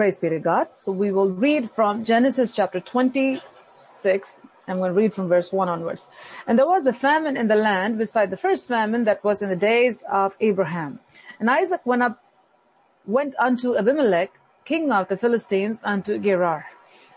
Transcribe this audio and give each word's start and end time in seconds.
Praise 0.00 0.18
be 0.18 0.30
to 0.30 0.38
God. 0.38 0.68
So 0.78 0.92
we 0.92 1.12
will 1.12 1.28
read 1.28 1.72
from 1.76 2.04
Genesis 2.04 2.54
chapter 2.54 2.80
26 2.80 4.40
I'm 4.66 4.78
going 4.78 4.94
to 4.94 4.98
read 4.98 5.12
from 5.12 5.28
verse 5.28 5.52
1 5.52 5.68
onwards. 5.68 6.08
And 6.46 6.58
there 6.58 6.66
was 6.66 6.86
a 6.86 6.94
famine 6.94 7.36
in 7.36 7.48
the 7.48 7.54
land 7.54 7.98
beside 7.98 8.30
the 8.30 8.38
first 8.38 8.66
famine 8.66 9.04
that 9.04 9.22
was 9.22 9.42
in 9.42 9.50
the 9.50 9.56
days 9.56 10.02
of 10.10 10.38
Abraham. 10.40 11.00
And 11.38 11.50
Isaac 11.50 11.82
went 11.84 12.02
up, 12.02 12.24
went 13.06 13.34
unto 13.38 13.76
Abimelech, 13.76 14.32
king 14.64 14.90
of 14.90 15.08
the 15.08 15.18
Philistines, 15.18 15.76
unto 15.84 16.18
Gerar. 16.18 16.64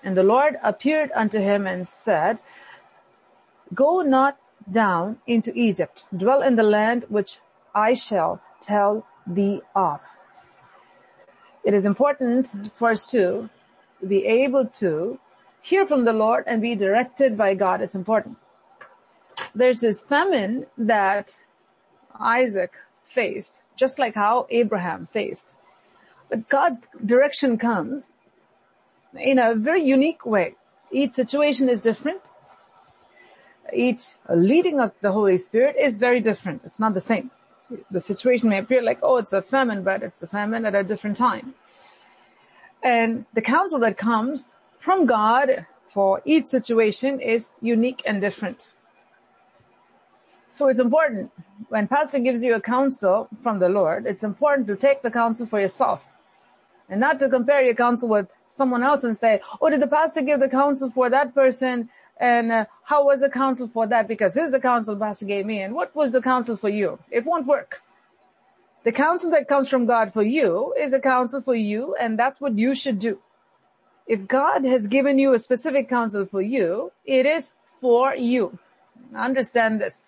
And 0.04 0.18
the 0.18 0.24
Lord 0.24 0.58
appeared 0.62 1.10
unto 1.16 1.40
him 1.40 1.66
and 1.66 1.88
said, 1.88 2.40
Go 3.74 4.02
not 4.02 4.38
down 4.70 5.20
into 5.26 5.54
Egypt, 5.56 6.04
dwell 6.14 6.42
in 6.42 6.58
the 6.58 6.64
land 6.64 7.06
which 7.08 7.40
I 7.74 7.94
shall 7.94 8.42
tell 8.62 9.08
thee 9.26 9.62
of. 9.74 10.02
It 11.64 11.74
is 11.74 11.86
important 11.86 12.72
for 12.76 12.92
us 12.92 13.10
to 13.12 13.50
be 14.06 14.26
able 14.26 14.68
to 14.68 15.20
hear 15.62 15.88
from 15.88 16.04
the 16.04 16.14
Lord 16.14 16.44
and 16.46 16.62
be 16.62 16.76
directed 16.76 17.38
by 17.38 17.54
God. 17.54 17.82
It's 17.82 17.96
important. 17.96 18.38
There's 19.56 19.80
this 19.80 20.02
famine 20.02 20.66
that 20.78 21.38
Isaac 22.20 22.74
faced, 23.04 23.62
just 23.76 23.98
like 23.98 24.16
how 24.16 24.48
Abraham 24.50 25.08
faced. 25.12 25.50
But 26.30 26.50
God's 26.50 26.88
direction 27.06 27.58
comes 27.58 28.10
in 29.16 29.40
a 29.40 29.56
very 29.56 29.84
unique 29.84 30.26
way. 30.26 30.56
Each 30.92 31.14
situation 31.14 31.70
is 31.70 31.82
different. 31.82 32.22
Each 33.72 34.14
leading 34.30 34.80
of 34.80 34.92
the 35.02 35.12
Holy 35.12 35.38
Spirit 35.38 35.76
is 35.80 35.98
very 35.98 36.20
different. 36.20 36.62
It's 36.66 36.80
not 36.80 36.94
the 36.94 37.02
same. 37.02 37.32
The 37.90 38.02
situation 38.02 38.50
may 38.50 38.60
appear 38.60 38.82
like, 38.82 39.00
oh, 39.02 39.18
it's 39.18 39.34
a 39.34 39.42
famine, 39.42 39.84
but 39.84 40.04
it's 40.04 40.22
a 40.22 40.28
famine 40.28 40.66
at 40.66 40.76
a 40.76 40.84
different 40.84 41.18
time. 41.18 41.54
And 42.84 43.26
the 43.34 43.42
counsel 43.42 43.80
that 43.80 43.98
comes 43.98 44.54
from 44.78 45.06
God 45.06 45.66
for 45.88 46.22
each 46.26 46.46
situation 46.46 47.20
is 47.20 47.56
unique 47.62 48.02
and 48.06 48.20
different. 48.20 48.70
So 50.52 50.68
it's 50.68 50.80
important 50.80 51.32
when 51.70 51.88
pastor 51.88 52.20
gives 52.20 52.44
you 52.44 52.54
a 52.54 52.62
counsel 52.62 53.28
from 53.42 53.60
the 53.60 53.70
Lord, 53.70 54.06
it's 54.06 54.24
important 54.24 54.68
to 54.68 54.76
take 54.76 55.02
the 55.02 55.10
counsel 55.10 55.48
for 55.48 55.60
yourself 55.60 56.04
and 56.90 57.00
not 57.00 57.20
to 57.22 57.30
compare 57.30 57.64
your 57.64 57.74
counsel 57.74 58.10
with 58.10 58.28
someone 58.50 58.84
else 58.84 59.04
and 59.04 59.18
say, 59.18 59.42
oh, 59.62 59.70
did 59.70 59.82
the 59.82 59.88
pastor 59.88 60.22
give 60.22 60.40
the 60.40 60.50
counsel 60.50 60.92
for 60.92 61.10
that 61.10 61.34
person? 61.34 61.90
And 62.24 62.54
uh, 62.54 62.66
how 62.86 63.04
was 63.04 63.20
the 63.20 63.30
counsel 63.30 63.68
for 63.68 63.86
that? 63.88 64.08
Because 64.08 64.34
this 64.34 64.46
is 64.46 64.52
the 64.54 64.62
counsel 64.62 64.96
pastor 64.96 65.26
gave 65.26 65.46
me. 65.46 65.62
And 65.62 65.76
what 65.76 65.94
was 65.94 66.14
the 66.14 66.22
counsel 66.22 66.56
for 66.56 66.70
you? 66.70 66.98
It 67.12 67.26
won't 67.26 67.46
work. 67.46 67.82
The 68.86 68.94
counsel 68.94 69.32
that 69.32 69.50
comes 69.50 69.68
from 69.68 69.86
God 69.86 70.14
for 70.14 70.24
you 70.24 70.74
is 70.80 70.94
a 70.94 71.02
counsel 71.02 71.42
for 71.42 71.54
you 71.54 71.96
and 72.00 72.18
that's 72.18 72.40
what 72.40 72.58
you 72.58 72.76
should 72.76 73.00
do. 73.00 73.20
If 74.08 74.26
God 74.26 74.64
has 74.64 74.88
given 74.88 75.20
you 75.20 75.34
a 75.34 75.40
specific 75.40 75.90
counsel 75.90 76.26
for 76.26 76.42
you, 76.42 76.94
it 77.04 77.26
is 77.26 77.52
for 77.82 78.16
you. 78.16 78.58
Understand 79.14 79.82
this. 79.82 80.06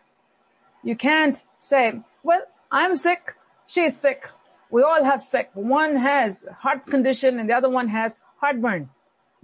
You 0.83 0.95
can't 0.95 1.37
say, 1.59 1.99
well, 2.23 2.43
I'm 2.71 2.95
sick, 2.95 3.35
she's 3.67 3.99
sick. 3.99 4.29
We 4.69 4.83
all 4.83 5.03
have 5.03 5.21
sick. 5.21 5.49
One 5.53 5.97
has 5.97 6.45
heart 6.59 6.85
condition 6.85 7.39
and 7.39 7.49
the 7.49 7.53
other 7.53 7.69
one 7.69 7.89
has 7.89 8.15
heartburn. 8.39 8.89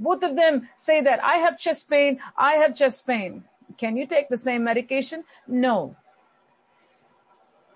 Both 0.02 0.24
of 0.24 0.36
them 0.36 0.68
say 0.78 1.00
that 1.02 1.24
I 1.24 1.38
have 1.38 1.60
chest 1.60 1.88
pain, 1.88 2.20
I 2.36 2.54
have 2.54 2.76
chest 2.76 3.06
pain. 3.06 3.44
Can 3.78 3.96
you 3.96 4.08
take 4.08 4.30
the 4.30 4.38
same 4.38 4.64
medication? 4.64 5.24
No. 5.48 5.96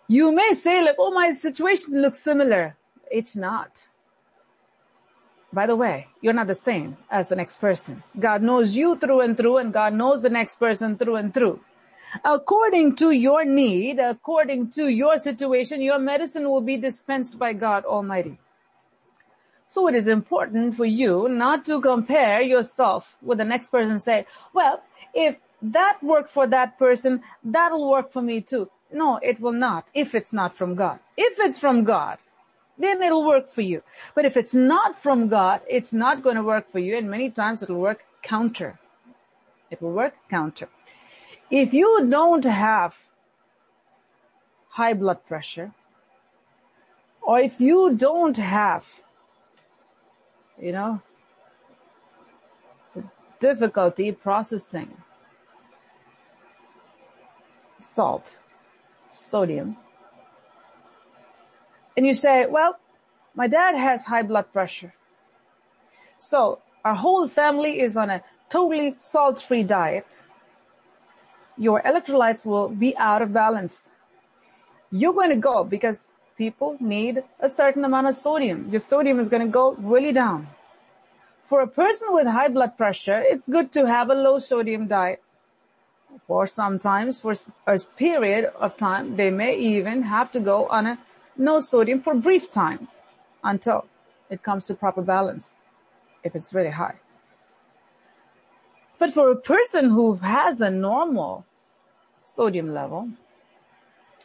You 0.07 0.31
may 0.31 0.53
say 0.53 0.83
like, 0.83 0.95
oh, 0.97 1.11
my 1.11 1.31
situation 1.31 2.01
looks 2.01 2.23
similar. 2.23 2.75
It's 3.11 3.35
not. 3.35 3.85
By 5.53 5.67
the 5.67 5.75
way, 5.75 6.07
you're 6.19 6.33
not 6.33 6.47
the 6.47 6.55
same 6.55 6.97
as 7.09 7.29
the 7.29 7.35
next 7.35 7.61
person. 7.61 8.03
God 8.19 8.41
knows 8.41 8.75
you 8.75 8.97
through 8.97 9.21
and 9.21 9.37
through 9.37 9.57
and 9.57 9.71
God 9.71 9.93
knows 9.93 10.23
the 10.23 10.29
next 10.29 10.59
person 10.59 10.97
through 10.97 11.15
and 11.17 11.33
through. 11.33 11.59
According 12.23 12.95
to 12.97 13.11
your 13.11 13.45
need, 13.45 13.99
according 13.99 14.71
to 14.71 14.87
your 14.87 15.17
situation, 15.17 15.81
your 15.81 15.99
medicine 15.99 16.49
will 16.49 16.61
be 16.61 16.77
dispensed 16.77 17.37
by 17.37 17.53
God 17.53 17.85
Almighty. 17.85 18.39
So 19.67 19.87
it 19.87 19.95
is 19.95 20.07
important 20.07 20.75
for 20.77 20.85
you 20.85 21.27
not 21.27 21.65
to 21.65 21.81
compare 21.81 22.41
yourself 22.41 23.17
with 23.21 23.39
the 23.39 23.45
next 23.45 23.69
person 23.69 23.91
and 23.91 24.01
say, 24.01 24.25
well, 24.53 24.83
if 25.13 25.37
that 25.61 26.01
worked 26.03 26.29
for 26.29 26.47
that 26.47 26.77
person, 26.77 27.21
that'll 27.43 27.89
work 27.89 28.11
for 28.11 28.21
me 28.21 28.41
too. 28.41 28.69
No, 28.91 29.19
it 29.23 29.39
will 29.39 29.51
not 29.51 29.85
if 29.93 30.13
it's 30.13 30.31
not 30.31 30.55
from 30.55 30.75
God. 30.75 30.99
If 31.17 31.39
it's 31.39 31.59
from 31.59 31.83
God, 31.83 32.19
then 32.77 33.01
it'll 33.01 33.25
work 33.25 33.49
for 33.49 33.61
you. 33.61 33.81
But 34.13 34.25
if 34.25 34.37
it's 34.37 34.53
not 34.53 35.01
from 35.01 35.27
God, 35.27 35.61
it's 35.67 35.91
not 35.91 36.21
going 36.21 36.35
to 36.35 36.43
work 36.43 36.71
for 36.71 36.79
you 36.79 36.97
and 36.97 37.09
many 37.09 37.29
times 37.29 37.63
it'll 37.63 37.79
work 37.79 38.05
counter. 38.21 38.79
It 39.71 39.81
will 39.81 39.91
work 39.91 40.13
counter. 40.29 40.69
If 41.49 41.73
you 41.73 42.07
don't 42.09 42.45
have 42.45 43.07
high 44.69 44.93
blood 44.93 45.25
pressure, 45.25 45.71
or 47.21 47.39
if 47.39 47.59
you 47.59 47.95
don't 47.95 48.37
have, 48.37 49.01
you 50.61 50.71
know, 50.71 50.99
difficulty 53.39 54.11
processing 54.11 54.97
salt, 57.79 58.39
sodium, 59.09 59.77
and 61.95 62.05
you 62.05 62.13
say, 62.13 62.45
well, 62.45 62.77
my 63.35 63.47
dad 63.47 63.75
has 63.75 64.03
high 64.03 64.23
blood 64.23 64.51
pressure. 64.51 64.93
So 66.17 66.59
our 66.83 66.95
whole 66.95 67.27
family 67.27 67.79
is 67.79 67.95
on 67.95 68.09
a 68.09 68.21
totally 68.49 68.95
salt-free 68.99 69.63
diet. 69.63 70.07
Your 71.57 71.81
electrolytes 71.81 72.45
will 72.45 72.69
be 72.69 72.97
out 72.97 73.21
of 73.21 73.31
balance. 73.31 73.89
You're 74.91 75.13
going 75.13 75.29
to 75.29 75.37
go 75.37 75.63
because 75.63 75.99
people 76.37 76.77
need 76.79 77.23
a 77.39 77.49
certain 77.49 77.85
amount 77.85 78.07
of 78.07 78.15
sodium. 78.15 78.67
Your 78.69 78.79
sodium 78.79 79.19
is 79.19 79.29
going 79.29 79.41
to 79.45 79.51
go 79.51 79.73
really 79.75 80.11
down. 80.11 80.47
For 81.47 81.61
a 81.61 81.67
person 81.67 82.09
with 82.11 82.27
high 82.27 82.47
blood 82.49 82.75
pressure, 82.77 83.21
it's 83.23 83.47
good 83.47 83.71
to 83.73 83.87
have 83.87 84.09
a 84.09 84.15
low 84.15 84.39
sodium 84.39 84.87
diet. 84.87 85.21
For 86.27 86.47
sometimes, 86.47 87.19
for 87.19 87.35
a 87.67 87.79
period 87.97 88.51
of 88.59 88.77
time, 88.77 89.15
they 89.15 89.29
may 89.29 89.55
even 89.55 90.03
have 90.03 90.31
to 90.31 90.39
go 90.39 90.67
on 90.67 90.87
a 90.87 90.99
no 91.37 91.59
sodium 91.59 92.01
for 92.01 92.15
brief 92.15 92.49
time 92.49 92.87
until 93.43 93.85
it 94.29 94.41
comes 94.41 94.65
to 94.65 94.73
proper 94.73 95.01
balance 95.01 95.61
if 96.23 96.35
it's 96.35 96.53
really 96.53 96.71
high. 96.71 96.95
But 98.97 99.13
for 99.13 99.29
a 99.29 99.35
person 99.35 99.89
who 99.89 100.15
has 100.15 100.61
a 100.61 100.69
normal 100.69 101.45
sodium 102.23 102.73
level 102.73 103.09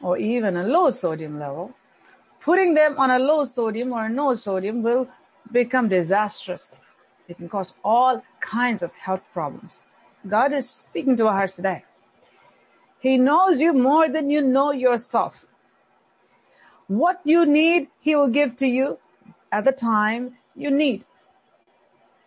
or 0.01 0.17
even 0.17 0.57
a 0.57 0.65
low 0.65 0.91
sodium 0.91 1.39
level, 1.39 1.75
putting 2.41 2.75
them 2.75 2.99
on 2.99 3.11
a 3.11 3.19
low 3.19 3.45
sodium 3.45 3.93
or 3.93 4.09
no 4.09 4.35
sodium 4.35 4.83
will 4.83 5.09
become 5.53 5.89
disastrous. 5.89 6.77
It 7.29 7.37
can 7.37 7.49
cause 7.49 7.75
all 7.85 8.23
kinds 8.41 8.83
of 8.83 8.93
health 8.93 9.23
problems. 9.33 9.85
God 10.29 10.53
is 10.53 10.69
speaking 10.69 11.17
to 11.17 11.27
our 11.27 11.33
hearts 11.33 11.57
today. 11.57 11.85
He 12.99 13.17
knows 13.17 13.61
you 13.61 13.73
more 13.73 14.09
than 14.09 14.29
you 14.31 14.43
know 14.43 14.73
yourself. 14.73 15.47
What 16.87 17.21
you 17.25 17.47
need, 17.47 17.89
He 18.01 18.17
will 18.17 18.29
give 18.29 18.57
to 18.57 18.67
you 18.67 18.99
at 19.53 19.65
the 19.65 19.73
time 19.73 20.37
you 20.55 20.71
need. 20.71 21.07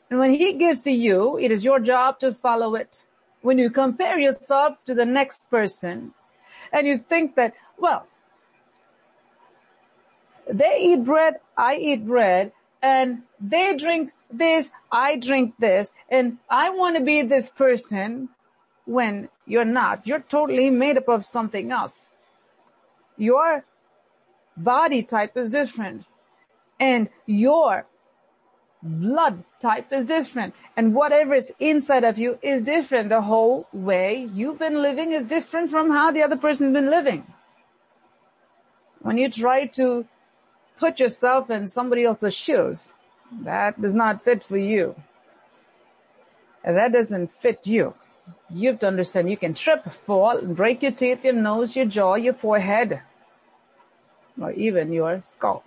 And 0.09 0.19
when 0.19 0.34
He 0.34 0.53
gives 0.53 0.81
to 0.84 0.91
you, 0.91 1.38
it 1.38 1.52
is 1.52 1.63
your 1.63 1.79
job 1.79 2.19
to 2.22 2.34
follow 2.34 2.75
it. 2.75 3.03
When 3.41 3.57
you 3.57 3.69
compare 3.69 4.18
yourself 4.18 4.84
to 4.85 4.96
the 4.96 5.06
next 5.06 5.50
person 5.50 6.13
and 6.72 6.88
you 6.88 6.97
think 6.97 7.35
that, 7.35 7.53
well, 7.78 8.07
they 10.52 10.78
eat 10.80 11.04
bread, 11.04 11.36
I 11.58 11.76
eat 11.76 12.06
bread, 12.06 12.52
and 12.81 13.24
they 13.40 13.76
drink 13.78 14.12
this, 14.32 14.72
I 14.91 15.17
drink 15.17 15.56
this, 15.59 15.91
and 16.09 16.38
I 16.50 16.70
want 16.72 16.97
to 16.97 17.03
be 17.03 17.22
this 17.22 17.52
person 17.52 18.29
when 18.85 19.29
you're 19.46 19.66
not. 19.66 20.06
You're 20.08 20.20
totally 20.20 20.70
made 20.70 20.97
up 20.97 21.08
of 21.08 21.26
something 21.26 21.72
else. 21.72 22.06
Your 23.17 23.64
body 24.58 25.03
type 25.03 25.38
is 25.38 25.50
different 25.50 26.06
and 26.79 27.09
your 27.26 27.85
blood 28.82 29.44
type 29.62 29.91
is 29.94 30.06
different 30.06 30.53
and 30.76 30.94
whatever 30.94 31.34
is 31.34 31.52
inside 31.59 32.03
of 32.03 32.17
you 32.17 32.38
is 32.41 32.64
different. 32.64 33.09
The 33.09 33.22
whole 33.22 33.67
way 33.72 34.29
you've 34.34 34.59
been 34.59 34.82
living 34.82 35.14
is 35.14 35.26
different 35.26 35.72
from 35.72 35.91
how 35.91 36.12
the 36.12 36.23
other 36.23 36.35
person's 36.35 36.73
been 36.73 36.90
living. 36.90 37.26
When 39.02 39.17
you 39.17 39.29
try 39.29 39.67
to 39.78 40.06
put 40.84 41.00
yourself 41.00 41.50
in 41.50 41.68
somebody 41.68 42.03
else's 42.03 42.34
shoes, 42.34 42.91
that 43.50 43.82
does 43.82 43.96
not 43.96 44.24
fit 44.24 44.44
for 44.44 44.58
you. 44.58 44.96
And 46.64 46.78
that 46.78 46.91
doesn't 46.94 47.32
fit 47.32 47.66
you. 47.66 47.94
You 48.50 48.70
have 48.72 48.80
to 48.82 48.88
understand 48.88 49.30
you 49.30 49.38
can 49.38 49.53
trip, 49.53 49.91
fall, 49.91 50.41
break 50.41 50.84
your 50.84 50.91
teeth, 50.91 51.24
your 51.24 51.34
nose, 51.34 51.76
your 51.76 51.85
jaw, 51.85 52.16
your 52.16 52.34
forehead 52.34 53.02
or 54.41 54.52
even 54.52 54.91
your 54.91 55.22
skull. 55.22 55.64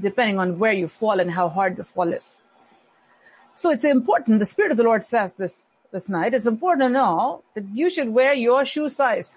depending 0.00 0.38
on 0.38 0.58
where 0.58 0.72
you 0.72 0.88
fall 0.88 1.20
and 1.20 1.30
how 1.30 1.48
hard 1.48 1.76
the 1.76 1.84
fall 1.84 2.12
is. 2.12 2.40
So 3.54 3.70
it's 3.70 3.84
important, 3.84 4.40
the 4.40 4.46
Spirit 4.46 4.70
of 4.70 4.78
the 4.78 4.84
Lord 4.84 5.02
says 5.02 5.34
this, 5.34 5.68
this 5.92 6.08
night, 6.08 6.34
it's 6.34 6.46
important 6.46 6.88
to 6.88 6.92
know 6.92 7.42
that 7.54 7.64
you 7.74 7.90
should 7.90 8.08
wear 8.08 8.32
your 8.32 8.64
shoe 8.64 8.88
size. 8.88 9.34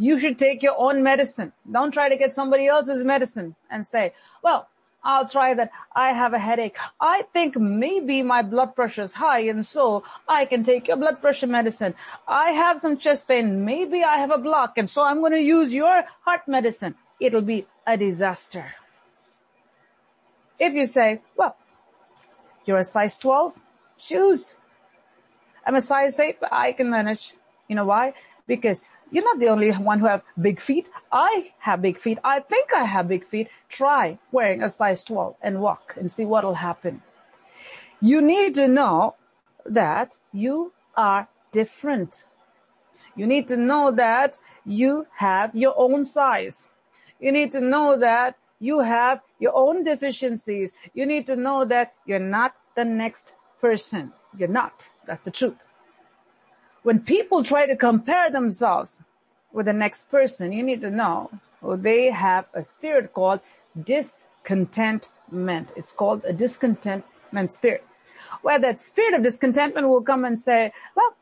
You 0.00 0.18
should 0.18 0.38
take 0.38 0.62
your 0.62 0.76
own 0.78 1.02
medicine. 1.02 1.52
Don't 1.70 1.92
try 1.92 2.08
to 2.08 2.16
get 2.16 2.32
somebody 2.32 2.66
else's 2.66 3.04
medicine 3.04 3.54
and 3.70 3.86
say, 3.86 4.14
well, 4.42 4.66
I'll 5.04 5.28
try 5.28 5.52
that. 5.52 5.70
I 5.94 6.14
have 6.14 6.32
a 6.32 6.38
headache. 6.38 6.76
I 6.98 7.24
think 7.34 7.58
maybe 7.58 8.22
my 8.22 8.40
blood 8.40 8.74
pressure 8.74 9.02
is 9.02 9.12
high 9.12 9.40
and 9.40 9.64
so 9.64 10.02
I 10.26 10.46
can 10.46 10.64
take 10.64 10.88
your 10.88 10.96
blood 10.96 11.20
pressure 11.20 11.46
medicine. 11.46 11.94
I 12.26 12.52
have 12.52 12.80
some 12.80 12.96
chest 12.96 13.28
pain. 13.28 13.66
Maybe 13.66 14.02
I 14.02 14.16
have 14.16 14.30
a 14.30 14.38
block 14.38 14.78
and 14.78 14.88
so 14.88 15.02
I'm 15.02 15.20
going 15.20 15.32
to 15.32 15.38
use 15.58 15.70
your 15.70 16.04
heart 16.22 16.48
medicine. 16.48 16.94
It'll 17.20 17.42
be 17.42 17.66
a 17.86 17.98
disaster. 17.98 18.74
If 20.58 20.72
you 20.72 20.86
say, 20.86 21.20
well, 21.36 21.56
you're 22.64 22.78
a 22.78 22.84
size 22.84 23.18
12, 23.18 23.52
shoes. 23.98 24.54
I'm 25.66 25.74
a 25.74 25.82
size 25.82 26.18
8, 26.18 26.40
but 26.40 26.52
I 26.52 26.72
can 26.72 26.88
manage. 26.88 27.34
You 27.68 27.76
know 27.76 27.84
why? 27.84 28.14
Because 28.46 28.82
you're 29.10 29.24
not 29.24 29.38
the 29.38 29.48
only 29.48 29.70
one 29.72 30.00
who 30.00 30.06
have 30.06 30.22
big 30.40 30.60
feet. 30.60 30.86
I 31.10 31.52
have 31.60 31.82
big 31.82 31.98
feet. 31.98 32.18
I 32.22 32.40
think 32.40 32.72
I 32.72 32.84
have 32.84 33.08
big 33.08 33.26
feet. 33.26 33.48
Try 33.68 34.18
wearing 34.30 34.62
a 34.62 34.70
size 34.70 35.02
12 35.04 35.36
and 35.42 35.60
walk 35.60 35.94
and 35.98 36.10
see 36.10 36.24
what'll 36.24 36.54
happen. 36.54 37.02
You 38.00 38.22
need 38.22 38.54
to 38.54 38.68
know 38.68 39.16
that 39.66 40.16
you 40.32 40.72
are 40.96 41.28
different. 41.52 42.24
You 43.16 43.26
need 43.26 43.48
to 43.48 43.56
know 43.56 43.90
that 43.90 44.38
you 44.64 45.06
have 45.16 45.54
your 45.54 45.74
own 45.76 46.04
size. 46.04 46.66
You 47.18 47.32
need 47.32 47.52
to 47.52 47.60
know 47.60 47.98
that 47.98 48.36
you 48.60 48.80
have 48.80 49.20
your 49.38 49.54
own 49.54 49.84
deficiencies. 49.84 50.72
You 50.94 51.06
need 51.06 51.26
to 51.26 51.36
know 51.36 51.64
that 51.64 51.94
you're 52.06 52.18
not 52.18 52.54
the 52.76 52.84
next 52.84 53.32
person. 53.60 54.12
You're 54.36 54.48
not. 54.48 54.90
That's 55.06 55.24
the 55.24 55.30
truth. 55.30 55.56
When 56.82 57.00
people 57.00 57.44
try 57.44 57.66
to 57.66 57.76
compare 57.76 58.30
themselves 58.30 59.00
with 59.52 59.66
the 59.66 59.72
next 59.72 60.10
person, 60.10 60.52
you 60.52 60.62
need 60.62 60.80
to 60.80 60.90
know 60.90 61.30
well, 61.60 61.76
they 61.76 62.10
have 62.10 62.46
a 62.54 62.64
spirit 62.64 63.12
called 63.12 63.40
discontentment. 63.84 65.68
It's 65.76 65.92
called 65.92 66.24
a 66.24 66.32
discontentment 66.32 67.52
spirit. 67.52 67.84
Where 68.42 68.58
that 68.58 68.80
spirit 68.80 69.14
of 69.14 69.22
discontentment 69.22 69.88
will 69.88 70.02
come 70.02 70.24
and 70.24 70.40
say, 70.40 70.72
well, 70.96 71.14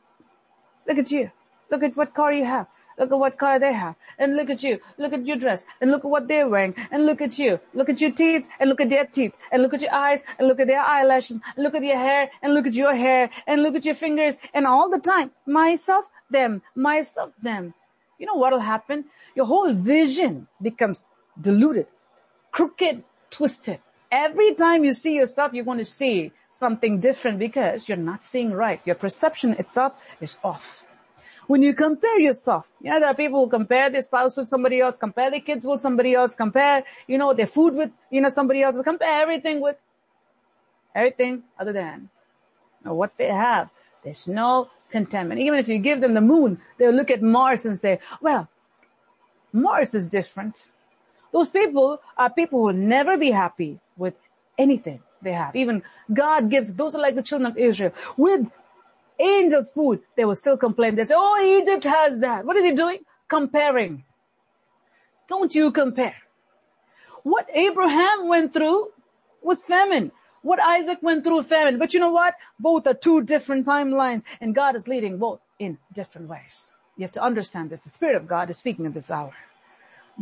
look 0.86 0.98
at 0.98 1.10
you. 1.10 1.32
Look 1.70 1.82
at 1.82 1.96
what 1.96 2.14
car 2.14 2.32
you 2.32 2.44
have. 2.44 2.66
Look 2.98 3.12
at 3.12 3.18
what 3.18 3.38
car 3.38 3.58
they 3.60 3.72
have. 3.72 3.94
And 4.18 4.36
look 4.36 4.50
at 4.50 4.62
you. 4.62 4.80
Look 4.96 5.12
at 5.12 5.24
your 5.24 5.36
dress. 5.36 5.66
And 5.80 5.90
look 5.90 6.04
at 6.04 6.10
what 6.10 6.26
they're 6.26 6.48
wearing. 6.48 6.74
And 6.90 7.06
look 7.06 7.20
at 7.20 7.38
you. 7.38 7.60
Look 7.72 7.88
at 7.88 8.00
your 8.00 8.10
teeth. 8.10 8.44
And 8.58 8.68
look 8.68 8.80
at 8.80 8.88
their 8.88 9.06
teeth. 9.06 9.34
And 9.52 9.62
look 9.62 9.74
at 9.74 9.82
your 9.82 9.94
eyes. 9.94 10.24
And 10.38 10.48
look 10.48 10.58
at 10.58 10.66
their 10.66 10.80
eyelashes. 10.80 11.38
And 11.54 11.64
look 11.64 11.74
at 11.76 11.84
your 11.84 11.98
hair. 11.98 12.30
And 12.42 12.54
look 12.54 12.66
at 12.66 12.74
your 12.74 12.94
hair. 12.94 13.30
And 13.46 13.62
look 13.62 13.76
at 13.76 13.84
your 13.84 13.94
fingers. 13.94 14.34
And 14.52 14.66
all 14.66 14.90
the 14.90 14.98
time, 14.98 15.30
myself, 15.46 16.06
them, 16.28 16.62
myself, 16.74 17.32
them. 17.40 17.74
You 18.18 18.26
know 18.26 18.34
what'll 18.34 18.58
happen? 18.58 19.04
Your 19.36 19.46
whole 19.46 19.72
vision 19.72 20.48
becomes 20.60 21.04
diluted, 21.40 21.86
crooked, 22.50 23.04
twisted. 23.30 23.78
Every 24.10 24.54
time 24.54 24.84
you 24.84 24.92
see 24.92 25.14
yourself, 25.14 25.52
you're 25.52 25.64
going 25.64 25.78
to 25.78 25.84
see 25.84 26.32
something 26.50 26.98
different 26.98 27.38
because 27.38 27.88
you're 27.88 27.96
not 27.96 28.24
seeing 28.24 28.52
right. 28.52 28.80
Your 28.84 28.96
perception 28.96 29.52
itself 29.52 29.92
is 30.20 30.38
off. 30.42 30.84
When 31.48 31.62
you 31.62 31.72
compare 31.72 32.20
yourself, 32.20 32.70
you 32.82 32.90
know, 32.90 33.00
there 33.00 33.08
are 33.08 33.14
people 33.14 33.42
who 33.42 33.50
compare 33.50 33.90
their 33.90 34.02
spouse 34.02 34.36
with 34.36 34.50
somebody 34.50 34.80
else, 34.80 34.98
compare 34.98 35.30
their 35.30 35.40
kids 35.40 35.64
with 35.64 35.80
somebody 35.80 36.14
else, 36.14 36.34
compare, 36.34 36.84
you 37.06 37.16
know, 37.16 37.32
their 37.32 37.46
food 37.46 37.74
with, 37.74 37.90
you 38.10 38.20
know, 38.20 38.28
somebody 38.28 38.62
else, 38.62 38.76
compare 38.84 39.22
everything 39.22 39.62
with 39.62 39.76
everything 40.94 41.44
other 41.58 41.72
than 41.72 42.10
you 42.80 42.90
know, 42.90 42.94
what 42.94 43.16
they 43.16 43.28
have. 43.28 43.70
There's 44.04 44.28
no 44.28 44.68
contentment. 44.90 45.40
Even 45.40 45.58
if 45.58 45.68
you 45.68 45.78
give 45.78 46.02
them 46.02 46.12
the 46.12 46.20
moon, 46.20 46.60
they'll 46.76 46.92
look 46.92 47.10
at 47.10 47.22
Mars 47.22 47.64
and 47.64 47.78
say, 47.78 47.98
well, 48.20 48.48
Mars 49.50 49.94
is 49.94 50.06
different. 50.06 50.66
Those 51.32 51.50
people 51.50 52.00
are 52.18 52.28
people 52.28 52.58
who 52.58 52.66
will 52.66 52.72
never 52.74 53.16
be 53.16 53.30
happy 53.30 53.80
with 53.96 54.14
anything 54.58 55.00
they 55.22 55.32
have. 55.32 55.56
Even 55.56 55.82
God 56.12 56.50
gives, 56.50 56.74
those 56.74 56.94
are 56.94 57.00
like 57.00 57.14
the 57.14 57.22
children 57.22 57.50
of 57.50 57.56
Israel. 57.56 57.92
With 58.18 58.46
angels 59.18 59.70
food, 59.70 60.00
they 60.16 60.24
will 60.24 60.36
still 60.36 60.56
complain. 60.56 60.96
They 60.96 61.04
say, 61.04 61.14
oh, 61.16 61.60
Egypt 61.60 61.84
has 61.84 62.18
that. 62.18 62.44
What 62.44 62.56
is 62.56 62.64
he 62.64 62.72
doing? 62.74 63.00
Comparing. 63.28 64.04
Don't 65.26 65.54
you 65.54 65.70
compare. 65.70 66.16
What 67.22 67.46
Abraham 67.52 68.28
went 68.28 68.54
through 68.54 68.92
was 69.42 69.64
famine. 69.64 70.12
What 70.42 70.60
Isaac 70.60 70.98
went 71.02 71.24
through 71.24 71.42
famine. 71.42 71.78
But 71.78 71.92
you 71.92 72.00
know 72.00 72.10
what? 72.10 72.34
Both 72.58 72.86
are 72.86 72.94
two 72.94 73.22
different 73.22 73.66
timelines 73.66 74.22
and 74.40 74.54
God 74.54 74.76
is 74.76 74.88
leading 74.88 75.18
both 75.18 75.40
in 75.58 75.78
different 75.92 76.28
ways. 76.28 76.70
You 76.96 77.02
have 77.02 77.12
to 77.12 77.22
understand 77.22 77.70
this. 77.70 77.82
The 77.82 77.90
Spirit 77.90 78.16
of 78.16 78.26
God 78.26 78.50
is 78.50 78.58
speaking 78.58 78.86
in 78.86 78.92
this 78.92 79.10
hour. 79.10 79.34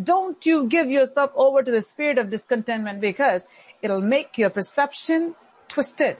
Don't 0.02 0.44
you 0.44 0.66
give 0.66 0.90
yourself 0.90 1.30
over 1.34 1.62
to 1.62 1.70
the 1.70 1.80
spirit 1.80 2.18
of 2.18 2.28
discontentment 2.28 3.00
because 3.00 3.46
it'll 3.80 4.02
make 4.02 4.36
your 4.36 4.50
perception 4.50 5.34
twisted. 5.68 6.18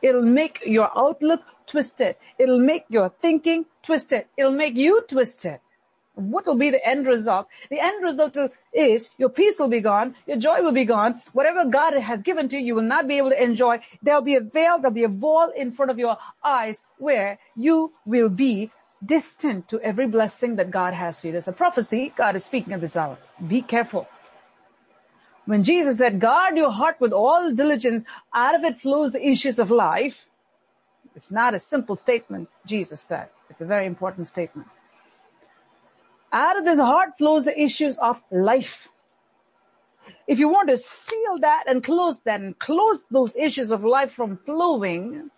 It'll 0.00 0.22
make 0.22 0.60
your 0.64 0.90
outlook 0.96 1.40
twisted. 1.66 2.16
It'll 2.38 2.60
make 2.60 2.84
your 2.88 3.10
thinking 3.20 3.66
twisted. 3.82 4.26
It'll 4.36 4.52
make 4.52 4.76
you 4.76 5.02
twisted. 5.08 5.60
What 6.14 6.46
will 6.46 6.56
be 6.56 6.70
the 6.70 6.84
end 6.86 7.06
result? 7.06 7.46
The 7.68 7.78
end 7.78 8.02
result 8.02 8.38
is 8.72 9.10
your 9.18 9.28
peace 9.28 9.58
will 9.58 9.68
be 9.68 9.80
gone, 9.80 10.14
your 10.26 10.38
joy 10.38 10.62
will 10.62 10.72
be 10.72 10.86
gone. 10.86 11.20
Whatever 11.34 11.66
God 11.66 11.92
has 11.92 12.22
given 12.22 12.48
to 12.48 12.56
you, 12.56 12.64
you 12.68 12.74
will 12.74 12.82
not 12.82 13.06
be 13.06 13.18
able 13.18 13.30
to 13.30 13.42
enjoy. 13.42 13.80
There'll 14.02 14.22
be 14.22 14.36
a 14.36 14.40
veil, 14.40 14.78
there'll 14.78 14.94
be 14.94 15.04
a 15.04 15.10
wall 15.10 15.52
in 15.54 15.72
front 15.72 15.90
of 15.90 15.98
your 15.98 16.16
eyes 16.42 16.80
where 16.96 17.38
you 17.54 17.92
will 18.06 18.30
be 18.30 18.70
distant 19.04 19.68
to 19.68 19.80
every 19.80 20.06
blessing 20.06 20.56
that 20.56 20.70
God 20.70 20.94
has 20.94 21.20
for 21.20 21.26
you. 21.26 21.32
There's 21.32 21.48
a 21.48 21.52
prophecy 21.52 22.14
God 22.16 22.34
is 22.34 22.46
speaking 22.46 22.72
at 22.72 22.80
this 22.80 22.96
hour. 22.96 23.18
Be 23.46 23.60
careful. 23.60 24.08
When 25.44 25.62
Jesus 25.62 25.98
said, 25.98 26.18
guard 26.18 26.56
your 26.56 26.72
heart 26.72 26.96
with 26.98 27.12
all 27.12 27.52
diligence, 27.52 28.04
out 28.34 28.54
of 28.54 28.64
it 28.64 28.80
flows 28.80 29.12
the 29.12 29.24
issues 29.24 29.58
of 29.58 29.70
life, 29.70 30.26
it's 31.16 31.30
not 31.30 31.54
a 31.54 31.58
simple 31.58 31.96
statement, 31.96 32.50
Jesus 32.66 33.00
said. 33.00 33.30
It's 33.48 33.62
a 33.62 33.64
very 33.64 33.86
important 33.86 34.28
statement. 34.28 34.68
Out 36.30 36.58
of 36.58 36.66
this 36.66 36.78
heart 36.78 37.16
flows 37.16 37.46
the 37.46 37.58
issues 37.58 37.96
of 37.96 38.20
life. 38.30 38.88
If 40.26 40.38
you 40.38 40.48
want 40.48 40.68
to 40.68 40.76
seal 40.76 41.38
that 41.40 41.64
and 41.66 41.82
close 41.82 42.20
that 42.20 42.40
and 42.40 42.58
close 42.58 43.06
those 43.10 43.34
issues 43.34 43.70
of 43.70 43.82
life 43.82 44.12
from 44.12 44.36
flowing 44.44 45.30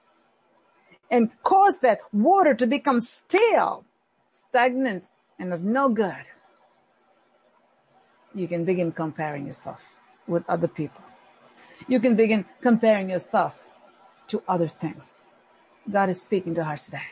and 1.10 1.30
cause 1.44 1.78
that 1.78 2.00
water 2.12 2.54
to 2.54 2.66
become 2.66 2.98
stale, 2.98 3.84
stagnant, 4.32 5.04
and 5.38 5.52
of 5.52 5.62
no 5.62 5.88
good, 5.88 6.24
you 8.34 8.48
can 8.48 8.64
begin 8.64 8.90
comparing 8.90 9.46
yourself 9.46 9.82
with 10.26 10.42
other 10.48 10.68
people. 10.68 11.04
You 11.86 12.00
can 12.00 12.16
begin 12.16 12.44
comparing 12.60 13.10
yourself 13.10 13.54
to 14.26 14.42
other 14.48 14.68
things. 14.68 15.20
God 15.90 16.10
is 16.10 16.20
speaking 16.20 16.54
to 16.56 16.62
us 16.62 16.84
today. 16.84 17.02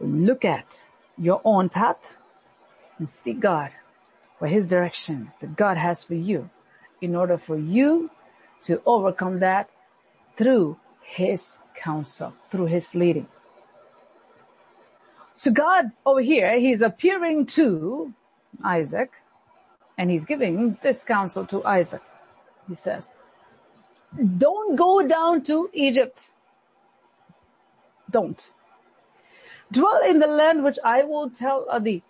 Look 0.00 0.44
at 0.44 0.82
your 1.18 1.40
own 1.44 1.68
path 1.68 2.14
and 2.98 3.08
seek 3.08 3.40
God 3.40 3.70
for 4.38 4.46
His 4.46 4.68
direction 4.68 5.32
that 5.40 5.56
God 5.56 5.76
has 5.76 6.04
for 6.04 6.14
you 6.14 6.50
in 7.00 7.16
order 7.16 7.38
for 7.38 7.58
you 7.58 8.10
to 8.62 8.80
overcome 8.86 9.38
that 9.40 9.68
through 10.36 10.78
His 11.02 11.58
counsel, 11.74 12.34
through 12.50 12.66
His 12.66 12.94
leading. 12.94 13.28
So 15.36 15.50
God 15.50 15.92
over 16.06 16.20
here, 16.20 16.58
He's 16.58 16.80
appearing 16.80 17.46
to 17.46 18.14
Isaac 18.62 19.12
and 19.98 20.10
He's 20.10 20.24
giving 20.24 20.78
this 20.82 21.04
counsel 21.04 21.46
to 21.46 21.64
Isaac. 21.64 22.02
He 22.68 22.74
says, 22.74 23.18
don't 24.16 24.76
go 24.76 25.06
down 25.06 25.42
to 25.44 25.70
Egypt. 25.72 26.30
Don't. 28.10 28.52
Dwell 29.72 30.00
in 30.08 30.18
the 30.20 30.26
land 30.26 30.62
which 30.62 30.78
I 30.84 31.02
will 31.02 31.30
tell 31.30 31.66
thee. 31.80 32.02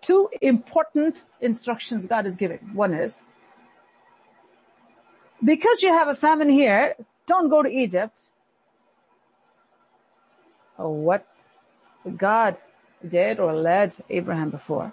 Two 0.00 0.28
important 0.42 1.22
instructions 1.40 2.06
God 2.06 2.26
is 2.26 2.36
giving. 2.36 2.58
One 2.74 2.92
is, 2.92 3.24
because 5.42 5.82
you 5.82 5.92
have 5.92 6.08
a 6.08 6.14
famine 6.14 6.48
here, 6.48 6.96
don't 7.26 7.48
go 7.48 7.62
to 7.62 7.68
Egypt. 7.68 8.22
Oh, 10.78 10.90
what 10.90 11.26
God 12.16 12.56
did 13.06 13.38
or 13.38 13.54
led 13.54 13.94
Abraham 14.10 14.50
before. 14.50 14.92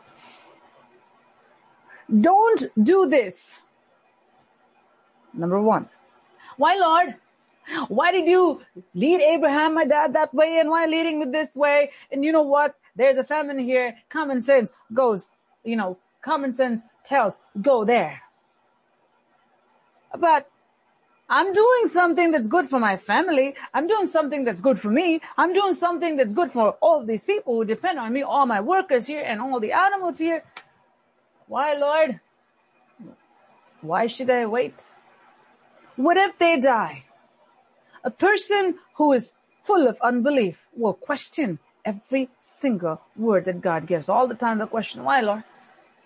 Don't 2.10 2.64
do 2.82 3.08
this. 3.08 3.60
Number 5.34 5.62
one. 5.62 5.90
Why 6.58 6.76
Lord? 6.76 7.16
Why 7.88 8.12
did 8.12 8.28
you 8.28 8.62
lead 8.94 9.22
Abraham, 9.22 9.76
my 9.76 9.86
dad, 9.86 10.14
that 10.14 10.34
way 10.34 10.60
and 10.60 10.70
why 10.70 10.86
leading 10.88 11.20
me 11.20 11.26
this 11.26 11.56
way? 11.56 11.92
And 12.12 12.26
you 12.26 12.32
know 12.32 12.42
what? 12.42 12.76
There's 12.96 13.18
a 13.18 13.24
famine 13.24 13.60
here. 13.60 13.96
Common 14.10 14.42
sense 14.42 14.72
goes, 14.94 15.28
you 15.64 15.76
know, 15.76 15.98
common 16.22 16.54
sense 16.54 16.82
tells, 17.06 17.38
go 17.62 17.86
there. 17.86 18.22
But 20.18 20.50
I'm 21.30 21.54
doing 21.54 21.88
something 21.88 22.32
that's 22.32 22.50
good 22.50 22.68
for 22.68 22.80
my 22.80 22.98
family. 22.98 23.56
I'm 23.74 23.88
doing 23.88 24.08
something 24.08 24.44
that's 24.44 24.60
good 24.60 24.80
for 24.80 24.90
me. 24.90 25.22
I'm 25.38 25.54
doing 25.54 25.74
something 25.74 26.18
that's 26.18 26.34
good 26.34 26.52
for 26.52 26.72
all 26.82 27.06
these 27.06 27.24
people 27.24 27.56
who 27.56 27.64
depend 27.64 28.00
on 28.00 28.12
me, 28.12 28.22
all 28.22 28.46
my 28.46 28.60
workers 28.60 29.08
here 29.08 29.24
and 29.26 29.40
all 29.40 29.60
the 29.62 29.72
animals 29.72 30.18
here. 30.18 30.44
Why, 31.48 31.74
Lord? 31.76 32.20
Why 33.80 34.08
should 34.08 34.30
I 34.30 34.46
wait? 34.46 34.84
What 36.02 36.18
if 36.18 36.38
they 36.40 36.60
die? 36.60 37.06
A 38.04 38.10
person 38.10 38.80
who 38.96 39.14
is 39.14 39.34
full 39.62 39.88
of 39.88 39.98
unbelief 40.02 40.66
will 40.76 40.94
question 40.94 41.60
every 41.86 42.30
single 42.40 43.02
word 43.16 43.46
that 43.46 43.62
God 43.62 43.86
gives. 43.86 44.10
All 44.10 44.28
the 44.28 44.34
time 44.36 44.58
they'll 44.58 44.68
question, 44.68 45.04
why, 45.04 45.22
Lord? 45.22 45.44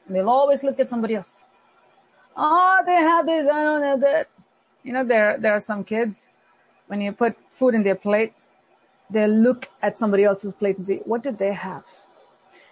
And 0.06 0.16
they'll 0.16 0.30
always 0.30 0.64
look 0.64 0.80
at 0.82 0.90
somebody 0.90 1.16
else. 1.16 1.38
Oh, 2.36 2.82
they 2.86 2.96
have 2.96 3.26
this, 3.26 3.50
I 3.50 3.64
don't 3.64 3.82
have 3.84 4.02
that. 4.02 4.30
You 4.84 4.92
know, 4.92 5.06
there, 5.06 5.38
there 5.40 5.54
are 5.54 5.62
some 5.62 5.86
kids, 5.86 6.20
when 6.88 7.00
you 7.00 7.14
put 7.14 7.38
food 7.54 7.74
in 7.74 7.84
their 7.84 7.96
plate, 7.96 8.34
they 9.10 9.28
look 9.28 9.70
at 9.82 9.98
somebody 9.98 10.26
else's 10.26 10.54
plate 10.54 10.78
and 10.78 10.86
say, 10.86 10.98
what 11.06 11.24
did 11.24 11.38
they 11.38 11.54
have? 11.54 11.84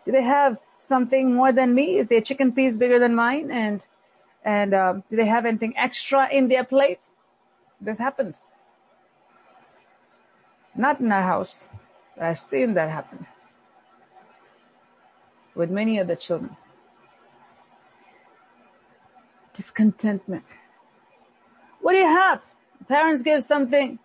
Do 0.05 0.11
they 0.11 0.23
have 0.23 0.57
something 0.77 1.33
more 1.33 1.53
than 1.53 1.73
me? 1.73 1.97
Is 1.97 2.07
their 2.09 2.21
chicken 2.21 2.51
piece 2.51 2.75
bigger 2.75 2.99
than 2.99 3.15
mine? 3.15 3.49
And, 3.49 3.81
and, 4.43 4.73
um, 4.73 5.03
do 5.09 5.15
they 5.15 5.25
have 5.25 5.45
anything 5.45 5.75
extra 5.77 6.29
in 6.29 6.47
their 6.47 6.63
plate? 6.63 7.05
This 7.79 7.99
happens. 7.99 8.47
Not 10.75 10.99
in 10.99 11.11
our 11.11 11.23
house, 11.23 11.65
but 12.15 12.25
I've 12.25 12.39
seen 12.39 12.73
that 12.73 12.89
happen 12.89 13.27
with 15.55 15.69
many 15.69 15.99
other 15.99 16.15
children. 16.15 16.55
Discontentment. 19.53 20.43
What 21.81 21.93
do 21.93 21.99
you 21.99 22.07
have? 22.07 22.43
Parents 22.87 23.21
gave 23.21 23.43
something. 23.43 23.99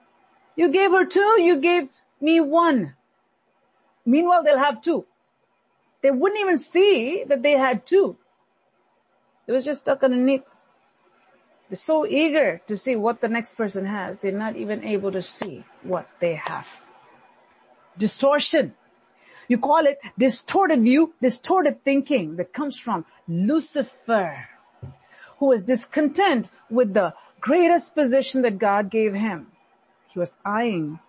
You 0.56 0.68
gave 0.68 0.90
her 0.90 1.04
two, 1.04 1.40
you 1.40 1.60
gave 1.60 1.88
me 2.20 2.40
one. 2.40 2.94
Meanwhile, 4.04 4.44
they'll 4.44 4.58
have 4.58 4.82
two. 4.82 5.06
They 6.02 6.10
wouldn't 6.10 6.40
even 6.40 6.58
see 6.58 7.24
that 7.26 7.42
they 7.42 7.52
had 7.52 7.86
two. 7.86 8.16
It 9.48 9.52
was 9.52 9.64
just 9.64 9.80
stuck 9.80 10.04
underneath. 10.04 10.42
They're 11.68 11.76
so 11.76 12.06
eager 12.06 12.60
to 12.66 12.76
see 12.76 12.96
what 12.96 13.22
the 13.22 13.28
next 13.28 13.54
person 13.54 13.86
has, 13.86 14.20
they're 14.20 14.30
not 14.30 14.56
even 14.56 14.84
able 14.84 15.10
to 15.12 15.22
see 15.22 15.64
what 15.82 16.08
they 16.20 16.34
have. 16.34 16.84
Distortion. 17.96 18.74
You 19.48 19.58
call 19.58 19.86
it 19.86 19.98
distorted 20.18 20.82
view, 20.82 21.14
distorted 21.22 21.82
thinking 21.82 22.36
that 22.36 22.52
comes 22.52 22.78
from 22.78 23.06
Lucifer, 23.26 24.48
who 25.38 25.52
is 25.52 25.62
discontent 25.62 26.50
with 26.70 26.92
the 26.92 27.14
greatest 27.40 27.94
position 27.94 28.42
that 28.42 28.58
God 28.58 28.90
gave 28.90 29.14
him. 29.14 29.46
He 30.08 30.18
was 30.18 30.36
eyeing 30.44 31.00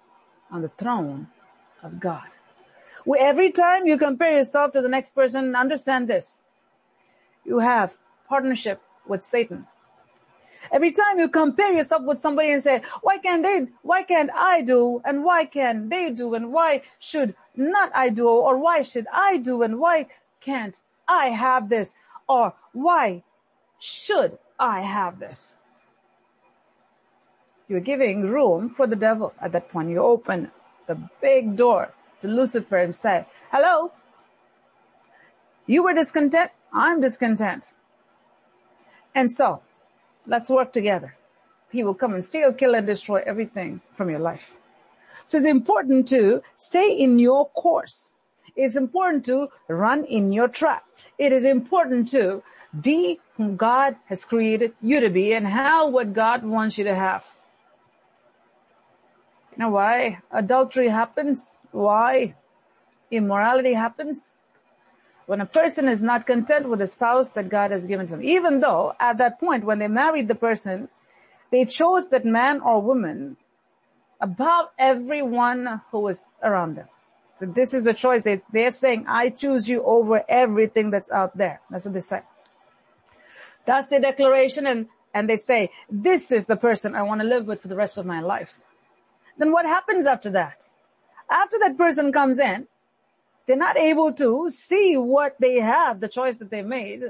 on 0.49 0.61
the 0.61 0.69
throne 0.69 1.27
of 1.83 1.99
God. 1.99 2.27
Every 3.19 3.51
time 3.51 3.85
you 3.85 3.97
compare 3.97 4.37
yourself 4.37 4.71
to 4.73 4.81
the 4.81 4.87
next 4.87 5.15
person, 5.15 5.55
understand 5.55 6.07
this. 6.07 6.41
You 7.43 7.59
have 7.59 7.97
partnership 8.29 8.81
with 9.07 9.23
Satan. 9.23 9.67
Every 10.71 10.91
time 10.91 11.19
you 11.19 11.29
compare 11.29 11.73
yourself 11.73 12.03
with 12.03 12.19
somebody 12.19 12.51
and 12.51 12.61
say, 12.61 12.81
why 13.01 13.17
can't 13.17 13.41
they, 13.41 13.67
why 13.81 14.03
can't 14.03 14.29
I 14.35 14.61
do 14.61 15.01
and 15.03 15.23
why 15.23 15.45
can 15.45 15.89
they 15.89 16.11
do 16.11 16.35
and 16.35 16.53
why 16.53 16.83
should 16.99 17.33
not 17.55 17.91
I 17.95 18.09
do 18.09 18.27
or 18.27 18.57
why 18.57 18.83
should 18.83 19.07
I 19.11 19.37
do 19.37 19.63
and 19.63 19.79
why 19.79 20.07
can't 20.41 20.79
I 21.07 21.27
have 21.27 21.69
this 21.69 21.95
or 22.27 22.53
why 22.71 23.23
should 23.79 24.37
I 24.59 24.81
have 24.81 25.19
this? 25.19 25.57
You're 27.67 27.79
giving 27.79 28.23
room 28.23 28.69
for 28.69 28.85
the 28.85 28.95
devil 28.95 29.33
at 29.41 29.51
that 29.53 29.69
point. 29.69 29.89
You 29.89 29.99
open 30.03 30.51
the 30.87 30.97
big 31.21 31.55
door 31.55 31.93
to 32.21 32.27
Lucifer 32.27 32.77
and 32.77 32.93
say, 32.93 33.25
hello, 33.51 33.91
you 35.65 35.83
were 35.83 35.93
discontent. 35.93 36.51
I'm 36.73 36.99
discontent. 37.01 37.71
And 39.19 39.29
so 39.29 39.61
let's 40.25 40.49
work 40.49 40.71
together. 40.71 41.17
He 41.69 41.83
will 41.83 41.93
come 41.93 42.13
and 42.13 42.23
steal, 42.23 42.53
kill 42.53 42.73
and 42.73 42.87
destroy 42.87 43.21
everything 43.25 43.81
from 43.93 44.09
your 44.09 44.19
life. 44.19 44.55
So 45.25 45.39
it's 45.39 45.45
important 45.45 46.07
to 46.07 46.41
stay 46.55 46.89
in 46.89 47.19
your 47.19 47.49
course. 47.49 48.13
It's 48.55 48.77
important 48.77 49.25
to 49.25 49.49
run 49.67 50.05
in 50.05 50.31
your 50.31 50.47
track. 50.47 50.85
It 51.17 51.33
is 51.33 51.43
important 51.43 52.07
to 52.11 52.43
be 52.79 53.19
who 53.35 53.51
God 53.57 53.97
has 54.05 54.23
created 54.23 54.71
you 54.81 55.01
to 55.01 55.09
be 55.09 55.33
and 55.33 55.45
how 55.47 55.89
what 55.89 56.13
God 56.13 56.45
wants 56.45 56.77
you 56.77 56.85
to 56.85 56.95
have. 56.95 57.25
You 59.51 59.65
know 59.65 59.69
why 59.71 60.19
adultery 60.31 60.87
happens? 60.87 61.49
Why 61.71 62.35
immorality 63.11 63.73
happens? 63.73 64.21
When 65.29 65.41
a 65.41 65.45
person 65.45 65.87
is 65.87 66.01
not 66.01 66.25
content 66.25 66.67
with 66.67 66.79
the 66.79 66.87
spouse 66.87 67.29
that 67.29 67.49
God 67.49 67.69
has 67.69 67.85
given 67.85 68.07
to 68.07 68.13
them, 68.13 68.23
even 68.23 68.61
though 68.61 68.95
at 68.99 69.19
that 69.19 69.39
point 69.39 69.63
when 69.63 69.77
they 69.77 69.87
married 69.87 70.27
the 70.27 70.33
person, 70.33 70.89
they 71.51 71.65
chose 71.65 72.09
that 72.09 72.25
man 72.25 72.61
or 72.61 72.81
woman 72.81 73.37
above 74.19 74.69
everyone 74.79 75.81
who 75.91 75.99
was 75.99 76.25
around 76.41 76.77
them. 76.77 76.87
So 77.35 77.45
this 77.45 77.75
is 77.75 77.83
the 77.83 77.93
choice. 77.93 78.23
They, 78.23 78.41
they're 78.51 78.71
saying, 78.71 79.05
I 79.07 79.29
choose 79.29 79.69
you 79.69 79.83
over 79.83 80.23
everything 80.27 80.89
that's 80.89 81.11
out 81.11 81.37
there. 81.37 81.61
That's 81.69 81.85
what 81.85 81.93
they 81.93 81.99
say. 81.99 82.21
That's 83.65 83.87
the 83.87 83.99
declaration 83.99 84.65
and, 84.65 84.87
and 85.13 85.29
they 85.29 85.37
say, 85.37 85.69
this 85.91 86.31
is 86.31 86.45
the 86.45 86.57
person 86.57 86.95
I 86.95 87.03
want 87.03 87.21
to 87.21 87.27
live 87.27 87.45
with 87.45 87.61
for 87.61 87.67
the 87.67 87.75
rest 87.75 87.99
of 87.99 88.05
my 88.05 88.19
life 88.19 88.57
then 89.39 89.51
what 89.51 89.65
happens 89.65 90.05
after 90.05 90.29
that? 90.31 90.57
After 91.31 91.57
that 91.59 91.77
person 91.77 92.11
comes 92.11 92.37
in, 92.37 92.67
they're 93.49 93.57
not 93.57 93.79
able 93.79 94.13
to 94.13 94.47
see 94.51 94.95
what 94.95 95.35
they 95.39 95.59
have, 95.59 96.01
the 96.01 96.07
choice 96.07 96.37
that 96.37 96.51
they 96.51 96.61
made. 96.61 97.01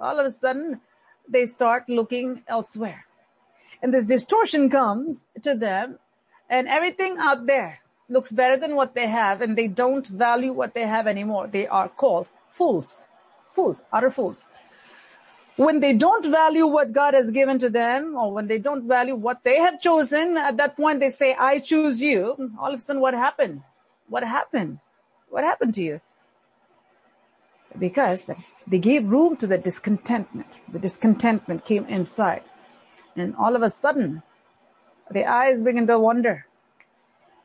All 0.00 0.18
of 0.18 0.24
a 0.24 0.30
sudden, 0.30 0.80
they 1.28 1.44
start 1.44 1.86
looking 1.86 2.42
elsewhere. 2.48 3.04
And 3.82 3.92
this 3.92 4.06
distortion 4.06 4.70
comes 4.70 5.26
to 5.42 5.54
them 5.54 5.98
and 6.48 6.66
everything 6.66 7.18
out 7.18 7.44
there 7.44 7.80
looks 8.08 8.32
better 8.32 8.56
than 8.56 8.74
what 8.74 8.94
they 8.94 9.06
have 9.06 9.42
and 9.42 9.54
they 9.54 9.68
don't 9.68 10.06
value 10.06 10.50
what 10.50 10.72
they 10.72 10.86
have 10.86 11.06
anymore. 11.06 11.46
They 11.46 11.66
are 11.66 11.90
called 11.90 12.28
fools. 12.48 13.04
Fools, 13.46 13.82
utter 13.92 14.10
fools 14.10 14.46
when 15.56 15.80
they 15.80 15.94
don't 15.94 16.30
value 16.30 16.66
what 16.66 16.92
God 16.92 17.14
has 17.14 17.30
given 17.30 17.58
to 17.58 17.70
them 17.70 18.14
or 18.14 18.30
when 18.32 18.46
they 18.46 18.58
don't 18.58 18.86
value 18.86 19.14
what 19.14 19.42
they 19.42 19.56
have 19.56 19.80
chosen, 19.80 20.36
at 20.36 20.58
that 20.58 20.76
point 20.76 21.00
they 21.00 21.08
say, 21.08 21.34
I 21.34 21.60
choose 21.60 21.98
you. 21.98 22.52
All 22.60 22.74
of 22.74 22.78
a 22.78 22.82
sudden 22.82 23.00
what 23.00 23.14
happened? 23.14 23.62
What 24.06 24.22
happened? 24.22 24.80
What 25.30 25.44
happened 25.44 25.74
to 25.74 25.82
you? 25.82 26.00
Because 27.78 28.24
they 28.66 28.78
gave 28.78 29.06
room 29.06 29.36
to 29.36 29.46
the 29.46 29.58
discontentment. 29.58 30.60
The 30.72 30.78
discontentment 30.78 31.64
came 31.64 31.84
inside. 31.86 32.42
And 33.16 33.34
all 33.36 33.56
of 33.56 33.62
a 33.62 33.70
sudden, 33.70 34.22
their 35.10 35.28
eyes 35.28 35.62
begin 35.62 35.86
to 35.86 35.98
wander 35.98 36.46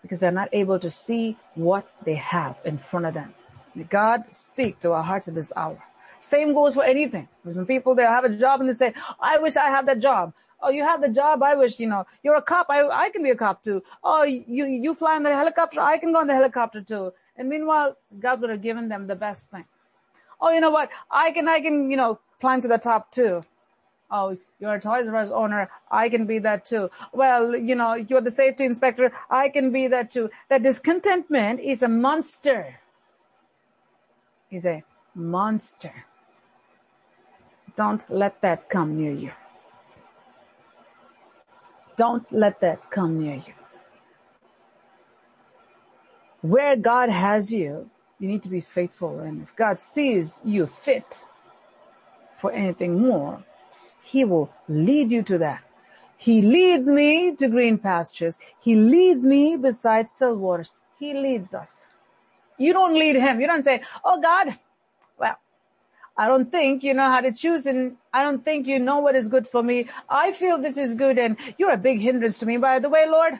because 0.01 0.19
they're 0.19 0.31
not 0.31 0.49
able 0.51 0.79
to 0.79 0.89
see 0.89 1.37
what 1.55 1.89
they 2.03 2.15
have 2.15 2.57
in 2.65 2.77
front 2.77 3.05
of 3.05 3.13
them. 3.13 3.33
May 3.75 3.83
God 3.83 4.23
speak 4.31 4.79
to 4.81 4.91
our 4.93 5.03
hearts 5.03 5.27
at 5.27 5.35
this 5.35 5.51
hour. 5.55 5.81
Same 6.19 6.53
goes 6.53 6.75
for 6.75 6.83
anything. 6.83 7.27
There's 7.43 7.55
some 7.55 7.65
people 7.65 7.95
they 7.95 8.03
have 8.03 8.25
a 8.25 8.29
job 8.29 8.61
and 8.61 8.69
they 8.69 8.73
say, 8.73 8.93
I 9.19 9.37
wish 9.39 9.55
I 9.55 9.69
had 9.69 9.85
that 9.87 9.99
job. 9.99 10.33
Oh, 10.61 10.69
you 10.69 10.83
have 10.83 11.01
the 11.01 11.09
job. 11.09 11.41
I 11.41 11.55
wish, 11.55 11.79
you 11.79 11.87
know, 11.87 12.05
you're 12.21 12.35
a 12.35 12.41
cop. 12.41 12.67
I, 12.69 12.87
I 12.87 13.09
can 13.09 13.23
be 13.23 13.31
a 13.31 13.35
cop 13.35 13.63
too. 13.63 13.81
Oh, 14.03 14.23
you, 14.23 14.65
you 14.65 14.93
fly 14.93 15.17
in 15.17 15.23
the 15.23 15.33
helicopter. 15.33 15.81
I 15.81 15.97
can 15.97 16.11
go 16.11 16.21
in 16.21 16.27
the 16.27 16.35
helicopter 16.35 16.81
too. 16.81 17.13
And 17.41 17.49
meanwhile, 17.49 17.97
God 18.19 18.39
would 18.41 18.51
have 18.51 18.61
given 18.61 18.87
them 18.87 19.07
the 19.07 19.15
best 19.15 19.49
thing. 19.49 19.65
Oh, 20.39 20.51
you 20.51 20.59
know 20.61 20.69
what? 20.69 20.89
I 21.09 21.31
can, 21.31 21.49
I 21.49 21.59
can, 21.59 21.89
you 21.89 21.97
know, 21.97 22.19
climb 22.39 22.61
to 22.61 22.67
the 22.67 22.77
top 22.77 23.11
too. 23.11 23.43
Oh, 24.11 24.37
you're 24.59 24.75
a 24.75 24.79
Toys 24.79 25.07
R 25.07 25.15
Us 25.15 25.31
owner. 25.31 25.67
I 25.89 26.07
can 26.09 26.27
be 26.27 26.37
that 26.37 26.65
too. 26.65 26.91
Well, 27.11 27.55
you 27.55 27.73
know, 27.73 27.95
you're 27.95 28.21
the 28.21 28.29
safety 28.29 28.63
inspector. 28.63 29.11
I 29.31 29.49
can 29.49 29.71
be 29.71 29.87
that 29.87 30.11
too. 30.11 30.29
That 30.49 30.61
discontentment 30.61 31.61
is 31.61 31.81
a 31.81 31.87
monster. 31.87 32.75
Is 34.51 34.63
a 34.67 34.83
monster. 35.15 36.05
Don't 37.75 38.07
let 38.07 38.39
that 38.43 38.69
come 38.69 38.99
near 38.99 39.13
you. 39.13 39.31
Don't 41.97 42.31
let 42.31 42.61
that 42.61 42.91
come 42.91 43.19
near 43.19 43.37
you. 43.37 43.53
Where 46.41 46.75
God 46.75 47.09
has 47.09 47.53
you, 47.53 47.89
you 48.19 48.27
need 48.27 48.43
to 48.43 48.49
be 48.49 48.61
faithful. 48.61 49.19
And 49.19 49.41
if 49.41 49.55
God 49.55 49.79
sees 49.79 50.39
you 50.43 50.67
fit 50.67 51.23
for 52.39 52.51
anything 52.51 52.99
more, 52.99 53.43
He 54.01 54.25
will 54.25 54.51
lead 54.67 55.11
you 55.11 55.23
to 55.23 55.37
that. 55.39 55.63
He 56.17 56.41
leads 56.41 56.87
me 56.87 57.35
to 57.35 57.47
green 57.47 57.77
pastures. 57.77 58.39
He 58.59 58.75
leads 58.75 59.25
me 59.25 59.55
beside 59.57 60.07
still 60.07 60.35
waters. 60.35 60.73
He 60.99 61.13
leads 61.13 61.53
us. 61.53 61.87
You 62.57 62.73
don't 62.73 62.93
lead 62.93 63.15
Him. 63.15 63.41
You 63.41 63.47
don't 63.47 63.63
say, 63.63 63.81
Oh 64.03 64.21
God, 64.21 64.57
well, 65.19 65.37
I 66.17 66.27
don't 66.27 66.51
think 66.51 66.83
you 66.83 66.93
know 66.93 67.09
how 67.09 67.21
to 67.21 67.31
choose 67.31 67.65
and 67.65 67.97
I 68.13 68.23
don't 68.23 68.43
think 68.43 68.67
you 68.67 68.79
know 68.79 68.99
what 68.99 69.15
is 69.15 69.27
good 69.27 69.47
for 69.47 69.63
me. 69.63 69.89
I 70.09 70.31
feel 70.31 70.59
this 70.59 70.77
is 70.77 70.95
good 70.95 71.17
and 71.17 71.37
you're 71.57 71.71
a 71.71 71.77
big 71.77 72.01
hindrance 72.01 72.37
to 72.39 72.45
me. 72.45 72.57
By 72.57 72.79
the 72.79 72.89
way, 72.89 73.07
Lord, 73.07 73.39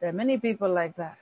there 0.00 0.10
are 0.10 0.12
many 0.12 0.38
people 0.38 0.72
like 0.72 0.96
that. 0.96 1.18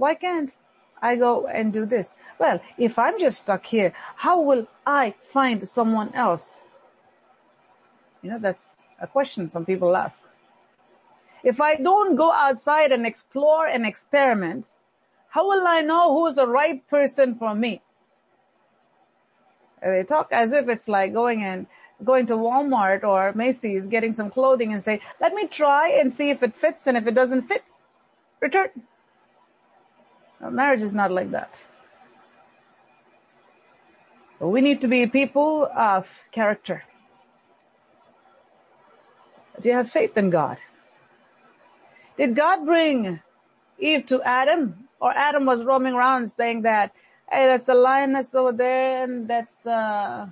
Why 0.00 0.14
can't 0.14 0.56
I 1.02 1.16
go 1.16 1.46
and 1.46 1.72
do 1.72 1.84
this? 1.84 2.14
Well, 2.38 2.60
if 2.78 2.98
I'm 2.98 3.18
just 3.18 3.40
stuck 3.40 3.66
here, 3.66 3.92
how 4.16 4.40
will 4.40 4.66
I 4.86 5.14
find 5.22 5.68
someone 5.68 6.14
else? 6.14 6.58
You 8.22 8.30
know, 8.30 8.38
that's 8.38 8.70
a 8.98 9.06
question 9.06 9.50
some 9.50 9.66
people 9.66 9.94
ask. 9.94 10.22
If 11.44 11.60
I 11.60 11.76
don't 11.76 12.16
go 12.16 12.32
outside 12.32 12.92
and 12.92 13.06
explore 13.06 13.66
and 13.66 13.84
experiment, 13.84 14.72
how 15.28 15.46
will 15.46 15.66
I 15.66 15.82
know 15.82 16.14
who's 16.14 16.36
the 16.36 16.46
right 16.46 16.86
person 16.88 17.34
for 17.34 17.54
me? 17.54 17.82
They 19.82 20.04
talk 20.04 20.28
as 20.32 20.52
if 20.52 20.66
it's 20.68 20.88
like 20.88 21.12
going 21.12 21.42
and 21.42 21.66
going 22.04 22.26
to 22.26 22.34
Walmart 22.34 23.04
or 23.04 23.32
Macy's, 23.34 23.86
getting 23.86 24.14
some 24.14 24.30
clothing 24.30 24.72
and 24.72 24.82
say, 24.82 25.00
let 25.20 25.34
me 25.34 25.46
try 25.46 25.90
and 25.90 26.10
see 26.10 26.30
if 26.30 26.42
it 26.42 26.54
fits 26.54 26.86
and 26.86 26.96
if 26.96 27.06
it 27.06 27.14
doesn't 27.14 27.42
fit, 27.42 27.64
return. 28.40 28.70
Marriage 30.48 30.82
is 30.82 30.94
not 30.94 31.10
like 31.10 31.30
that. 31.32 31.64
We 34.38 34.62
need 34.62 34.80
to 34.80 34.88
be 34.88 35.06
people 35.06 35.68
of 35.76 36.22
character. 36.32 36.84
Do 39.60 39.68
you 39.68 39.74
have 39.74 39.90
faith 39.90 40.16
in 40.16 40.30
God? 40.30 40.56
Did 42.16 42.34
God 42.34 42.64
bring 42.64 43.20
Eve 43.78 44.06
to 44.06 44.22
Adam? 44.22 44.88
Or 44.98 45.12
Adam 45.12 45.44
was 45.44 45.64
roaming 45.64 45.94
around 45.94 46.26
saying 46.26 46.62
that, 46.62 46.92
hey, 47.30 47.46
that's 47.46 47.66
the 47.66 47.74
lioness 47.74 48.34
over 48.34 48.52
there 48.52 49.04
and 49.04 49.28
that's 49.28 49.56
the 49.56 50.30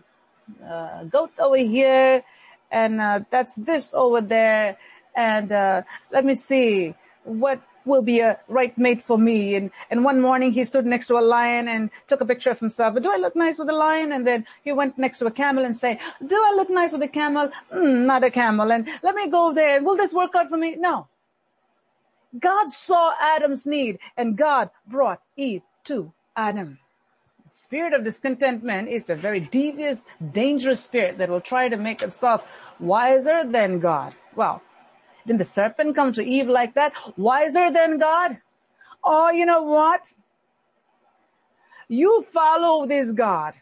uh, 0.66 1.04
goat 1.04 1.32
over 1.38 1.56
here 1.56 2.22
and 2.70 3.00
uh, 3.00 3.20
that's 3.30 3.54
this 3.54 3.90
over 3.92 4.20
there 4.20 4.76
and 5.16 5.52
uh, 5.52 5.82
let 6.10 6.24
me 6.24 6.34
see 6.34 6.94
what 7.24 7.60
will 7.88 8.02
be 8.02 8.20
a 8.20 8.38
right 8.46 8.76
mate 8.78 9.02
for 9.02 9.18
me. 9.18 9.54
And, 9.56 9.70
and 9.90 10.04
one 10.04 10.20
morning 10.20 10.52
he 10.52 10.64
stood 10.64 10.86
next 10.86 11.08
to 11.08 11.18
a 11.18 11.24
lion 11.36 11.66
and 11.66 11.90
took 12.06 12.20
a 12.20 12.26
picture 12.26 12.50
of 12.50 12.60
himself. 12.60 12.94
But 12.94 13.02
do 13.02 13.10
I 13.12 13.16
look 13.16 13.34
nice 13.34 13.58
with 13.58 13.68
a 13.68 13.72
lion? 13.72 14.12
And 14.12 14.26
then 14.26 14.46
he 14.62 14.72
went 14.72 14.98
next 14.98 15.18
to 15.18 15.26
a 15.26 15.30
camel 15.30 15.64
and 15.64 15.76
say, 15.76 15.98
do 16.24 16.36
I 16.36 16.54
look 16.54 16.70
nice 16.70 16.92
with 16.92 17.02
a 17.02 17.08
camel? 17.08 17.50
Mm, 17.74 18.04
not 18.06 18.22
a 18.22 18.30
camel. 18.30 18.70
And 18.70 18.88
let 19.02 19.14
me 19.14 19.28
go 19.28 19.52
there. 19.52 19.82
Will 19.82 19.96
this 19.96 20.12
work 20.12 20.34
out 20.36 20.48
for 20.48 20.56
me? 20.56 20.76
No. 20.76 21.08
God 22.38 22.72
saw 22.72 23.12
Adam's 23.20 23.66
need 23.66 23.98
and 24.16 24.36
God 24.36 24.70
brought 24.86 25.22
Eve 25.36 25.62
to 25.84 26.12
Adam. 26.36 26.78
Spirit 27.50 27.94
of 27.94 28.04
discontentment 28.04 28.88
is 28.88 29.08
a 29.08 29.14
very 29.14 29.40
devious, 29.40 30.04
dangerous 30.32 30.80
spirit 30.80 31.16
that 31.18 31.30
will 31.30 31.40
try 31.40 31.68
to 31.68 31.76
make 31.78 32.02
itself 32.02 32.50
wiser 32.78 33.42
than 33.44 33.78
God. 33.80 34.14
Well, 34.36 34.62
didn't 35.28 35.38
the 35.38 35.44
serpent 35.44 35.94
come 35.94 36.12
to 36.14 36.22
Eve 36.24 36.48
like 36.48 36.74
that? 36.74 36.92
Wiser 37.16 37.70
than 37.70 37.98
God? 37.98 38.38
Oh, 39.04 39.30
you 39.30 39.44
know 39.44 39.62
what? 39.62 40.12
You 41.86 42.22
follow 42.32 42.86
this 42.86 43.12
God. 43.12 43.54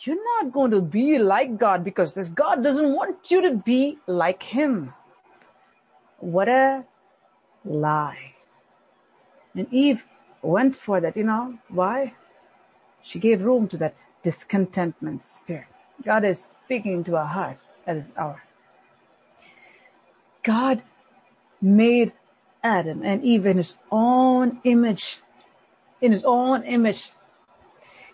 You're 0.00 0.24
not 0.42 0.52
going 0.52 0.72
to 0.72 0.80
be 0.80 1.18
like 1.18 1.58
God 1.58 1.84
because 1.84 2.14
this 2.14 2.28
God 2.28 2.64
doesn't 2.64 2.92
want 2.92 3.30
you 3.30 3.40
to 3.42 3.56
be 3.56 3.98
like 4.08 4.42
Him. 4.42 4.92
What 6.18 6.48
a 6.48 6.84
lie. 7.64 8.34
And 9.54 9.72
Eve 9.72 10.04
went 10.42 10.74
for 10.74 11.00
that, 11.00 11.16
you 11.16 11.22
know, 11.22 11.58
why? 11.68 12.14
She 13.00 13.20
gave 13.20 13.44
room 13.44 13.68
to 13.68 13.76
that 13.76 13.94
discontentment 14.24 15.22
spirit. 15.22 15.66
God 16.04 16.24
is 16.24 16.42
speaking 16.42 17.04
to 17.04 17.16
our 17.16 17.26
hearts 17.26 17.68
at 17.86 17.94
this 17.94 18.12
hour. 18.16 18.42
God 20.42 20.82
made 21.60 22.12
Adam 22.62 23.02
and 23.04 23.24
Eve 23.24 23.46
in 23.46 23.56
his 23.56 23.76
own 23.90 24.60
image. 24.64 25.18
In 26.00 26.12
his 26.12 26.24
own 26.24 26.64
image. 26.64 27.10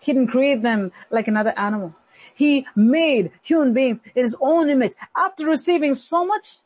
He 0.01 0.13
didn't 0.13 0.29
create 0.29 0.63
them 0.63 0.93
like 1.11 1.29
another 1.29 1.59
animal. 1.59 1.95
He 2.35 2.67
made 2.77 3.33
human 3.43 3.73
beings 3.73 4.01
in 4.15 4.23
his 4.23 4.37
own 4.41 4.71
image. 4.71 4.93
After 5.17 5.47
receiving 5.47 5.95
so 5.95 6.25
much, 6.25 6.59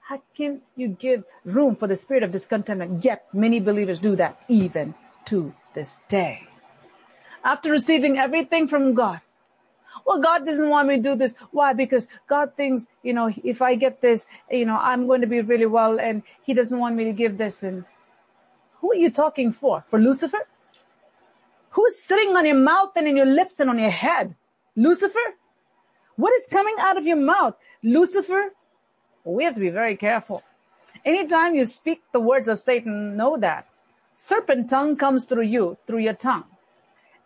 how 0.00 0.22
can 0.36 0.62
you 0.76 0.88
give 0.88 1.24
room 1.44 1.76
for 1.76 1.86
the 1.86 1.96
spirit 1.96 2.22
of 2.22 2.32
discontentment? 2.32 3.04
Yet 3.04 3.26
many 3.32 3.60
believers 3.60 3.98
do 3.98 4.16
that 4.16 4.42
even 4.48 4.94
to 5.26 5.54
this 5.74 6.00
day. 6.08 6.48
After 7.44 7.70
receiving 7.70 8.18
everything 8.18 8.68
from 8.68 8.94
God, 8.94 9.20
well, 10.06 10.20
God 10.20 10.46
doesn't 10.46 10.68
want 10.68 10.88
me 10.88 10.96
to 10.96 11.02
do 11.02 11.14
this. 11.16 11.34
Why? 11.50 11.72
Because 11.72 12.08
God 12.28 12.52
thinks, 12.56 12.86
you 13.02 13.12
know, 13.12 13.32
if 13.44 13.62
I 13.62 13.74
get 13.74 14.00
this, 14.00 14.26
you 14.50 14.66
know, 14.66 14.76
I'm 14.76 15.06
going 15.06 15.20
to 15.20 15.26
be 15.26 15.40
really 15.40 15.66
well 15.66 16.00
and 16.00 16.22
he 16.42 16.54
doesn't 16.54 16.78
want 16.78 16.96
me 16.96 17.04
to 17.04 17.12
give 17.12 17.38
this. 17.38 17.62
And 17.62 17.84
who 18.80 18.92
are 18.92 18.96
you 18.96 19.10
talking 19.10 19.52
for? 19.52 19.84
For 19.88 19.98
Lucifer? 19.98 20.46
Who's 21.70 22.02
sitting 22.02 22.36
on 22.36 22.44
your 22.46 22.56
mouth 22.56 22.90
and 22.96 23.06
in 23.06 23.16
your 23.16 23.26
lips 23.26 23.60
and 23.60 23.70
on 23.70 23.78
your 23.78 23.90
head? 23.90 24.34
Lucifer? 24.76 25.36
What 26.16 26.34
is 26.34 26.46
coming 26.50 26.76
out 26.78 26.98
of 26.98 27.06
your 27.06 27.16
mouth? 27.16 27.54
Lucifer 27.82 28.52
we 29.24 29.44
have 29.44 29.54
to 29.54 29.60
be 29.60 29.70
very 29.70 29.96
careful. 29.96 30.42
Anytime 31.04 31.54
you 31.54 31.64
speak 31.64 32.02
the 32.12 32.20
words 32.20 32.48
of 32.48 32.60
Satan, 32.60 33.16
know 33.16 33.36
that 33.38 33.66
serpent 34.14 34.70
tongue 34.70 34.96
comes 34.96 35.24
through 35.24 35.44
you, 35.44 35.78
through 35.86 36.00
your 36.00 36.14
tongue. 36.14 36.44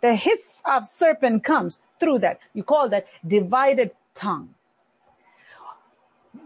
The 0.01 0.15
hiss 0.15 0.63
of 0.65 0.87
serpent 0.87 1.45
comes 1.45 1.79
through 2.01 2.21
that. 2.21 2.41
You 2.55 2.63
call 2.63 2.89
that 2.91 3.07
divided 3.27 3.93
tongue. 4.15 4.55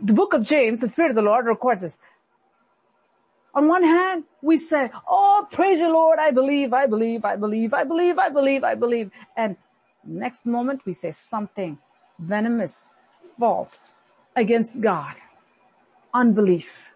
The 0.02 0.12
book 0.12 0.32
of 0.34 0.46
James, 0.46 0.80
the 0.80 0.88
Spirit 0.88 1.10
of 1.10 1.16
the 1.16 1.22
Lord 1.22 1.46
records 1.46 1.82
this. 1.82 1.98
On 3.54 3.66
one 3.66 3.82
hand, 3.82 4.24
we 4.42 4.56
say, 4.56 4.90
Oh, 5.08 5.46
praise 5.50 5.80
the 5.80 5.88
Lord, 5.88 6.18
I 6.18 6.30
believe, 6.30 6.72
I 6.72 6.86
believe, 6.86 7.24
I 7.24 7.36
believe, 7.36 7.74
I 7.74 7.84
believe, 7.84 8.18
I 8.18 8.28
believe, 8.28 8.64
I 8.64 8.74
believe. 8.76 9.10
And 9.36 9.56
next 10.04 10.46
moment 10.46 10.82
we 10.86 10.92
say 10.92 11.10
something 11.10 11.78
venomous, 12.18 12.90
false 13.38 13.92
against 14.36 14.80
God 14.80 15.16
unbelief. 16.14 16.94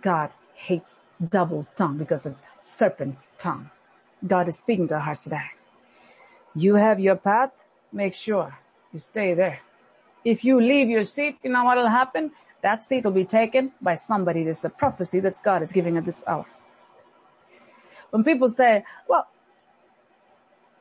God 0.00 0.30
hates 0.54 0.96
double 1.30 1.66
tongue 1.76 1.98
because 1.98 2.26
of 2.26 2.42
serpent's 2.58 3.26
tongue. 3.38 3.70
God 4.26 4.48
is 4.48 4.58
speaking 4.58 4.88
to 4.88 4.94
our 4.94 5.00
hearts 5.00 5.24
today. 5.24 5.50
You 6.54 6.76
have 6.76 7.00
your 7.00 7.16
path, 7.16 7.52
make 7.92 8.14
sure 8.14 8.58
you 8.92 9.00
stay 9.00 9.34
there. 9.34 9.60
If 10.24 10.44
you 10.44 10.60
leave 10.60 10.88
your 10.88 11.04
seat, 11.04 11.38
you 11.42 11.50
know 11.50 11.64
what 11.64 11.76
will 11.76 11.88
happen? 11.88 12.30
That 12.62 12.84
seat 12.84 13.04
will 13.04 13.12
be 13.12 13.24
taken 13.24 13.72
by 13.80 13.96
somebody. 13.96 14.44
This 14.44 14.60
is 14.60 14.64
a 14.64 14.70
prophecy 14.70 15.20
that 15.20 15.34
God 15.44 15.62
is 15.62 15.72
giving 15.72 15.96
at 15.96 16.04
this 16.04 16.24
hour. 16.26 16.46
When 18.10 18.24
people 18.24 18.48
say, 18.48 18.84
well, 19.08 19.26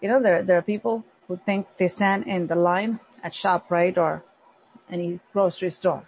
you 0.02 0.08
know, 0.08 0.22
there, 0.22 0.44
there 0.44 0.58
are 0.58 0.62
people 0.62 1.04
who 1.28 1.40
think 1.46 1.68
they 1.78 1.88
stand 1.88 2.28
in 2.28 2.48
the 2.48 2.56
line 2.56 3.00
at 3.24 3.34
ShopRite 3.34 3.98
or 3.98 4.24
any 4.90 5.20
grocery 5.34 5.72
store 5.72 6.08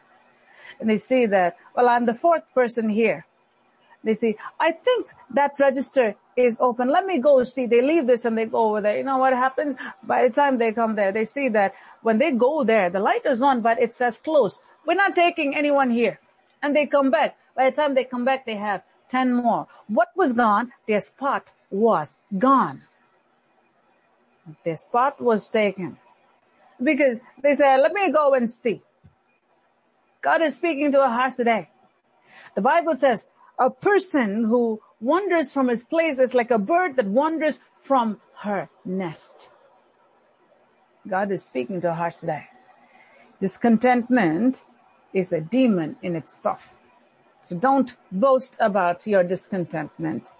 and 0.79 0.89
they 0.89 0.97
say 0.97 1.25
that, 1.25 1.57
well, 1.75 1.89
I'm 1.89 2.05
the 2.05 2.13
fourth 2.13 2.53
person 2.53 2.89
here. 2.89 3.25
They 4.05 4.13
say, 4.13 4.37
I 4.59 4.71
think 4.71 5.07
that 5.31 5.59
register 5.59 6.15
is 6.37 6.59
open. 6.61 6.89
Let 6.89 7.07
me 7.07 7.17
go 7.17 7.43
see. 7.43 7.65
They 7.65 7.81
leave 7.81 8.05
this 8.05 8.23
and 8.23 8.37
they 8.37 8.45
go 8.45 8.69
over 8.69 8.79
there. 8.79 8.97
You 8.97 9.03
know 9.03 9.17
what 9.17 9.33
happens? 9.33 9.75
By 10.03 10.27
the 10.27 10.33
time 10.33 10.59
they 10.59 10.71
come 10.71 10.95
there, 10.95 11.11
they 11.11 11.25
see 11.25 11.49
that 11.49 11.73
when 12.03 12.19
they 12.19 12.31
go 12.31 12.63
there, 12.63 12.91
the 12.91 12.99
light 12.99 13.25
is 13.25 13.41
on, 13.41 13.61
but 13.61 13.81
it 13.81 13.93
says 13.95 14.17
closed. 14.17 14.59
We're 14.85 14.93
not 14.93 15.15
taking 15.15 15.55
anyone 15.55 15.89
here. 15.89 16.19
And 16.61 16.75
they 16.75 16.85
come 16.85 17.09
back. 17.09 17.35
By 17.55 17.71
the 17.71 17.75
time 17.75 17.95
they 17.95 18.03
come 18.03 18.23
back, 18.23 18.45
they 18.45 18.57
have 18.57 18.83
10 19.09 19.33
more. 19.33 19.67
What 19.87 20.09
was 20.15 20.33
gone? 20.33 20.71
Their 20.87 21.01
spot 21.01 21.51
was 21.71 22.17
gone. 22.37 22.83
Their 24.63 24.77
spot 24.77 25.19
was 25.19 25.49
taken. 25.49 25.97
Because 26.81 27.19
they 27.41 27.55
said, 27.55 27.77
let 27.77 27.93
me 27.93 28.11
go 28.11 28.35
and 28.35 28.51
see. 28.51 28.83
God 30.21 30.43
is 30.43 30.57
speaking 30.57 30.91
to 30.91 31.01
our 31.01 31.09
hearts 31.09 31.37
today. 31.37 31.69
The 32.53 32.61
Bible 32.61 32.95
says, 32.95 33.27
a 33.59 33.69
person 33.69 34.45
who 34.45 34.81
wanders 34.99 35.53
from 35.53 35.67
his 35.67 35.83
place 35.83 36.19
is 36.19 36.33
like 36.33 36.51
a 36.51 36.59
bird 36.59 36.95
that 36.97 37.07
wanders 37.07 37.61
from 37.81 38.19
her 38.41 38.69
nest. 38.83 39.49
God 41.07 41.31
is 41.31 41.43
speaking 41.43 41.81
to 41.81 41.89
our 41.89 41.95
hearts 41.95 42.19
today. 42.19 42.47
Discontentment 43.39 44.63
is 45.13 45.31
a 45.31 45.41
demon 45.41 45.97
in 46.01 46.15
itself. 46.15 46.73
So 47.43 47.55
don't 47.55 47.95
boast 48.11 48.57
about 48.59 49.05
your 49.05 49.23
discontentment. 49.23 50.31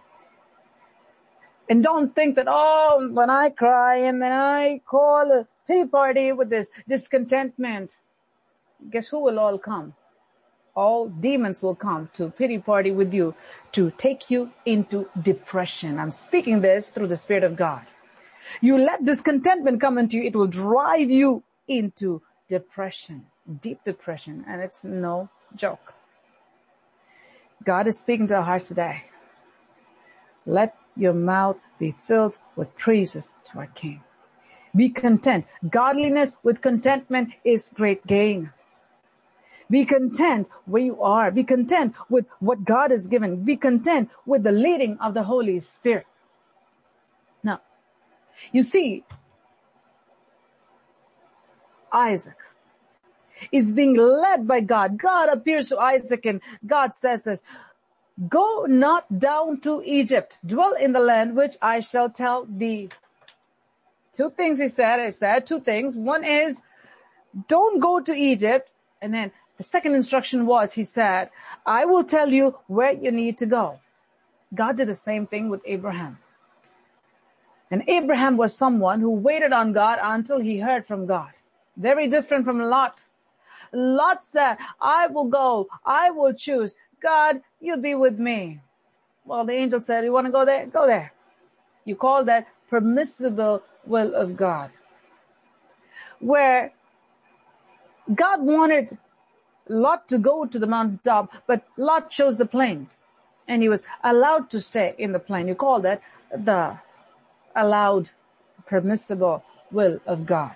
And 1.70 1.84
don't 1.84 2.16
think 2.16 2.36
that, 2.36 2.48
oh, 2.50 3.10
when 3.12 3.30
I 3.30 3.50
cry 3.50 3.98
and 3.98 4.22
then 4.22 4.32
I 4.32 4.82
call 4.86 5.32
a 5.32 5.48
pity 5.68 5.88
party 5.88 6.32
with 6.32 6.50
this 6.50 6.68
discontentment, 6.88 7.96
guess 8.90 9.08
who 9.08 9.20
will 9.20 9.40
all 9.40 9.58
come? 9.58 9.94
All 10.76 11.08
demons 11.08 11.64
will 11.64 11.76
come 11.76 12.10
to 12.14 12.30
pity 12.30 12.60
party 12.60 12.92
with 12.92 13.14
you 13.14 13.34
to 13.72 13.92
take 13.92 14.30
you 14.30 14.52
into 14.66 15.10
depression. 15.22 15.98
I'm 16.00 16.12
speaking 16.12 16.62
this 16.62 16.90
through 16.90 17.08
the 17.08 17.18
Spirit 17.18 17.44
of 17.44 17.56
God. 17.56 17.86
You 18.62 18.78
let 18.78 19.06
discontentment 19.06 19.82
come 19.82 19.98
into 19.98 20.18
you, 20.18 20.24
it 20.24 20.36
will 20.36 20.48
drive 20.48 21.10
you 21.10 21.44
into 21.68 22.22
depression, 22.50 23.26
deep 23.62 23.80
depression, 23.86 24.44
and 24.48 24.62
it's 24.62 24.84
no 24.84 25.30
joke. 25.56 25.94
God 27.64 27.88
is 27.88 27.98
speaking 27.98 28.28
to 28.28 28.36
our 28.36 28.44
hearts 28.44 28.68
today. 28.68 29.06
Let 30.46 30.76
your 30.96 31.14
mouth 31.14 31.58
be 31.80 31.92
filled 31.92 32.38
with 32.56 32.76
praises 32.78 33.34
to 33.46 33.60
our 33.60 33.68
King. 33.68 34.04
Be 34.76 34.90
content. 34.90 35.46
Godliness 35.70 36.34
with 36.44 36.62
contentment 36.62 37.32
is 37.44 37.72
great 37.74 38.06
gain. 38.06 38.52
Be 39.70 39.86
content 39.86 40.48
where 40.66 40.82
you 40.82 41.02
are. 41.02 41.32
Be 41.32 41.44
content 41.44 41.96
with 42.10 42.26
what 42.40 42.64
God 42.64 42.92
has 42.92 43.08
given. 43.08 43.44
Be 43.44 43.58
content 43.58 44.10
with 44.26 44.44
the 44.44 44.52
leading 44.52 44.98
of 45.00 45.14
the 45.14 45.24
Holy 45.24 45.60
Spirit. 45.60 46.06
Now, 47.44 47.62
you 48.52 48.64
see, 48.64 49.04
Isaac 51.92 52.36
is 53.52 53.72
being 53.72 53.96
led 53.96 54.48
by 54.48 54.62
God. 54.62 54.98
God 54.98 55.30
appears 55.30 55.70
to 55.70 55.78
Isaac 55.80 56.26
and 56.26 56.42
God 56.66 56.94
says 56.94 57.24
this, 57.24 57.42
go 58.30 58.66
not 58.68 59.20
down 59.20 59.60
to 59.62 59.82
Egypt, 59.86 60.38
dwell 60.46 60.74
in 60.74 60.94
the 60.94 61.00
land 61.00 61.36
which 61.36 61.56
I 61.62 61.80
shall 61.80 62.10
tell 62.10 62.46
thee. 62.46 62.90
Two 64.14 64.30
things 64.30 64.60
he 64.60 64.70
said, 64.70 65.00
I 65.00 65.10
said 65.10 65.46
two 65.46 65.60
things. 65.60 65.96
One 65.96 66.24
is, 66.24 66.64
don't 67.48 67.80
go 67.80 68.00
to 68.00 68.14
Egypt. 68.14 68.70
And 69.02 69.14
then 69.14 69.32
the 69.58 69.64
second 69.64 69.96
instruction 69.96 70.46
was, 70.46 70.74
he 70.74 70.84
said, 70.84 71.30
I 71.66 71.86
will 71.86 72.04
tell 72.04 72.32
you 72.32 72.58
where 72.68 72.92
you 72.92 73.12
need 73.12 73.38
to 73.40 73.46
go. 73.46 73.80
God 74.54 74.78
did 74.78 74.88
the 74.88 74.96
same 74.96 75.28
thing 75.28 75.50
with 75.50 75.62
Abraham. 75.66 76.20
And 77.72 77.84
Abraham 77.88 78.38
was 78.38 78.56
someone 78.56 79.00
who 79.02 79.10
waited 79.12 79.52
on 79.52 79.74
God 79.74 80.00
until 80.02 80.40
he 80.40 80.60
heard 80.60 80.86
from 80.86 81.06
God. 81.06 81.32
Very 81.78 82.08
different 82.08 82.46
from 82.46 82.62
Lot. 82.62 83.02
Lot 83.74 84.26
said, 84.26 84.58
I 84.80 85.08
will 85.08 85.26
go, 85.26 85.68
I 85.86 86.12
will 86.12 86.34
choose. 86.34 86.76
God, 87.02 87.42
you'll 87.60 87.82
be 87.82 87.96
with 87.96 88.20
me. 88.20 88.60
Well, 89.26 89.46
the 89.46 89.54
angel 89.54 89.80
said, 89.80 90.04
you 90.04 90.12
want 90.12 90.28
to 90.28 90.32
go 90.32 90.46
there? 90.46 90.68
Go 90.68 90.86
there. 90.86 91.12
You 91.84 91.96
call 91.96 92.24
that 92.26 92.48
permissible 92.70 93.64
will 93.86 94.14
of 94.14 94.38
God. 94.38 94.72
Where 96.20 96.72
God 98.14 98.42
wanted 98.42 98.98
Lot 99.68 100.08
to 100.10 100.18
go 100.18 100.46
to 100.46 100.60
the 100.60 100.68
mountaintop, 100.68 101.32
but 101.48 101.66
Lot 101.78 102.10
chose 102.10 102.38
the 102.38 102.46
plain. 102.46 102.88
And 103.48 103.62
he 103.62 103.70
was 103.70 103.84
allowed 104.04 104.50
to 104.52 104.62
stay 104.62 104.96
in 104.98 105.12
the 105.12 105.20
plain. 105.20 105.48
You 105.48 105.56
call 105.56 105.80
that 105.82 106.02
the 106.36 106.80
allowed 107.56 108.10
permissible 108.66 109.44
will 109.72 110.00
of 110.06 110.26
God. 110.26 110.56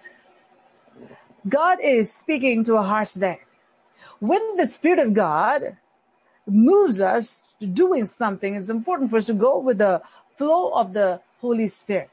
God 1.47 1.79
is 1.81 2.11
speaking 2.13 2.63
to 2.65 2.77
our 2.77 2.83
hearts 2.83 3.13
there. 3.13 3.39
When 4.19 4.57
the 4.57 4.67
Spirit 4.67 4.99
of 4.99 5.13
God 5.13 5.77
moves 6.45 6.99
us 6.99 7.39
to 7.59 7.67
doing 7.67 8.05
something, 8.05 8.55
it's 8.55 8.69
important 8.69 9.09
for 9.09 9.17
us 9.17 9.27
to 9.27 9.33
go 9.33 9.59
with 9.59 9.77
the 9.77 10.01
flow 10.35 10.73
of 10.73 10.93
the 10.93 11.21
Holy 11.39 11.67
Spirit. 11.67 12.09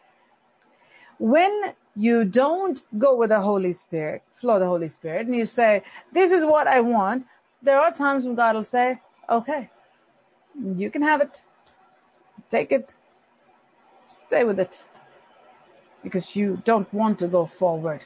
When 1.19 1.75
you 1.97 2.25
don't 2.25 2.83
go 2.99 3.17
with 3.17 3.31
the 3.31 3.41
Holy 3.41 3.73
Spirit, 3.73 4.23
flow 4.35 4.59
the 4.59 4.67
Holy 4.67 4.89
Spirit, 4.89 5.27
and 5.27 5.35
you 5.35 5.47
say, 5.47 5.83
this 6.13 6.31
is 6.31 6.45
what 6.45 6.67
I 6.67 6.81
want, 6.81 7.27
there 7.63 7.81
are 7.81 7.91
times 7.91 8.25
when 8.25 8.35
God 8.35 8.55
will 8.55 8.65
say, 8.65 9.01
okay, 9.31 9.71
you 10.77 10.91
can 10.91 11.03
have 11.03 11.23
it. 11.23 11.43
Take 12.51 12.71
it. 12.71 12.95
Stay 14.07 14.45
with 14.45 14.61
it. 14.61 14.85
Because 16.05 16.37
you 16.37 16.63
don't 16.65 16.93
want 16.93 17.19
to 17.21 17.29
go 17.29 17.47
forward. 17.47 18.03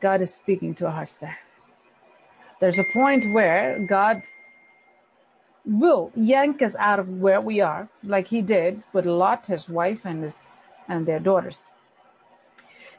God 0.00 0.22
is 0.22 0.34
speaking 0.34 0.74
to 0.76 0.86
our 0.86 0.92
hearts 0.92 1.18
there. 1.18 1.38
There's 2.60 2.78
a 2.78 2.84
point 2.92 3.32
where 3.32 3.78
God 3.86 4.22
will 5.66 6.12
yank 6.14 6.62
us 6.62 6.76
out 6.76 6.98
of 6.98 7.08
where 7.08 7.40
we 7.40 7.60
are, 7.60 7.88
like 8.02 8.28
he 8.28 8.40
did 8.40 8.82
with 8.92 9.04
Lot, 9.04 9.46
his 9.46 9.68
wife, 9.68 10.00
and 10.04 10.22
his, 10.22 10.36
and 10.88 11.06
their 11.06 11.18
daughters. 11.18 11.66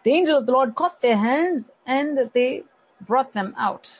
The 0.03 0.11
angel 0.11 0.37
of 0.37 0.45
the 0.45 0.51
Lord 0.51 0.75
caught 0.75 1.01
their 1.01 1.17
hands 1.17 1.69
and 1.85 2.29
they 2.33 2.63
brought 3.01 3.33
them 3.33 3.53
out. 3.57 3.99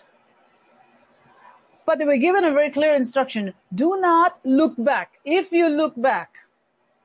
But 1.85 1.97
they 1.97 2.05
were 2.05 2.17
given 2.17 2.43
a 2.43 2.51
very 2.51 2.69
clear 2.69 2.93
instruction. 2.93 3.53
Do 3.73 3.99
not 3.99 4.39
look 4.43 4.75
back. 4.77 5.13
If 5.23 5.51
you 5.51 5.69
look 5.69 5.99
back, 5.99 6.35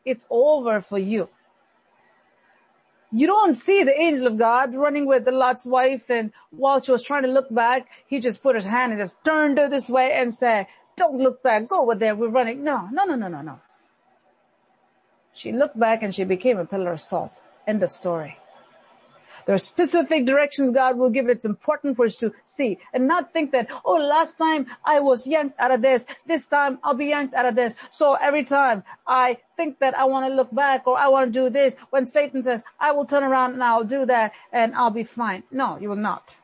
it's 0.05 0.27
over 0.29 0.81
for 0.81 0.99
you. 0.99 1.29
You 3.15 3.27
don't 3.27 3.55
see 3.55 3.85
the 3.85 3.97
angel 4.01 4.27
of 4.27 4.39
God 4.39 4.75
running 4.75 5.07
with 5.07 5.25
the 5.25 5.33
Lot's 5.33 5.67
wife 5.67 6.09
and 6.09 6.33
while 6.51 6.81
she 6.81 6.91
was 6.91 7.03
trying 7.03 7.23
to 7.25 7.29
look 7.29 7.53
back, 7.53 7.87
he 8.07 8.21
just 8.21 8.43
put 8.43 8.57
his 8.57 8.65
hand 8.65 8.93
and 8.93 9.01
just 9.01 9.23
turned 9.23 9.59
her 9.59 9.69
this 9.69 9.89
way 9.89 10.13
and 10.13 10.35
said, 10.35 10.67
don't 10.97 11.19
look 11.19 11.43
back, 11.43 11.69
go 11.69 11.83
over 11.83 11.95
there, 11.95 12.15
we're 12.15 12.29
running. 12.29 12.65
No, 12.65 12.89
no, 12.93 13.05
no, 13.05 13.15
no, 13.15 13.29
no, 13.29 13.43
no. 13.43 13.61
She 15.35 15.53
looked 15.53 15.79
back 15.79 16.03
and 16.03 16.15
she 16.15 16.25
became 16.25 16.59
a 16.59 16.65
pillar 16.65 16.93
of 16.93 17.01
salt. 17.01 17.41
End 17.67 17.83
of 17.83 17.91
story. 17.91 18.37
There 19.47 19.55
are 19.55 19.59
specific 19.59 20.25
directions 20.25 20.71
God 20.71 20.97
will 20.97 21.11
give. 21.11 21.29
It's 21.29 21.45
important 21.45 21.97
for 21.97 22.05
us 22.05 22.17
to 22.19 22.33
see 22.45 22.79
and 22.93 23.09
not 23.09 23.33
think 23.33 23.51
that, 23.53 23.67
oh, 23.85 23.95
last 23.95 24.39
time 24.39 24.67
I 24.85 25.01
was 25.01 25.27
yanked 25.27 25.59
out 25.59 25.73
of 25.73 25.83
this. 25.83 26.07
This 26.27 26.45
time 26.45 26.79
I'll 26.85 26.95
be 26.95 27.07
yanked 27.07 27.35
out 27.35 27.47
of 27.47 27.55
this. 27.55 27.75
So 27.91 28.15
every 28.15 28.45
time 28.45 28.85
I 29.07 29.39
think 29.57 29.81
that 29.81 29.99
I 29.99 30.05
want 30.05 30.27
to 30.29 30.35
look 30.35 30.55
back 30.55 30.87
or 30.87 30.97
I 30.97 31.09
want 31.09 31.33
to 31.33 31.41
do 31.41 31.51
this, 31.51 31.75
when 31.91 32.07
Satan 32.07 32.43
says, 32.43 32.63
I 32.79 32.93
will 32.93 33.05
turn 33.05 33.25
around 33.25 33.55
and 33.55 33.65
I'll 33.65 33.85
do 33.85 34.07
that 34.07 34.33
and 34.53 34.75
I'll 34.75 34.91
be 34.91 35.05
fine. 35.05 35.43
No, 35.51 35.79
you 35.79 35.89
will 35.89 35.97
not. 35.97 36.37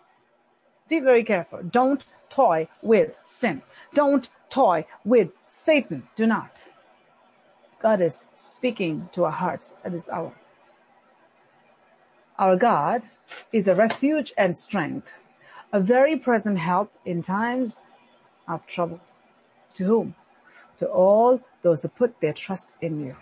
Be 0.88 1.00
very 1.00 1.22
careful. 1.22 1.60
Don't 1.62 2.04
toy 2.30 2.68
with 2.82 3.12
sin. 3.24 3.62
Don't 3.94 4.28
toy 4.50 4.86
with 5.04 5.30
Satan. 5.46 6.08
Do 6.16 6.26
not. 6.26 6.50
God 7.80 8.00
is 8.00 8.24
speaking 8.34 9.08
to 9.12 9.24
our 9.24 9.30
hearts 9.30 9.74
at 9.84 9.92
this 9.92 10.08
hour. 10.08 10.32
Our 12.38 12.56
God 12.56 13.02
is 13.52 13.68
a 13.68 13.74
refuge 13.74 14.32
and 14.36 14.56
strength, 14.56 15.08
a 15.72 15.80
very 15.80 16.16
present 16.16 16.58
help 16.58 16.92
in 17.04 17.22
times 17.22 17.80
of 18.48 18.66
trouble. 18.66 19.00
To 19.74 19.84
whom? 19.84 20.14
To 20.78 20.86
all 20.86 21.40
those 21.62 21.82
who 21.82 21.88
put 21.88 22.20
their 22.20 22.32
trust 22.32 22.74
in 22.80 23.04
you. 23.04 23.16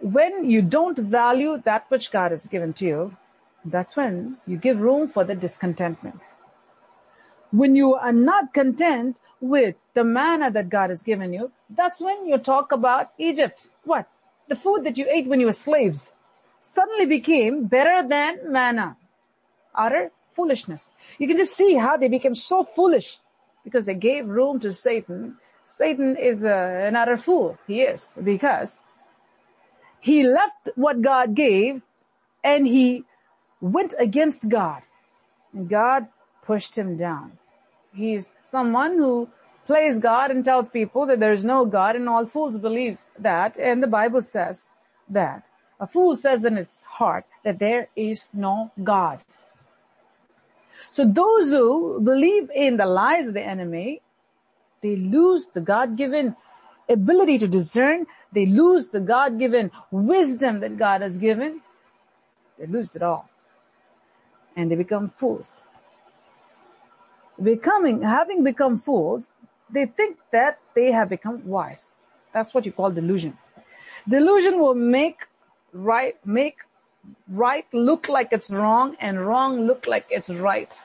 When 0.00 0.48
you 0.48 0.62
don't 0.62 0.98
value 0.98 1.60
that 1.64 1.84
which 1.88 2.10
God 2.10 2.30
has 2.30 2.46
given 2.46 2.72
to 2.74 2.86
you, 2.86 3.16
that's 3.64 3.96
when 3.96 4.38
you 4.46 4.56
give 4.56 4.80
room 4.80 5.08
for 5.08 5.24
the 5.24 5.34
discontentment. 5.34 6.20
When 7.50 7.74
you 7.74 7.94
are 7.94 8.12
not 8.12 8.54
content 8.54 9.18
with 9.40 9.76
the 9.94 10.04
manna 10.04 10.50
that 10.50 10.68
God 10.68 10.90
has 10.90 11.02
given 11.02 11.32
you, 11.32 11.50
that's 11.68 12.00
when 12.00 12.26
you 12.26 12.38
talk 12.38 12.72
about 12.72 13.10
Egypt. 13.18 13.68
What? 13.84 14.06
The 14.48 14.56
food 14.56 14.84
that 14.84 14.98
you 14.98 15.06
ate 15.10 15.26
when 15.26 15.40
you 15.40 15.46
were 15.46 15.52
slaves 15.52 16.12
suddenly 16.60 17.06
became 17.06 17.66
better 17.66 18.06
than 18.06 18.52
manna. 18.52 18.96
Utter 19.74 20.12
foolishness. 20.30 20.90
You 21.18 21.26
can 21.26 21.36
just 21.36 21.56
see 21.56 21.74
how 21.74 21.96
they 21.96 22.08
became 22.08 22.34
so 22.34 22.64
foolish 22.64 23.18
because 23.64 23.86
they 23.86 23.94
gave 23.94 24.26
room 24.26 24.60
to 24.60 24.72
Satan. 24.72 25.36
Satan 25.62 26.16
is 26.16 26.44
a, 26.44 26.86
an 26.86 26.96
utter 26.96 27.16
fool. 27.16 27.58
He 27.66 27.82
is 27.82 28.10
because 28.22 28.82
he 30.00 30.22
left 30.22 30.70
what 30.76 31.02
God 31.02 31.34
gave 31.34 31.82
and 32.42 32.66
he 32.66 33.04
went 33.60 33.94
against 33.98 34.48
God. 34.48 34.82
And 35.52 35.68
God 35.68 36.06
pushed 36.42 36.78
him 36.78 36.96
down. 36.96 37.39
He's 37.92 38.32
someone 38.44 38.96
who 38.96 39.28
plays 39.66 39.98
God 39.98 40.30
and 40.30 40.44
tells 40.44 40.68
people 40.68 41.06
that 41.06 41.20
there 41.20 41.32
is 41.32 41.44
no 41.44 41.64
God 41.64 41.96
and 41.96 42.08
all 42.08 42.26
fools 42.26 42.56
believe 42.56 42.98
that 43.18 43.56
and 43.56 43.82
the 43.82 43.86
Bible 43.86 44.22
says 44.22 44.64
that. 45.08 45.44
A 45.78 45.86
fool 45.86 46.16
says 46.16 46.44
in 46.44 46.56
his 46.56 46.82
heart 46.82 47.24
that 47.44 47.58
there 47.58 47.88
is 47.96 48.24
no 48.32 48.70
God. 48.82 49.20
So 50.90 51.04
those 51.04 51.50
who 51.50 52.00
believe 52.00 52.50
in 52.54 52.76
the 52.76 52.86
lies 52.86 53.28
of 53.28 53.34
the 53.34 53.42
enemy, 53.42 54.02
they 54.82 54.96
lose 54.96 55.46
the 55.48 55.60
God-given 55.60 56.36
ability 56.88 57.38
to 57.38 57.48
discern. 57.48 58.06
They 58.32 58.46
lose 58.46 58.88
the 58.88 59.00
God-given 59.00 59.70
wisdom 59.90 60.60
that 60.60 60.76
God 60.76 61.00
has 61.00 61.16
given. 61.16 61.60
They 62.58 62.66
lose 62.66 62.96
it 62.96 63.02
all. 63.02 63.28
And 64.56 64.70
they 64.70 64.76
become 64.76 65.10
fools. 65.16 65.62
Becoming, 67.42 68.02
having 68.02 68.44
become 68.44 68.78
fools, 68.78 69.32
they 69.70 69.86
think 69.86 70.18
that 70.32 70.58
they 70.74 70.92
have 70.92 71.08
become 71.08 71.46
wise. 71.46 71.88
That's 72.32 72.52
what 72.52 72.66
you 72.66 72.72
call 72.72 72.90
delusion. 72.90 73.38
Delusion 74.08 74.60
will 74.60 74.74
make 74.74 75.26
right, 75.72 76.16
make 76.26 76.58
right 77.28 77.66
look 77.72 78.08
like 78.08 78.28
it's 78.32 78.50
wrong 78.50 78.96
and 79.00 79.26
wrong 79.26 79.66
look 79.66 79.86
like 79.86 80.06
it's 80.10 80.28
right. 80.30 80.78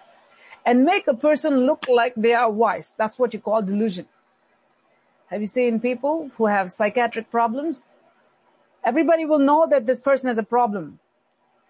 And 0.65 0.83
make 0.83 1.07
a 1.07 1.13
person 1.13 1.65
look 1.65 1.87
like 1.87 2.13
they 2.15 2.33
are 2.33 2.49
wise. 2.49 2.93
That's 2.97 3.19
what 3.19 3.33
you 3.33 3.39
call 3.39 3.61
delusion. 3.61 4.07
Have 5.27 5.41
you 5.41 5.47
seen 5.47 5.79
people 5.79 6.31
who 6.37 6.47
have 6.47 6.71
psychiatric 6.71 7.29
problems? 7.29 7.89
Everybody 8.83 9.25
will 9.25 9.39
know 9.39 9.67
that 9.69 9.85
this 9.85 10.01
person 10.01 10.29
has 10.29 10.37
a 10.37 10.43
problem. 10.43 10.99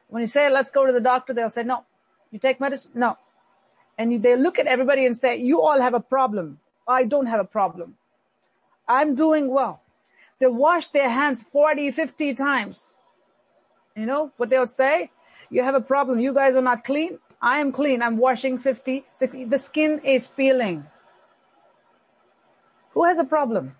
When 0.09 0.21
you 0.21 0.27
say, 0.27 0.49
let's 0.49 0.71
go 0.71 0.85
to 0.85 0.93
the 0.93 0.99
doctor, 1.01 1.33
they'll 1.33 1.49
say, 1.49 1.63
no. 1.63 1.85
You 2.31 2.39
take 2.39 2.59
medicine? 2.59 2.91
No. 2.93 3.17
And 3.97 4.21
they 4.21 4.35
look 4.35 4.59
at 4.59 4.67
everybody 4.67 5.05
and 5.05 5.15
say, 5.15 5.37
you 5.37 5.61
all 5.61 5.81
have 5.81 5.93
a 5.93 5.99
problem. 5.99 6.59
I 6.87 7.05
don't 7.05 7.27
have 7.27 7.39
a 7.39 7.45
problem. 7.45 7.95
I'm 8.87 9.15
doing 9.15 9.49
well. 9.49 9.81
They 10.39 10.47
wash 10.47 10.87
their 10.87 11.09
hands 11.09 11.43
40, 11.43 11.91
50 11.91 12.33
times. 12.35 12.91
You 13.95 14.05
know 14.05 14.31
what 14.37 14.49
they'll 14.49 14.67
say? 14.67 15.11
You 15.49 15.63
have 15.63 15.75
a 15.75 15.81
problem. 15.81 16.19
You 16.19 16.33
guys 16.33 16.55
are 16.55 16.61
not 16.61 16.83
clean. 16.83 17.19
I 17.41 17.59
am 17.59 17.71
clean. 17.71 18.01
I'm 18.01 18.17
washing 18.17 18.57
50, 18.57 19.05
60. 19.15 19.45
The 19.45 19.57
skin 19.57 20.01
is 20.03 20.27
peeling. 20.27 20.85
Who 22.93 23.05
has 23.05 23.17
a 23.17 23.23
problem? 23.23 23.75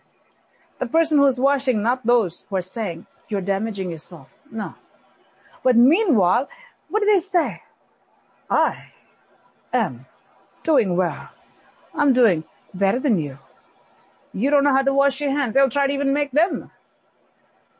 The 0.79 0.85
person 0.85 1.17
who's 1.17 1.37
washing, 1.37 1.81
not 1.81 2.05
those 2.05 2.43
who 2.49 2.55
are 2.55 2.61
saying 2.61 3.05
you're 3.29 3.41
damaging 3.41 3.91
yourself. 3.91 4.29
No. 4.51 4.75
But 5.63 5.75
meanwhile, 5.75 6.47
what 6.89 7.01
do 7.01 7.05
they 7.05 7.19
say? 7.19 7.61
I 8.49 8.91
am 9.75 10.05
doing 10.63 10.95
well. 10.95 11.29
I'm 11.93 12.13
doing 12.13 12.43
better 12.73 12.99
than 12.99 13.17
you. 13.19 13.37
You 14.33 14.49
don't 14.49 14.63
know 14.63 14.73
how 14.73 14.81
to 14.81 14.93
wash 14.93 15.21
your 15.21 15.31
hands. 15.31 15.53
They'll 15.53 15.69
try 15.69 15.87
to 15.87 15.93
even 15.93 16.13
make 16.13 16.31
them 16.31 16.71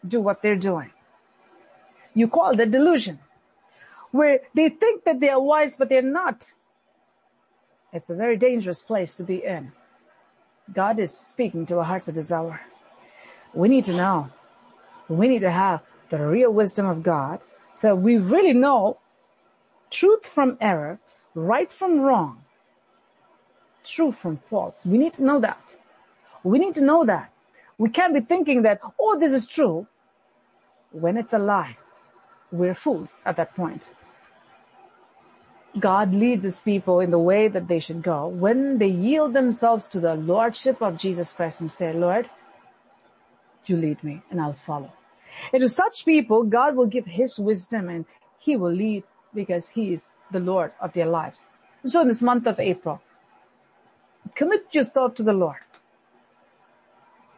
do 0.08 0.22
what 0.22 0.42
they're 0.42 0.56
doing. 0.56 0.92
You 2.14 2.28
call 2.28 2.56
that 2.56 2.72
delusion, 2.72 3.20
where 4.12 4.40
they 4.54 4.70
think 4.70 5.04
that 5.04 5.20
they 5.20 5.30
are 5.30 5.42
wise, 5.42 5.76
but 5.76 5.90
they're 5.90 6.02
not. 6.02 6.52
It's 7.92 8.10
a 8.10 8.16
very 8.16 8.38
dangerous 8.38 8.82
place 8.82 9.16
to 9.16 9.24
be 9.24 9.44
in. 9.44 9.74
God 10.74 11.00
is 11.00 11.18
speaking 11.18 11.66
to 11.68 11.80
our 11.80 11.84
hearts 11.84 12.08
at 12.08 12.16
this 12.16 12.32
hour. 12.32 12.62
We 13.54 13.68
need 13.68 13.86
to 13.86 13.94
know. 13.94 14.30
We 15.10 15.28
need 15.28 15.40
to 15.40 15.52
have 15.52 15.82
the 16.10 16.26
real 16.26 16.52
wisdom 16.52 16.86
of 16.86 17.04
God 17.04 17.40
so 17.74 17.94
we 17.94 18.18
really 18.18 18.54
know 18.54 19.00
truth 19.90 20.26
from 20.26 20.58
error, 20.62 21.00
right 21.36 21.72
from 21.72 22.00
wrong, 22.00 22.44
true 23.84 24.12
from 24.12 24.38
false. 24.38 24.86
We 24.86 24.98
need 24.98 25.14
to 25.16 25.24
know 25.24 25.40
that. 25.42 25.76
We 26.44 26.58
need 26.60 26.76
to 26.76 26.82
know 26.82 27.06
that. 27.06 27.32
We 27.78 27.90
can't 27.90 28.14
be 28.14 28.22
thinking 28.22 28.62
that, 28.64 28.80
oh, 29.00 29.20
this 29.20 29.34
is 29.34 29.48
true 29.48 29.88
when 30.92 31.18
it's 31.18 31.34
a 31.34 31.38
lie. 31.38 31.78
We're 32.52 32.76
fools 32.76 33.18
at 33.26 33.36
that 33.36 33.54
point. 33.56 33.92
God 35.78 36.14
leads 36.14 36.46
his 36.46 36.62
people 36.62 37.02
in 37.02 37.12
the 37.12 37.20
way 37.20 37.50
that 37.50 37.68
they 37.68 37.80
should 37.80 38.02
go 38.02 38.28
when 38.28 38.78
they 38.78 38.88
yield 38.88 39.34
themselves 39.34 39.86
to 39.88 40.00
the 40.00 40.16
Lordship 40.16 40.82
of 40.82 40.98
Jesus 40.98 41.34
Christ 41.34 41.60
and 41.60 41.70
say, 41.70 41.92
Lord, 41.92 42.30
you 43.66 43.76
lead 43.76 44.02
me 44.04 44.22
and 44.32 44.40
I'll 44.40 44.54
follow. 44.54 44.94
And 45.52 45.62
to 45.62 45.68
such 45.68 46.06
people, 46.06 46.44
God 46.44 46.78
will 46.78 46.86
give 46.86 47.06
his 47.06 47.38
wisdom 47.38 47.90
and 47.90 48.06
he 48.40 48.56
will 48.56 48.72
lead 48.72 49.04
because 49.34 49.68
he 49.70 49.94
is 49.94 50.08
the 50.32 50.40
Lord 50.40 50.72
of 50.82 50.94
their 50.94 51.06
lives. 51.06 51.50
So 51.86 52.02
in 52.02 52.08
this 52.08 52.22
month 52.22 52.48
of 52.48 52.60
April, 52.60 53.02
commit 54.34 54.74
yourself 54.74 55.14
to 55.16 55.24
the 55.24 55.34
Lord. 55.34 55.60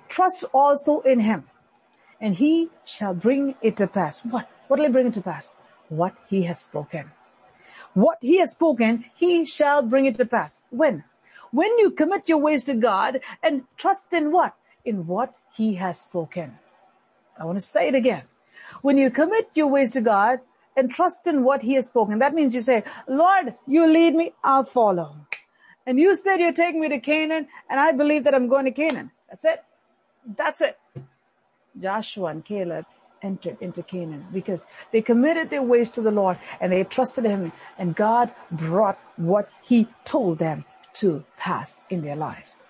Trust 0.07 0.45
also 0.53 1.01
in 1.01 1.19
him 1.19 1.45
and 2.19 2.35
he 2.35 2.69
shall 2.85 3.13
bring 3.13 3.55
it 3.61 3.77
to 3.77 3.87
pass. 3.87 4.23
What? 4.23 4.49
What 4.67 4.79
will 4.79 4.87
he 4.87 4.91
bring 4.91 5.07
it 5.07 5.13
to 5.15 5.21
pass? 5.21 5.53
What 5.89 6.15
he 6.27 6.43
has 6.43 6.59
spoken. 6.61 7.11
What 7.93 8.17
he 8.21 8.39
has 8.39 8.51
spoken, 8.51 9.05
he 9.15 9.45
shall 9.45 9.81
bring 9.81 10.05
it 10.05 10.15
to 10.17 10.25
pass. 10.25 10.65
When? 10.69 11.03
When 11.51 11.77
you 11.79 11.91
commit 11.91 12.27
your 12.27 12.39
ways 12.39 12.63
to 12.65 12.73
God 12.73 13.19
and 13.41 13.63
trust 13.77 14.13
in 14.13 14.31
what? 14.31 14.55
In 14.83 15.07
what 15.07 15.33
he 15.55 15.75
has 15.75 16.01
spoken. 16.01 16.57
I 17.39 17.45
want 17.45 17.57
to 17.57 17.63
say 17.63 17.87
it 17.87 17.95
again. 17.95 18.23
When 18.81 18.97
you 18.97 19.09
commit 19.09 19.51
your 19.55 19.67
ways 19.67 19.91
to 19.91 20.01
God 20.01 20.39
and 20.77 20.91
trust 20.91 21.27
in 21.27 21.43
what 21.43 21.61
he 21.63 21.73
has 21.73 21.87
spoken, 21.87 22.19
that 22.19 22.33
means 22.33 22.55
you 22.55 22.61
say, 22.61 22.83
Lord, 23.07 23.55
you 23.67 23.91
lead 23.91 24.15
me, 24.15 24.33
I'll 24.43 24.63
follow. 24.63 25.17
And 25.85 25.99
you 25.99 26.15
said 26.15 26.37
you're 26.37 26.53
taking 26.53 26.79
me 26.79 26.89
to 26.89 26.99
Canaan 26.99 27.47
and 27.69 27.79
I 27.79 27.91
believe 27.91 28.23
that 28.25 28.35
I'm 28.35 28.47
going 28.47 28.65
to 28.65 28.71
Canaan. 28.71 29.11
That's 29.29 29.43
it. 29.43 29.63
That's 30.37 30.61
it. 30.61 30.77
Joshua 31.81 32.27
and 32.27 32.45
Caleb 32.45 32.85
entered 33.23 33.57
into 33.61 33.81
Canaan 33.81 34.27
because 34.31 34.65
they 34.91 35.01
committed 35.01 35.49
their 35.49 35.63
ways 35.63 35.89
to 35.91 36.01
the 36.01 36.11
Lord 36.11 36.37
and 36.61 36.71
they 36.71 36.83
trusted 36.83 37.25
him 37.25 37.51
and 37.77 37.95
God 37.95 38.31
brought 38.51 38.99
what 39.15 39.49
he 39.63 39.87
told 40.05 40.39
them 40.39 40.65
to 40.93 41.23
pass 41.37 41.81
in 41.89 42.01
their 42.01 42.15
lives. 42.15 42.63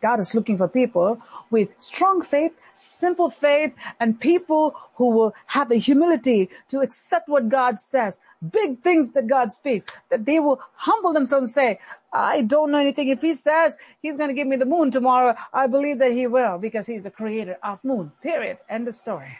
God 0.00 0.20
is 0.20 0.34
looking 0.34 0.58
for 0.58 0.68
people 0.68 1.20
with 1.50 1.68
strong 1.80 2.22
faith, 2.22 2.52
simple 2.74 3.30
faith, 3.30 3.72
and 4.00 4.18
people 4.18 4.74
who 4.94 5.10
will 5.10 5.34
have 5.46 5.68
the 5.68 5.76
humility 5.76 6.50
to 6.68 6.80
accept 6.80 7.28
what 7.28 7.48
God 7.48 7.78
says, 7.78 8.20
big 8.50 8.80
things 8.82 9.12
that 9.12 9.26
God 9.26 9.52
speaks, 9.52 9.86
that 10.10 10.24
they 10.24 10.40
will 10.40 10.60
humble 10.74 11.12
themselves 11.12 11.42
and 11.42 11.50
say, 11.50 11.78
I 12.12 12.42
don't 12.42 12.70
know 12.70 12.78
anything. 12.78 13.08
If 13.08 13.22
he 13.22 13.34
says 13.34 13.76
he's 14.00 14.16
going 14.16 14.28
to 14.28 14.34
give 14.34 14.46
me 14.46 14.56
the 14.56 14.66
moon 14.66 14.90
tomorrow, 14.90 15.34
I 15.52 15.66
believe 15.66 15.98
that 15.98 16.12
he 16.12 16.26
will 16.26 16.58
because 16.58 16.86
he's 16.86 17.02
the 17.02 17.10
creator 17.10 17.56
of 17.62 17.82
moon, 17.82 18.12
period. 18.22 18.58
End 18.68 18.86
of 18.88 18.94
story. 18.94 19.38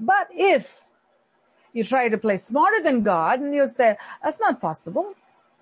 But 0.00 0.28
if 0.30 0.82
you 1.72 1.84
try 1.84 2.08
to 2.08 2.18
play 2.18 2.36
smarter 2.36 2.82
than 2.82 3.02
God 3.02 3.40
and 3.40 3.54
you'll 3.54 3.68
say, 3.68 3.96
that's 4.22 4.40
not 4.40 4.60
possible. 4.60 5.14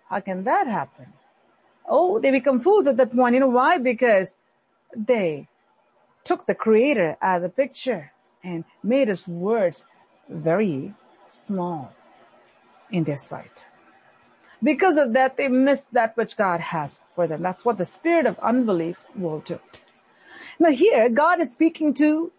How 0.09 0.21
can 0.21 0.45
that 0.45 0.67
happen? 0.67 1.07
Oh, 1.89 2.19
they 2.19 2.31
become 2.31 2.61
fools 2.61 2.87
at 2.87 2.97
that 2.97 3.15
point. 3.15 3.35
You 3.35 3.41
know 3.41 3.49
why? 3.49 3.79
Because 3.79 4.37
they 4.97 5.49
took 6.25 6.47
the 6.47 6.55
creator 6.55 7.17
out 7.21 7.37
of 7.37 7.43
the 7.43 7.49
picture 7.49 8.13
and 8.45 8.65
made 8.83 9.09
his 9.09 9.27
words 9.27 9.85
very 10.29 10.95
small 11.29 11.93
in 12.91 13.05
their 13.05 13.17
sight. 13.17 13.65
Because 14.63 14.97
of 14.97 15.13
that, 15.15 15.37
they 15.37 15.49
miss 15.49 15.85
that 15.85 16.17
which 16.17 16.37
God 16.37 16.61
has 16.61 17.01
for 17.15 17.27
them. 17.27 17.43
That's 17.43 17.65
what 17.65 17.79
the 17.79 17.85
spirit 17.85 18.27
of 18.27 18.39
unbelief 18.39 19.05
will 19.17 19.41
do. 19.41 19.59
Now 20.59 20.71
here, 20.71 21.09
God 21.09 21.41
is 21.41 21.53
speaking 21.53 21.95
to 21.95 22.31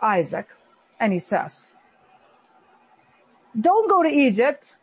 Isaac 0.00 0.48
and 0.98 1.12
he 1.12 1.18
says, 1.18 1.72
don't 3.58 3.88
go 3.88 4.02
to 4.02 4.08
Egypt 4.08 4.76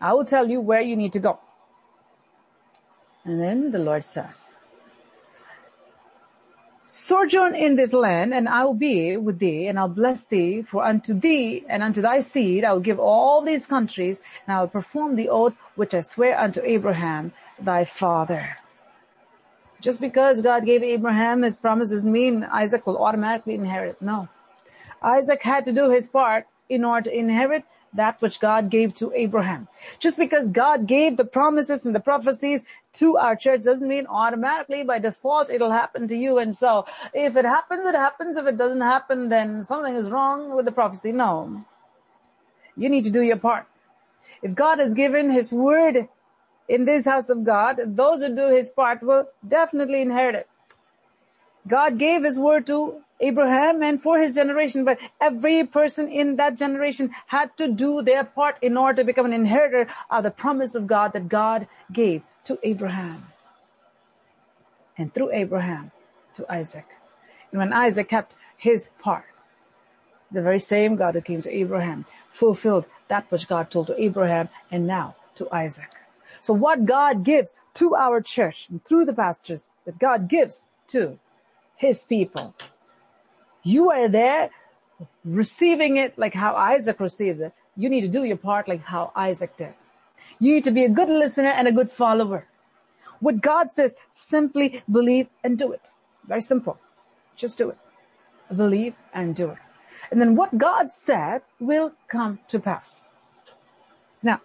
I 0.00 0.12
will 0.14 0.24
tell 0.24 0.48
you 0.48 0.60
where 0.60 0.80
you 0.80 0.96
need 0.96 1.12
to 1.14 1.20
go. 1.20 1.38
And 3.24 3.40
then 3.40 3.72
the 3.72 3.78
Lord 3.78 4.04
says, 4.04 4.52
sojourn 6.86 7.56
in 7.56 7.74
this 7.74 7.92
land 7.92 8.32
and 8.32 8.48
I 8.48 8.64
will 8.64 8.74
be 8.74 9.16
with 9.16 9.40
thee 9.40 9.66
and 9.66 9.78
I'll 9.78 9.88
bless 9.88 10.24
thee 10.24 10.62
for 10.62 10.84
unto 10.84 11.18
thee 11.18 11.64
and 11.68 11.82
unto 11.82 12.00
thy 12.00 12.20
seed 12.20 12.62
I 12.62 12.72
will 12.72 12.80
give 12.80 13.00
all 13.00 13.42
these 13.42 13.66
countries 13.66 14.22
and 14.46 14.56
I 14.56 14.60
will 14.60 14.68
perform 14.68 15.16
the 15.16 15.28
oath 15.28 15.54
which 15.74 15.92
I 15.94 16.02
swear 16.02 16.38
unto 16.38 16.62
Abraham 16.62 17.32
thy 17.58 17.84
father. 17.84 18.56
Just 19.80 20.00
because 20.00 20.40
God 20.40 20.64
gave 20.64 20.84
Abraham 20.84 21.42
his 21.42 21.58
promises 21.58 22.06
mean 22.06 22.44
Isaac 22.44 22.86
will 22.86 22.98
automatically 22.98 23.54
inherit. 23.54 24.00
No. 24.00 24.28
Isaac 25.02 25.42
had 25.42 25.64
to 25.64 25.72
do 25.72 25.90
his 25.90 26.08
part 26.08 26.46
in 26.68 26.84
order 26.84 27.10
to 27.10 27.18
inherit 27.18 27.64
that 27.96 28.20
which 28.20 28.40
God 28.40 28.70
gave 28.70 28.94
to 28.96 29.12
Abraham. 29.14 29.68
Just 29.98 30.18
because 30.18 30.48
God 30.48 30.86
gave 30.86 31.16
the 31.16 31.24
promises 31.24 31.84
and 31.84 31.94
the 31.94 32.00
prophecies 32.00 32.64
to 32.94 33.16
our 33.16 33.36
church 33.36 33.62
doesn't 33.62 33.88
mean 33.88 34.06
automatically 34.06 34.84
by 34.84 34.98
default 34.98 35.50
it'll 35.50 35.72
happen 35.72 36.08
to 36.08 36.16
you. 36.16 36.38
And 36.38 36.56
so 36.56 36.86
if 37.12 37.36
it 37.36 37.44
happens, 37.44 37.86
it 37.86 37.94
happens. 37.94 38.36
If 38.36 38.46
it 38.46 38.56
doesn't 38.56 38.80
happen, 38.80 39.28
then 39.28 39.62
something 39.62 39.94
is 39.94 40.08
wrong 40.08 40.54
with 40.54 40.64
the 40.64 40.72
prophecy. 40.72 41.12
No. 41.12 41.64
You 42.76 42.88
need 42.88 43.04
to 43.04 43.10
do 43.10 43.22
your 43.22 43.38
part. 43.38 43.66
If 44.42 44.54
God 44.54 44.78
has 44.78 44.94
given 44.94 45.30
His 45.30 45.52
word 45.52 46.08
in 46.68 46.84
this 46.84 47.06
house 47.06 47.30
of 47.30 47.44
God, 47.44 47.80
those 47.96 48.20
who 48.20 48.34
do 48.34 48.54
His 48.54 48.70
part 48.70 49.02
will 49.02 49.28
definitely 49.46 50.02
inherit 50.02 50.34
it. 50.34 50.48
God 51.66 51.98
gave 51.98 52.24
His 52.24 52.38
word 52.38 52.66
to 52.66 53.02
Abraham 53.20 53.82
and 53.82 54.00
for 54.00 54.18
his 54.18 54.34
generation, 54.34 54.84
but 54.84 54.98
every 55.20 55.64
person 55.64 56.08
in 56.08 56.36
that 56.36 56.56
generation 56.56 57.10
had 57.26 57.56
to 57.56 57.68
do 57.68 58.02
their 58.02 58.24
part 58.24 58.56
in 58.60 58.76
order 58.76 59.02
to 59.02 59.04
become 59.04 59.26
an 59.26 59.32
inheritor 59.32 59.90
of 60.10 60.22
the 60.22 60.30
promise 60.30 60.74
of 60.74 60.86
God 60.86 61.12
that 61.12 61.28
God 61.28 61.66
gave 61.92 62.22
to 62.44 62.58
Abraham. 62.62 63.26
And 64.98 65.12
through 65.12 65.32
Abraham 65.32 65.92
to 66.34 66.50
Isaac. 66.50 66.86
And 67.50 67.58
when 67.58 67.72
Isaac 67.72 68.08
kept 68.08 68.36
his 68.56 68.90
part, 68.98 69.24
the 70.30 70.42
very 70.42 70.58
same 70.58 70.96
God 70.96 71.14
who 71.14 71.20
came 71.20 71.42
to 71.42 71.54
Abraham 71.54 72.04
fulfilled 72.30 72.86
that 73.08 73.30
which 73.30 73.48
God 73.48 73.70
told 73.70 73.86
to 73.86 74.02
Abraham 74.02 74.48
and 74.70 74.86
now 74.86 75.16
to 75.36 75.48
Isaac. 75.52 75.92
So 76.40 76.52
what 76.52 76.84
God 76.84 77.24
gives 77.24 77.54
to 77.74 77.94
our 77.94 78.20
church 78.20 78.68
and 78.68 78.84
through 78.84 79.04
the 79.04 79.14
pastors 79.14 79.68
that 79.84 79.98
God 79.98 80.28
gives 80.28 80.64
to 80.88 81.18
his 81.76 82.04
people 82.04 82.54
you 83.66 83.90
are 83.90 84.08
there 84.08 84.50
receiving 85.24 85.96
it 85.96 86.16
like 86.16 86.34
how 86.34 86.54
Isaac 86.54 87.00
received 87.00 87.40
it. 87.40 87.52
You 87.76 87.88
need 87.88 88.02
to 88.02 88.08
do 88.08 88.22
your 88.22 88.36
part 88.36 88.68
like 88.68 88.84
how 88.84 89.10
Isaac 89.16 89.56
did. 89.56 89.74
You 90.38 90.54
need 90.54 90.64
to 90.64 90.70
be 90.70 90.84
a 90.84 90.88
good 90.88 91.08
listener 91.08 91.50
and 91.50 91.66
a 91.66 91.72
good 91.72 91.90
follower. 91.90 92.46
What 93.18 93.40
God 93.40 93.72
says, 93.72 93.96
simply 94.08 94.82
believe 94.90 95.28
and 95.42 95.58
do 95.58 95.72
it. 95.72 95.80
Very 96.28 96.42
simple. 96.42 96.78
Just 97.34 97.58
do 97.58 97.70
it. 97.70 97.78
Believe 98.54 98.94
and 99.12 99.34
do 99.34 99.50
it. 99.50 99.58
And 100.12 100.20
then 100.20 100.36
what 100.36 100.56
God 100.56 100.92
said 100.92 101.42
will 101.58 101.92
come 102.06 102.38
to 102.48 102.60
pass. 102.60 103.04
Now, 104.22 104.40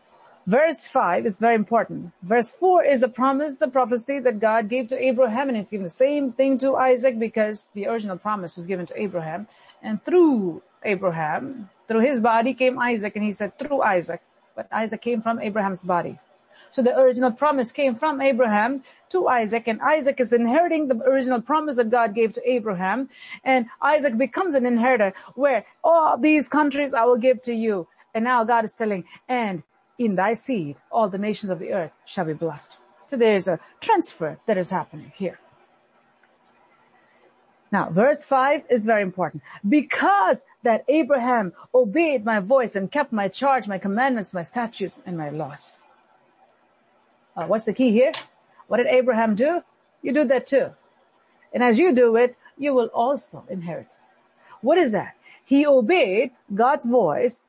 verse 0.52 0.84
5 0.86 1.26
is 1.26 1.40
very 1.40 1.56
important. 1.56 2.12
Verse 2.24 2.52
4 2.52 2.84
is 2.84 3.00
the 3.00 3.08
promise, 3.08 3.56
the 3.56 3.70
prophecy 3.70 4.20
that 4.20 4.42
God 4.42 4.68
gave 4.68 4.90
to 4.90 5.02
Abraham 5.02 5.48
and 5.48 5.58
it's 5.58 5.70
given 5.70 5.86
the 5.86 5.90
same 6.06 6.34
thing 6.34 6.58
to 6.58 6.76
Isaac 6.76 7.18
because 7.18 7.70
the 7.74 7.88
original 7.88 8.18
promise 8.18 8.58
was 8.58 8.66
given 8.66 8.86
to 8.88 9.02
Abraham. 9.02 9.48
And 9.82 10.04
through 10.04 10.62
Abraham, 10.84 11.70
through 11.88 12.02
his 12.02 12.20
body 12.20 12.54
came 12.54 12.78
Isaac 12.78 13.16
and 13.16 13.24
he 13.24 13.32
said 13.32 13.58
through 13.58 13.82
Isaac, 13.82 14.22
but 14.54 14.68
Isaac 14.74 15.02
came 15.02 15.22
from 15.22 15.40
Abraham's 15.40 15.84
body. 15.84 16.20
So 16.72 16.82
the 16.82 17.00
original 17.00 17.32
promise 17.32 17.72
came 17.72 17.96
from 17.96 18.20
Abraham 18.22 18.84
to 19.12 19.30
Isaac 19.30 19.64
and 19.68 19.80
Isaac 19.82 20.20
is 20.20 20.34
inheriting 20.34 20.90
the 20.90 20.98
original 21.12 21.42
promise 21.42 21.78
that 21.78 21.90
God 21.90 22.14
gave 22.14 22.34
to 22.34 22.42
Abraham 22.58 23.08
and 23.46 23.68
Isaac 23.82 24.18
becomes 24.18 24.54
an 24.56 24.66
inheritor 24.66 25.14
where 25.36 25.66
all 25.82 26.18
these 26.18 26.50
countries 26.50 26.94
I 26.94 27.06
will 27.06 27.22
give 27.28 27.42
to 27.44 27.54
you. 27.54 27.88
And 28.14 28.26
now 28.26 28.44
God 28.44 28.66
is 28.66 28.76
telling, 28.76 29.06
and 29.30 29.64
in 30.06 30.16
thy 30.16 30.34
seed, 30.34 30.76
all 30.92 31.10
the 31.10 31.18
nations 31.18 31.50
of 31.50 31.60
the 31.60 31.74
earth 31.74 31.92
shall 32.06 32.26
be 32.26 32.34
blessed. 32.34 32.78
So 33.08 33.18
there 33.18 33.36
is 33.36 33.48
a 33.48 33.60
transfer 33.80 34.40
that 34.48 34.58
is 34.58 34.70
happening 34.70 35.12
here. 35.16 35.40
Now, 37.72 37.90
verse 37.90 38.26
5 38.26 38.64
is 38.70 38.86
very 38.86 39.02
important. 39.02 39.44
Because 39.68 40.42
that 40.64 40.84
Abraham 40.88 41.54
obeyed 41.74 42.26
my 42.26 42.40
voice 42.40 42.76
and 42.76 42.92
kept 42.92 43.14
my 43.14 43.28
charge, 43.28 43.68
my 43.68 43.78
commandments, 43.78 44.34
my 44.34 44.44
statutes, 44.44 45.02
and 45.06 45.18
my 45.18 45.30
laws. 45.30 45.78
Uh, 47.36 47.46
what's 47.46 47.66
the 47.66 47.74
key 47.74 47.92
here? 47.92 48.12
What 48.68 48.78
did 48.78 48.88
Abraham 48.88 49.36
do? 49.36 49.62
You 50.02 50.14
do 50.14 50.26
that 50.26 50.48
too. 50.48 50.72
And 51.54 51.64
as 51.64 51.80
you 51.80 51.94
do 51.94 52.16
it, 52.18 52.36
you 52.58 52.74
will 52.74 52.88
also 52.94 53.46
inherit. 53.50 53.96
What 54.62 54.78
is 54.78 54.92
that? 54.92 55.16
He 55.46 55.66
obeyed 55.66 56.32
God's 56.54 56.88
voice 56.88 57.46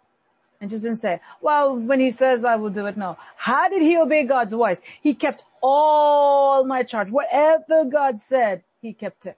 and 0.62 0.70
just 0.70 0.85
didn't 0.85 0.98
say, 0.98 1.20
well, 1.40 1.77
when 1.77 1.98
he 1.98 2.12
says 2.12 2.44
I 2.44 2.55
will 2.55 2.70
do 2.70 2.87
it, 2.87 2.96
no. 2.96 3.18
How 3.37 3.68
did 3.68 3.83
he 3.83 3.96
obey 3.98 4.22
God's 4.25 4.53
voice? 4.53 4.81
He 5.03 5.12
kept 5.12 5.42
all 5.61 6.64
my 6.64 6.85
charge. 6.85 7.11
Whatever 7.11 7.85
God 7.85 8.20
said, 8.20 8.62
he 8.81 8.92
kept 8.92 9.27
it. 9.27 9.37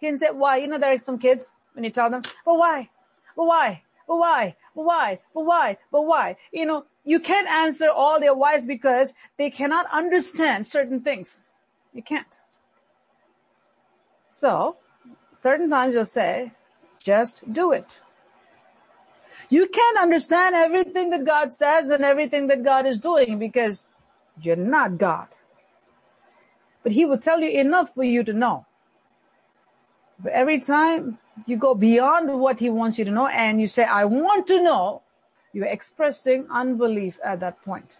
He 0.00 0.08
didn't 0.08 0.18
say, 0.18 0.30
why? 0.32 0.56
You 0.56 0.66
know, 0.66 0.78
there 0.78 0.92
are 0.92 0.98
some 0.98 1.20
kids, 1.20 1.46
when 1.74 1.84
you 1.84 1.90
tell 1.90 2.10
them, 2.10 2.22
but 2.44 2.54
why? 2.54 2.90
But 3.36 3.44
why? 3.44 3.82
But 4.08 4.16
why? 4.16 4.56
But 4.74 4.82
why? 4.82 5.20
But 5.32 5.42
why? 5.42 5.76
But 5.92 6.02
why? 6.02 6.36
You 6.52 6.66
know, 6.66 6.84
you 7.04 7.20
can't 7.20 7.46
answer 7.46 7.88
all 7.88 8.18
their 8.18 8.34
whys 8.34 8.66
because 8.66 9.14
they 9.38 9.50
cannot 9.50 9.86
understand 9.92 10.66
certain 10.66 11.00
things. 11.00 11.38
You 11.94 12.02
can't. 12.02 12.40
So, 14.32 14.78
certain 15.32 15.70
times 15.70 15.94
you'll 15.94 16.04
say, 16.06 16.50
just 16.98 17.52
do 17.52 17.70
it. 17.70 18.00
You 19.50 19.66
can't 19.66 19.98
understand 19.98 20.54
everything 20.54 21.10
that 21.10 21.24
God 21.26 21.52
says 21.52 21.90
and 21.90 22.04
everything 22.04 22.46
that 22.46 22.62
God 22.62 22.86
is 22.86 22.98
doing 22.98 23.38
because 23.38 23.84
you're 24.40 24.54
not 24.54 24.96
God. 24.96 25.26
But 26.84 26.92
He 26.92 27.04
will 27.04 27.18
tell 27.18 27.40
you 27.40 27.50
enough 27.50 27.92
for 27.92 28.04
you 28.04 28.22
to 28.24 28.32
know. 28.32 28.64
But 30.22 30.32
every 30.32 30.60
time 30.60 31.18
you 31.46 31.56
go 31.56 31.74
beyond 31.74 32.40
what 32.40 32.60
He 32.60 32.70
wants 32.70 32.98
you 32.98 33.04
to 33.04 33.10
know 33.10 33.26
and 33.26 33.60
you 33.60 33.66
say, 33.66 33.84
I 33.84 34.04
want 34.04 34.46
to 34.46 34.62
know, 34.62 35.02
you're 35.52 35.66
expressing 35.66 36.46
unbelief 36.48 37.18
at 37.24 37.40
that 37.40 37.60
point. 37.64 37.96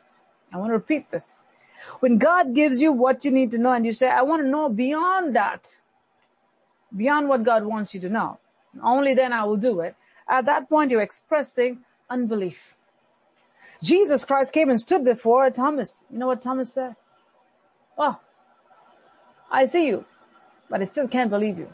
I 0.53 0.59
want 0.59 0.71
to 0.71 0.75
repeat 0.75 1.11
this. 1.11 1.41
When 1.99 2.19
God 2.19 2.55
gives 2.55 2.81
you 2.81 2.93
what 2.93 3.25
you 3.25 3.33
need 3.33 3.51
to 3.53 3.59
know 3.59 3.73
and 3.73 3.85
you 3.85 3.93
say, 3.93 4.09
I 4.09 4.23
want 4.23 4.43
to 4.43 4.49
know 4.49 4.69
beyond 4.69 5.35
that, 5.35 5.77
beyond 6.97 7.29
what 7.29 7.43
God 7.43 7.65
wants 7.65 7.93
you 7.95 8.01
to 8.01 8.09
know, 8.09 8.39
only 8.83 9.15
then 9.15 9.33
I 9.33 9.45
will 9.45 9.57
do 9.57 9.81
it. 9.81 9.97
At 10.31 10.47
that 10.47 10.69
point, 10.69 10.93
you're 10.93 11.03
expressing 11.03 11.81
unbelief. 12.09 12.77
Jesus 13.83 14.25
Christ 14.25 14.53
came 14.53 14.71
and 14.71 14.81
stood 14.81 15.05
before 15.05 15.51
Thomas. 15.51 16.07
You 16.11 16.19
know 16.19 16.29
what 16.29 16.41
Thomas 16.41 16.73
said? 16.73 16.95
Oh, 17.99 18.19
I 19.51 19.65
see 19.65 19.87
you, 19.87 20.05
but 20.69 20.81
I 20.81 20.85
still 20.85 21.09
can't 21.09 21.31
believe 21.31 21.59
you. 21.59 21.69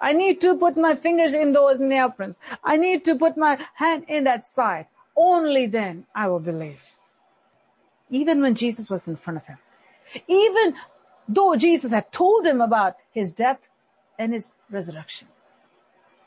I 0.00 0.14
need 0.14 0.40
to 0.40 0.56
put 0.56 0.78
my 0.78 0.94
fingers 0.94 1.34
in 1.34 1.52
those 1.52 1.78
nail 1.78 2.08
prints. 2.08 2.40
I 2.64 2.78
need 2.78 3.04
to 3.04 3.16
put 3.16 3.36
my 3.36 3.58
hand 3.74 4.04
in 4.08 4.24
that 4.24 4.46
side. 4.46 4.86
Only 5.14 5.66
then 5.66 6.06
I 6.14 6.28
will 6.28 6.40
believe. 6.40 6.82
Even 8.08 8.40
when 8.40 8.54
Jesus 8.54 8.88
was 8.88 9.06
in 9.06 9.16
front 9.16 9.36
of 9.36 9.46
him. 9.46 9.58
Even 10.26 10.74
though 11.28 11.54
Jesus 11.54 11.92
had 11.92 12.10
told 12.10 12.46
him 12.46 12.62
about 12.62 12.96
his 13.12 13.32
death 13.32 13.58
and 14.18 14.32
his 14.32 14.54
resurrection. 14.70 15.28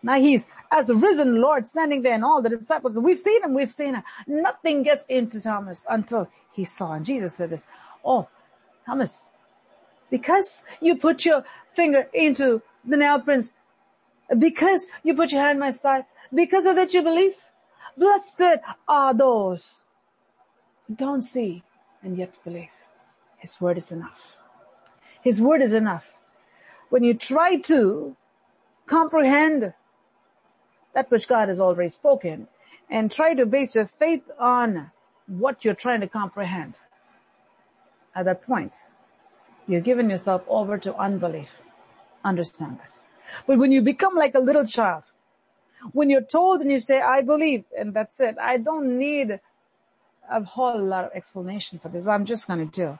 Now 0.03 0.19
he's 0.19 0.45
as 0.69 0.89
a 0.89 0.95
risen 0.95 1.39
Lord 1.39 1.65
standing 1.65 2.01
there 2.01 2.13
and 2.13 2.25
all 2.25 2.41
the 2.41 2.49
disciples, 2.49 2.99
we've 2.99 3.17
seen 3.17 3.41
him, 3.41 3.53
we've 3.53 3.71
seen 3.71 3.95
him. 3.95 4.03
Nothing 4.27 4.83
gets 4.83 5.05
into 5.07 5.39
Thomas 5.39 5.85
until 5.89 6.27
he 6.51 6.65
saw. 6.65 6.91
And 6.91 7.05
Jesus 7.05 7.35
said 7.35 7.49
this, 7.49 7.65
oh, 8.03 8.27
Thomas, 8.85 9.29
because 10.11 10.65
you 10.81 10.97
put 10.97 11.25
your 11.25 11.45
finger 11.73 12.09
into 12.13 12.61
the 12.83 12.97
nail 12.97 13.21
prints, 13.21 13.53
because 14.37 14.87
you 15.03 15.15
put 15.15 15.31
your 15.31 15.41
hand 15.41 15.55
in 15.55 15.59
my 15.59 15.71
side, 15.71 16.03
because 16.33 16.65
of 16.65 16.75
that 16.75 16.93
you 16.93 17.01
believe, 17.01 17.35
blessed 17.97 18.59
are 18.87 19.13
those 19.13 19.79
who 20.87 20.95
don't 20.95 21.21
see 21.21 21.63
and 22.03 22.17
yet 22.17 22.35
believe. 22.43 22.69
His 23.37 23.59
word 23.61 23.77
is 23.77 23.91
enough. 23.91 24.35
His 25.21 25.39
word 25.39 25.61
is 25.61 25.71
enough. 25.71 26.05
When 26.89 27.05
you 27.05 27.13
try 27.13 27.55
to 27.61 28.17
comprehend 28.85 29.73
that 30.93 31.09
which 31.11 31.27
God 31.27 31.49
has 31.49 31.59
already 31.59 31.89
spoken 31.89 32.47
and 32.89 33.11
try 33.11 33.33
to 33.33 33.45
base 33.45 33.75
your 33.75 33.85
faith 33.85 34.23
on 34.39 34.91
what 35.27 35.65
you're 35.65 35.73
trying 35.73 36.01
to 36.01 36.07
comprehend. 36.07 36.75
At 38.15 38.25
that 38.25 38.43
point, 38.43 38.75
you're 39.67 39.81
giving 39.81 40.09
yourself 40.09 40.43
over 40.47 40.77
to 40.77 40.95
unbelief. 40.95 41.61
Understand 42.23 42.79
this. 42.79 43.07
But 43.47 43.57
when 43.57 43.71
you 43.71 43.81
become 43.81 44.15
like 44.15 44.35
a 44.35 44.39
little 44.39 44.65
child, 44.65 45.03
when 45.91 46.09
you're 46.09 46.21
told 46.21 46.61
and 46.61 46.71
you 46.71 46.79
say, 46.79 47.01
I 47.01 47.21
believe, 47.21 47.65
and 47.77 47.93
that's 47.93 48.19
it, 48.19 48.37
I 48.39 48.57
don't 48.57 48.97
need 48.97 49.39
a 50.29 50.43
whole 50.43 50.81
lot 50.81 51.05
of 51.05 51.11
explanation 51.13 51.79
for 51.79 51.89
this. 51.89 52.07
I'm 52.07 52.25
just 52.25 52.47
going 52.47 52.69
to 52.69 52.71
do. 52.71 52.99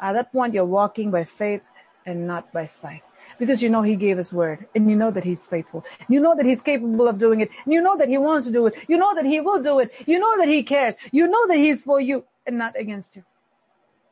At 0.00 0.12
that 0.12 0.32
point, 0.32 0.54
you're 0.54 0.64
walking 0.64 1.10
by 1.10 1.24
faith 1.24 1.68
and 2.08 2.26
not 2.26 2.50
by 2.52 2.64
sight. 2.64 3.02
Because 3.38 3.62
you 3.62 3.68
know 3.68 3.82
He 3.82 3.94
gave 3.94 4.16
His 4.16 4.32
word 4.32 4.66
and 4.74 4.88
you 4.90 4.96
know 4.96 5.10
that 5.10 5.24
He's 5.24 5.46
faithful. 5.46 5.84
You 6.08 6.20
know 6.20 6.34
that 6.34 6.46
He's 6.46 6.62
capable 6.62 7.06
of 7.06 7.18
doing 7.18 7.40
it. 7.42 7.50
You 7.66 7.82
know 7.82 7.96
that 7.98 8.08
He 8.08 8.18
wants 8.18 8.46
to 8.46 8.52
do 8.52 8.66
it. 8.66 8.74
You 8.88 8.96
know 8.96 9.14
that 9.14 9.26
He 9.26 9.40
will 9.40 9.62
do 9.62 9.78
it. 9.78 9.92
You 10.06 10.18
know 10.18 10.36
that 10.38 10.48
He 10.48 10.62
cares. 10.62 10.94
You 11.12 11.28
know 11.28 11.46
that 11.46 11.58
He's 11.58 11.84
for 11.84 12.00
you 12.00 12.24
and 12.46 12.56
not 12.58 12.74
against 12.76 13.16
you. 13.16 13.24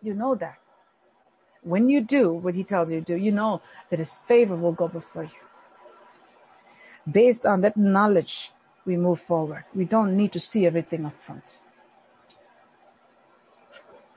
You 0.03 0.15
know 0.15 0.35
that. 0.35 0.59
When 1.63 1.89
you 1.89 2.01
do 2.03 2.33
what 2.33 2.55
He 2.55 2.65
tells 2.65 2.91
you 2.93 3.01
to 3.01 3.05
do, 3.05 3.17
you 3.17 3.33
know 3.33 3.63
that 3.91 3.99
His 3.99 4.15
favor 4.29 4.55
will 4.55 4.73
go 4.73 4.89
before 4.89 5.25
you. 5.25 5.43
Based 7.11 7.47
on 7.47 7.63
that 7.63 7.77
knowledge, 7.77 8.53
we 8.85 8.97
move 8.97 9.21
forward. 9.21 9.65
We 9.75 9.87
don't 9.87 10.17
need 10.17 10.33
to 10.33 10.41
see 10.41 10.67
everything 10.67 11.07
up 11.07 11.15
front. 11.25 11.59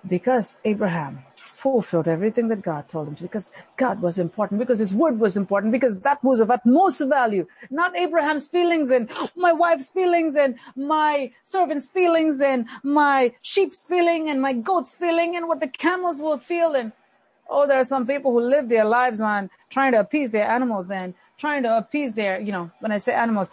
Because 0.07 0.57
Abraham 0.65 1.23
fulfilled 1.59 2.07
everything 2.07 2.47
that 2.47 2.61
God 2.61 2.87
told 2.87 3.07
him 3.09 3.15
to 3.15 3.23
because 3.23 3.51
God 3.75 4.01
was 4.01 4.17
important, 4.17 4.59
because 4.59 4.79
his 4.79 4.93
word 4.93 5.19
was 5.19 5.35
important, 5.35 5.73
because 5.73 5.99
that 5.99 6.23
was 6.23 6.39
of 6.39 6.49
utmost 6.49 7.01
value. 7.07 7.45
Not 7.69 7.97
Abraham's 7.97 8.47
feelings 8.47 8.89
and 8.89 9.09
my 9.35 9.51
wife's 9.51 9.89
feelings 9.89 10.35
and 10.35 10.55
my 10.75 11.31
servant's 11.43 11.87
feelings 11.87 12.39
and 12.39 12.65
my 12.83 13.33
sheep's 13.41 13.83
feeling 13.83 14.29
and 14.29 14.41
my 14.41 14.53
goat's 14.53 14.95
feeling 14.95 15.35
and 15.35 15.47
what 15.47 15.59
the 15.59 15.67
camels 15.67 16.17
will 16.19 16.39
feel 16.39 16.75
and 16.75 16.93
oh, 17.49 17.67
there 17.67 17.79
are 17.79 17.85
some 17.95 18.07
people 18.07 18.31
who 18.31 18.41
live 18.41 18.69
their 18.69 18.85
lives 18.85 19.19
on 19.19 19.49
trying 19.69 19.91
to 19.91 19.99
appease 19.99 20.31
their 20.31 20.49
animals 20.49 20.89
and 20.89 21.13
trying 21.37 21.63
to 21.63 21.77
appease 21.77 22.13
their, 22.13 22.39
you 22.39 22.51
know, 22.51 22.71
when 22.79 22.91
I 22.91 22.97
say 22.97 23.13
animals, 23.13 23.49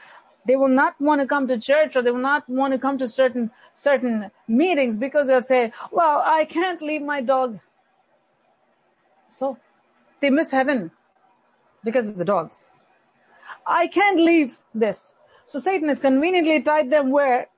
they 0.47 0.57
will 0.57 0.69
not 0.83 1.01
want 1.01 1.21
to 1.21 1.27
come 1.27 1.49
to 1.49 1.59
church 1.59 1.97
or 1.97 2.03
they 2.03 2.11
will 2.11 2.21
not 2.21 2.49
want 2.49 2.73
to 2.73 2.79
come 2.79 2.99
to 2.99 3.09
certain, 3.09 3.51
certain 3.75 4.31
meetings 4.47 4.97
because 4.97 5.27
they'll 5.27 5.41
say, 5.41 5.73
well, 5.91 6.23
I 6.25 6.45
can't 6.45 6.81
leave 6.83 7.03
my 7.03 7.21
dog 7.21 7.59
so 9.37 9.59
they 10.21 10.31
miss 10.31 10.51
heaven 10.51 10.91
because 11.85 12.09
of 12.09 12.17
the 12.17 12.25
dogs. 12.25 12.57
I 13.67 13.87
can't 13.87 14.19
leave 14.19 14.59
this. 14.75 15.15
So 15.45 15.59
Satan 15.59 15.89
has 15.89 15.99
conveniently 15.99 16.63
tied 16.63 16.91
them 16.91 17.11
where 17.11 17.49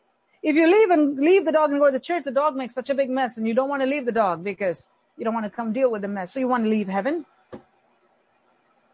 if 0.42 0.56
you 0.56 0.66
leave 0.66 0.90
and 0.90 1.18
leave 1.18 1.44
the 1.44 1.52
dog 1.52 1.70
and 1.70 1.80
go 1.80 1.86
to 1.86 1.92
the 1.92 2.00
church, 2.00 2.24
the 2.24 2.30
dog 2.30 2.56
makes 2.56 2.74
such 2.74 2.90
a 2.90 2.94
big 2.94 3.10
mess 3.10 3.38
and 3.38 3.46
you 3.46 3.54
don't 3.54 3.68
want 3.68 3.82
to 3.82 3.86
leave 3.86 4.06
the 4.06 4.12
dog 4.12 4.44
because 4.44 4.88
you 5.16 5.24
don't 5.24 5.34
want 5.34 5.46
to 5.46 5.50
come 5.50 5.72
deal 5.72 5.90
with 5.90 6.02
the 6.02 6.08
mess. 6.08 6.32
So 6.32 6.40
you 6.40 6.48
want 6.48 6.64
to 6.64 6.70
leave 6.70 6.88
heaven 6.88 7.26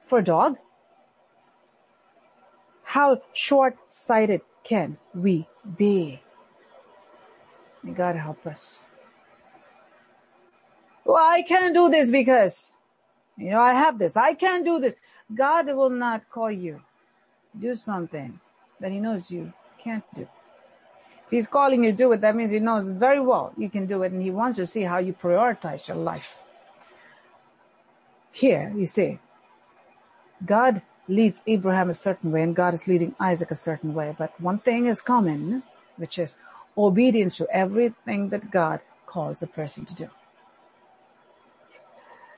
for 0.06 0.18
a 0.18 0.24
dog? 0.24 0.56
How 2.82 3.22
short-sighted 3.32 4.42
can 4.62 4.98
we 5.14 5.48
be? 5.76 6.20
May 7.82 7.92
God 7.92 8.16
help 8.16 8.46
us. 8.46 8.84
Well, 11.04 11.16
I 11.16 11.42
can't 11.42 11.74
do 11.74 11.90
this 11.90 12.10
because, 12.10 12.74
you 13.36 13.50
know, 13.50 13.60
I 13.60 13.74
have 13.74 13.98
this. 13.98 14.16
I 14.16 14.34
can't 14.34 14.64
do 14.64 14.80
this. 14.80 14.94
God 15.34 15.66
will 15.66 15.90
not 15.90 16.28
call 16.30 16.50
you 16.50 16.80
do 17.58 17.74
something 17.74 18.40
that 18.80 18.92
he 18.92 18.98
knows 18.98 19.30
you 19.30 19.52
can't 19.82 20.04
do. 20.14 20.28
If 21.26 21.30
he's 21.30 21.46
calling 21.46 21.84
you 21.84 21.92
to 21.92 21.96
do 21.96 22.12
it, 22.12 22.20
that 22.20 22.36
means 22.36 22.50
he 22.50 22.58
knows 22.58 22.90
very 22.90 23.20
well 23.20 23.52
you 23.56 23.70
can 23.70 23.86
do 23.86 24.02
it 24.02 24.12
and 24.12 24.22
he 24.22 24.30
wants 24.30 24.56
to 24.58 24.66
see 24.66 24.82
how 24.82 24.98
you 24.98 25.12
prioritize 25.12 25.88
your 25.88 25.96
life. 25.96 26.38
Here, 28.32 28.72
you 28.76 28.86
see, 28.86 29.20
God 30.44 30.82
leads 31.08 31.42
Abraham 31.46 31.90
a 31.90 31.94
certain 31.94 32.32
way 32.32 32.42
and 32.42 32.56
God 32.56 32.74
is 32.74 32.88
leading 32.88 33.14
Isaac 33.20 33.50
a 33.50 33.54
certain 33.54 33.94
way. 33.94 34.14
But 34.16 34.38
one 34.40 34.58
thing 34.58 34.86
is 34.86 35.00
common, 35.00 35.62
which 35.96 36.18
is 36.18 36.34
obedience 36.76 37.36
to 37.36 37.48
everything 37.50 38.30
that 38.30 38.50
God 38.50 38.80
calls 39.06 39.42
a 39.42 39.46
person 39.46 39.84
to 39.86 39.94
do. 39.94 40.10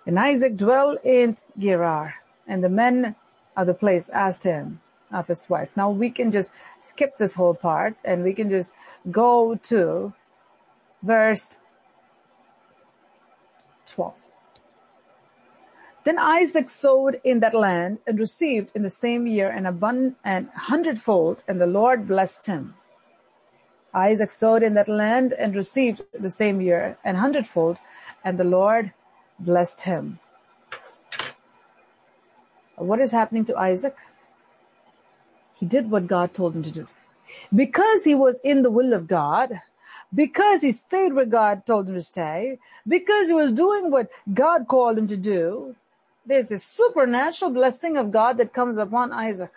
And 0.06 0.18
Isaac 0.18 0.56
dwelt 0.56 1.04
in 1.04 1.36
Gerar, 1.58 2.14
and 2.46 2.62
the 2.62 2.68
men 2.68 3.16
of 3.56 3.66
the 3.66 3.74
place 3.74 4.08
asked 4.10 4.44
him 4.44 4.80
of 5.12 5.26
his 5.26 5.48
wife. 5.48 5.76
Now 5.76 5.90
we 5.90 6.10
can 6.10 6.30
just 6.30 6.52
skip 6.80 7.18
this 7.18 7.34
whole 7.34 7.54
part 7.54 7.96
and 8.04 8.22
we 8.22 8.32
can 8.32 8.48
just 8.48 8.72
go 9.10 9.56
to 9.64 10.12
verse 11.02 11.58
12. 13.86 14.30
Then 16.04 16.18
Isaac 16.20 16.70
sowed 16.70 17.20
in 17.24 17.40
that 17.40 17.54
land 17.54 17.98
and 18.06 18.18
received 18.18 18.70
in 18.76 18.82
the 18.82 18.90
same 18.90 19.26
year 19.26 19.50
an 19.50 19.66
abundant 19.66 20.16
and 20.24 20.48
hundredfold, 20.50 21.42
and 21.48 21.60
the 21.60 21.66
Lord 21.66 22.06
blessed 22.06 22.46
him. 22.46 22.74
Isaac 23.92 24.30
sowed 24.30 24.62
in 24.62 24.74
that 24.74 24.88
land 24.88 25.32
and 25.32 25.56
received 25.56 26.02
the 26.12 26.30
same 26.30 26.60
year 26.60 26.96
an 27.04 27.16
hundredfold, 27.16 27.80
and 28.24 28.38
the 28.38 28.44
Lord 28.44 28.92
blessed 29.38 29.82
him. 29.82 30.18
What 32.76 33.00
is 33.00 33.10
happening 33.10 33.44
to 33.46 33.56
Isaac? 33.56 33.96
He 35.54 35.66
did 35.66 35.90
what 35.90 36.06
God 36.06 36.34
told 36.34 36.54
him 36.54 36.62
to 36.62 36.70
do. 36.70 36.86
Because 37.54 38.04
he 38.04 38.14
was 38.14 38.40
in 38.44 38.62
the 38.62 38.70
will 38.70 38.92
of 38.92 39.08
God, 39.08 39.60
because 40.14 40.60
he 40.60 40.70
stayed 40.70 41.14
where 41.14 41.26
God 41.26 41.66
told 41.66 41.88
him 41.88 41.94
to 41.94 42.00
stay, 42.00 42.58
because 42.86 43.28
he 43.28 43.34
was 43.34 43.52
doing 43.52 43.90
what 43.90 44.08
God 44.32 44.68
called 44.68 44.98
him 44.98 45.08
to 45.08 45.16
do, 45.16 45.74
there's 46.24 46.48
this 46.48 46.64
supernatural 46.64 47.50
blessing 47.50 47.96
of 47.96 48.10
God 48.10 48.36
that 48.38 48.52
comes 48.52 48.76
upon 48.78 49.12
Isaac. 49.12 49.52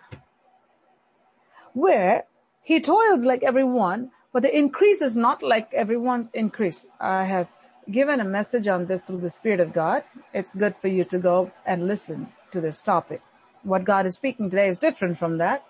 Where 1.73 2.25
he 2.61 2.79
toils 2.79 3.23
like 3.23 3.43
everyone, 3.43 4.11
but 4.31 4.43
the 4.43 4.55
increase 4.55 5.01
is 5.01 5.15
not 5.15 5.43
like 5.43 5.73
everyone's 5.73 6.29
increase. 6.33 6.85
I 6.99 7.25
have 7.25 7.47
given 7.91 8.19
a 8.19 8.25
message 8.25 8.67
on 8.67 8.85
this 8.85 9.03
through 9.03 9.21
the 9.21 9.29
Spirit 9.29 9.59
of 9.59 9.73
God. 9.73 10.03
It's 10.33 10.55
good 10.55 10.75
for 10.81 10.87
you 10.87 11.03
to 11.05 11.17
go 11.17 11.51
and 11.65 11.87
listen 11.87 12.29
to 12.51 12.61
this 12.61 12.81
topic. 12.81 13.21
What 13.63 13.83
God 13.83 14.05
is 14.05 14.15
speaking 14.15 14.49
today 14.49 14.67
is 14.67 14.77
different 14.77 15.17
from 15.17 15.37
that, 15.37 15.63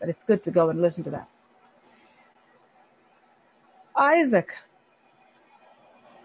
but 0.00 0.08
it's 0.08 0.24
good 0.24 0.42
to 0.44 0.50
go 0.50 0.68
and 0.70 0.80
listen 0.80 1.04
to 1.04 1.10
that. 1.10 1.28
Isaac, 3.96 4.54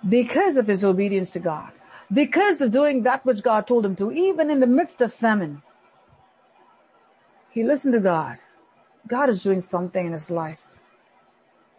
because 0.08 0.58
of 0.58 0.68
his 0.68 0.84
obedience 0.84 1.32
to 1.32 1.40
God, 1.40 1.72
because 2.12 2.62
of 2.62 2.72
doing 2.72 3.04
that 3.04 3.26
which 3.26 3.42
God 3.42 3.66
told 3.66 3.86
him 3.86 3.96
to, 3.96 4.12
even 4.12 4.52
in 4.52 4.60
the 4.60 4.68
midst 4.68 5.02
of 5.02 5.14
famine. 5.14 5.64
He 7.50 7.64
listened 7.64 7.94
to 7.94 8.00
God. 8.00 8.38
God 9.08 9.30
is 9.30 9.44
doing 9.44 9.62
something 9.62 10.06
in 10.06 10.14
his 10.14 10.30
life. 10.30 10.60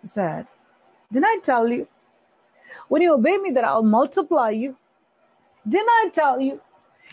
He 0.03 0.09
said, 0.09 0.47
didn't 1.13 1.27
I 1.27 1.39
tell 1.43 1.69
you? 1.69 1.87
When 2.89 3.03
you 3.03 3.15
obey 3.15 3.37
me 3.39 3.51
that 3.53 3.65
I'll 3.65 3.83
multiply 3.83 4.51
you. 4.51 4.77
Didn't 5.69 5.89
I 5.89 6.11
tell 6.13 6.41
you? 6.41 6.61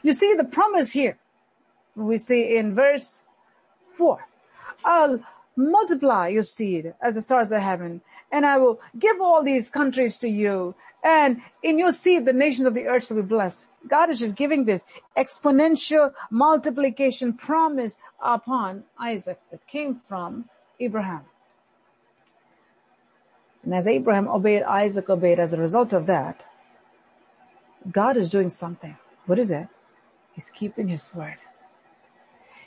You 0.03 0.13
see 0.13 0.33
the 0.35 0.43
promise 0.43 0.91
here. 0.91 1.17
We 1.95 2.17
see 2.17 2.57
in 2.57 2.73
verse 2.73 3.21
four, 3.91 4.25
I'll 4.83 5.19
multiply 5.55 6.29
your 6.29 6.43
seed 6.43 6.93
as 7.01 7.15
the 7.15 7.21
stars 7.21 7.51
of 7.51 7.61
heaven 7.61 8.01
and 8.31 8.45
I 8.45 8.57
will 8.57 8.79
give 8.97 9.19
all 9.19 9.43
these 9.43 9.69
countries 9.69 10.17
to 10.19 10.29
you 10.29 10.75
and 11.03 11.41
in 11.63 11.79
your 11.79 11.91
seed, 11.91 12.25
the 12.25 12.33
nations 12.33 12.67
of 12.67 12.73
the 12.73 12.85
earth 12.85 13.07
shall 13.07 13.17
be 13.17 13.23
blessed. 13.23 13.65
God 13.87 14.09
is 14.09 14.19
just 14.19 14.35
giving 14.35 14.65
this 14.65 14.85
exponential 15.17 16.13
multiplication 16.29 17.33
promise 17.33 17.97
upon 18.23 18.83
Isaac 18.99 19.39
that 19.49 19.65
came 19.67 20.01
from 20.07 20.45
Abraham. 20.79 21.21
And 23.63 23.73
as 23.73 23.87
Abraham 23.87 24.27
obeyed, 24.27 24.63
Isaac 24.63 25.09
obeyed. 25.09 25.39
As 25.39 25.53
a 25.53 25.57
result 25.57 25.93
of 25.93 26.05
that, 26.07 26.45
God 27.91 28.17
is 28.17 28.29
doing 28.29 28.49
something. 28.49 28.97
What 29.25 29.39
is 29.39 29.51
it? 29.51 29.67
He's 30.33 30.49
keeping 30.49 30.87
his 30.87 31.13
word. 31.13 31.37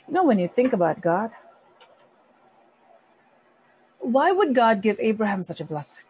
You 0.07 0.13
know, 0.13 0.23
when 0.23 0.39
you 0.39 0.47
think 0.47 0.71
about 0.73 1.01
God, 1.01 1.31
why 3.99 4.31
would 4.31 4.53
God 4.53 4.81
give 4.81 4.97
Abraham 4.99 5.43
such 5.43 5.59
a 5.59 5.65
blessing? 5.65 6.05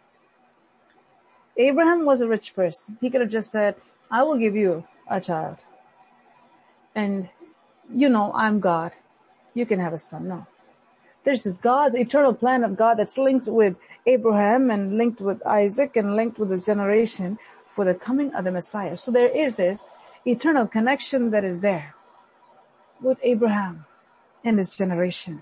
Abraham 1.58 2.06
was 2.06 2.20
a 2.22 2.28
rich 2.28 2.54
person. 2.54 2.98
He 3.00 3.10
could 3.10 3.22
have 3.22 3.30
just 3.30 3.50
said, 3.50 3.76
I 4.12 4.24
will 4.24 4.38
give 4.38 4.56
you 4.56 4.86
a 5.10 5.22
child. 5.22 5.64
And 6.94 7.30
you 7.94 8.10
know, 8.10 8.32
I'm 8.34 8.60
God. 8.60 8.92
You 9.54 9.66
can 9.66 9.80
have 9.80 9.94
a 9.94 9.98
son. 9.98 10.28
No. 10.28 10.48
This 11.26 11.48
God's 11.58 11.96
eternal 11.96 12.34
plan 12.34 12.64
of 12.64 12.78
God 12.78 12.96
that's 12.96 13.18
linked 13.18 13.48
with 13.48 13.76
Abraham 14.06 14.70
and 14.70 14.98
linked 14.98 15.22
with 15.22 15.46
Isaac 15.46 15.96
and 15.96 16.16
linked 16.16 16.38
with 16.38 16.52
his 16.52 16.66
generation 16.66 17.40
for 17.76 17.84
the 17.84 17.96
coming 17.96 18.34
of 18.36 18.46
the 18.46 18.52
Messiah. 18.52 18.96
So 18.96 19.12
there 19.12 19.28
is 19.28 19.56
this 19.56 19.88
eternal 20.26 20.68
connection 20.68 21.32
that 21.32 21.44
is 21.44 21.62
there 21.62 21.96
with 23.02 23.18
Abraham 23.24 23.86
and 24.44 24.60
his 24.60 24.78
generation. 24.78 25.42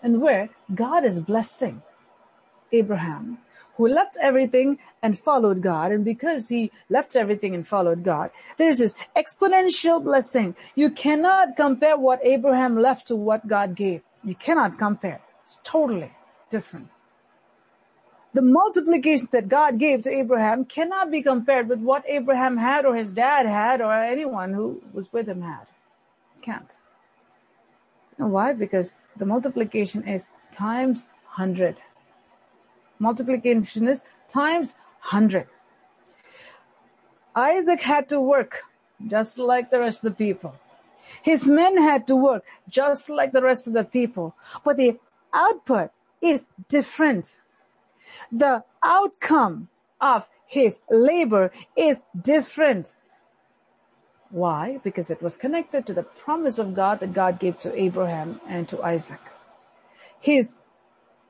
And 0.00 0.20
where 0.22 0.48
God 0.72 1.04
is 1.04 1.18
blessing 1.18 1.82
Abraham 2.70 3.38
who 3.78 3.88
left 3.88 4.16
everything 4.20 4.78
and 5.02 5.18
followed 5.18 5.62
God. 5.62 5.92
And 5.92 6.04
because 6.04 6.48
he 6.48 6.70
left 6.90 7.16
everything 7.16 7.54
and 7.54 7.66
followed 7.66 8.02
God, 8.02 8.30
there's 8.58 8.78
this 8.78 8.96
exponential 9.16 10.02
blessing. 10.02 10.54
You 10.74 10.90
cannot 10.90 11.56
compare 11.56 11.96
what 11.96 12.20
Abraham 12.24 12.76
left 12.76 13.06
to 13.08 13.16
what 13.16 13.46
God 13.46 13.74
gave. 13.76 14.02
You 14.24 14.34
cannot 14.34 14.78
compare. 14.78 15.20
It's 15.42 15.58
totally 15.64 16.12
different. 16.50 16.88
The 18.34 18.42
multiplication 18.42 19.28
that 19.32 19.48
God 19.48 19.78
gave 19.78 20.02
to 20.02 20.10
Abraham 20.10 20.64
cannot 20.64 21.10
be 21.10 21.22
compared 21.22 21.68
with 21.68 21.80
what 21.80 22.04
Abraham 22.06 22.58
had 22.58 22.84
or 22.84 22.94
his 22.94 23.12
dad 23.12 23.46
had 23.46 23.80
or 23.80 23.92
anyone 23.92 24.52
who 24.52 24.82
was 24.92 25.12
with 25.12 25.28
him 25.28 25.42
had. 25.42 25.66
Can't. 26.42 26.76
You 28.18 28.24
know 28.24 28.30
why? 28.30 28.52
Because 28.52 28.94
the 29.16 29.26
multiplication 29.26 30.06
is 30.06 30.26
times 30.52 31.08
hundred 31.24 31.78
multiplication 32.98 33.88
is 33.88 34.04
times 34.28 34.74
100. 35.10 35.46
Isaac 37.34 37.80
had 37.80 38.08
to 38.08 38.20
work 38.20 38.62
just 39.06 39.38
like 39.38 39.70
the 39.70 39.80
rest 39.80 40.04
of 40.04 40.10
the 40.10 40.16
people. 40.16 40.54
His 41.22 41.46
men 41.48 41.76
had 41.76 42.06
to 42.08 42.16
work 42.16 42.44
just 42.68 43.08
like 43.08 43.32
the 43.32 43.42
rest 43.42 43.66
of 43.66 43.72
the 43.72 43.84
people, 43.84 44.34
but 44.64 44.76
the 44.76 44.98
output 45.32 45.90
is 46.20 46.46
different. 46.68 47.36
The 48.32 48.64
outcome 48.82 49.68
of 50.00 50.28
his 50.46 50.80
labor 50.90 51.52
is 51.76 52.02
different. 52.20 52.92
Why? 54.30 54.78
Because 54.82 55.10
it 55.10 55.22
was 55.22 55.36
connected 55.36 55.86
to 55.86 55.94
the 55.94 56.02
promise 56.02 56.58
of 56.58 56.74
God 56.74 57.00
that 57.00 57.14
God 57.14 57.38
gave 57.38 57.58
to 57.60 57.80
Abraham 57.80 58.40
and 58.46 58.68
to 58.68 58.82
Isaac. 58.82 59.20
His 60.20 60.56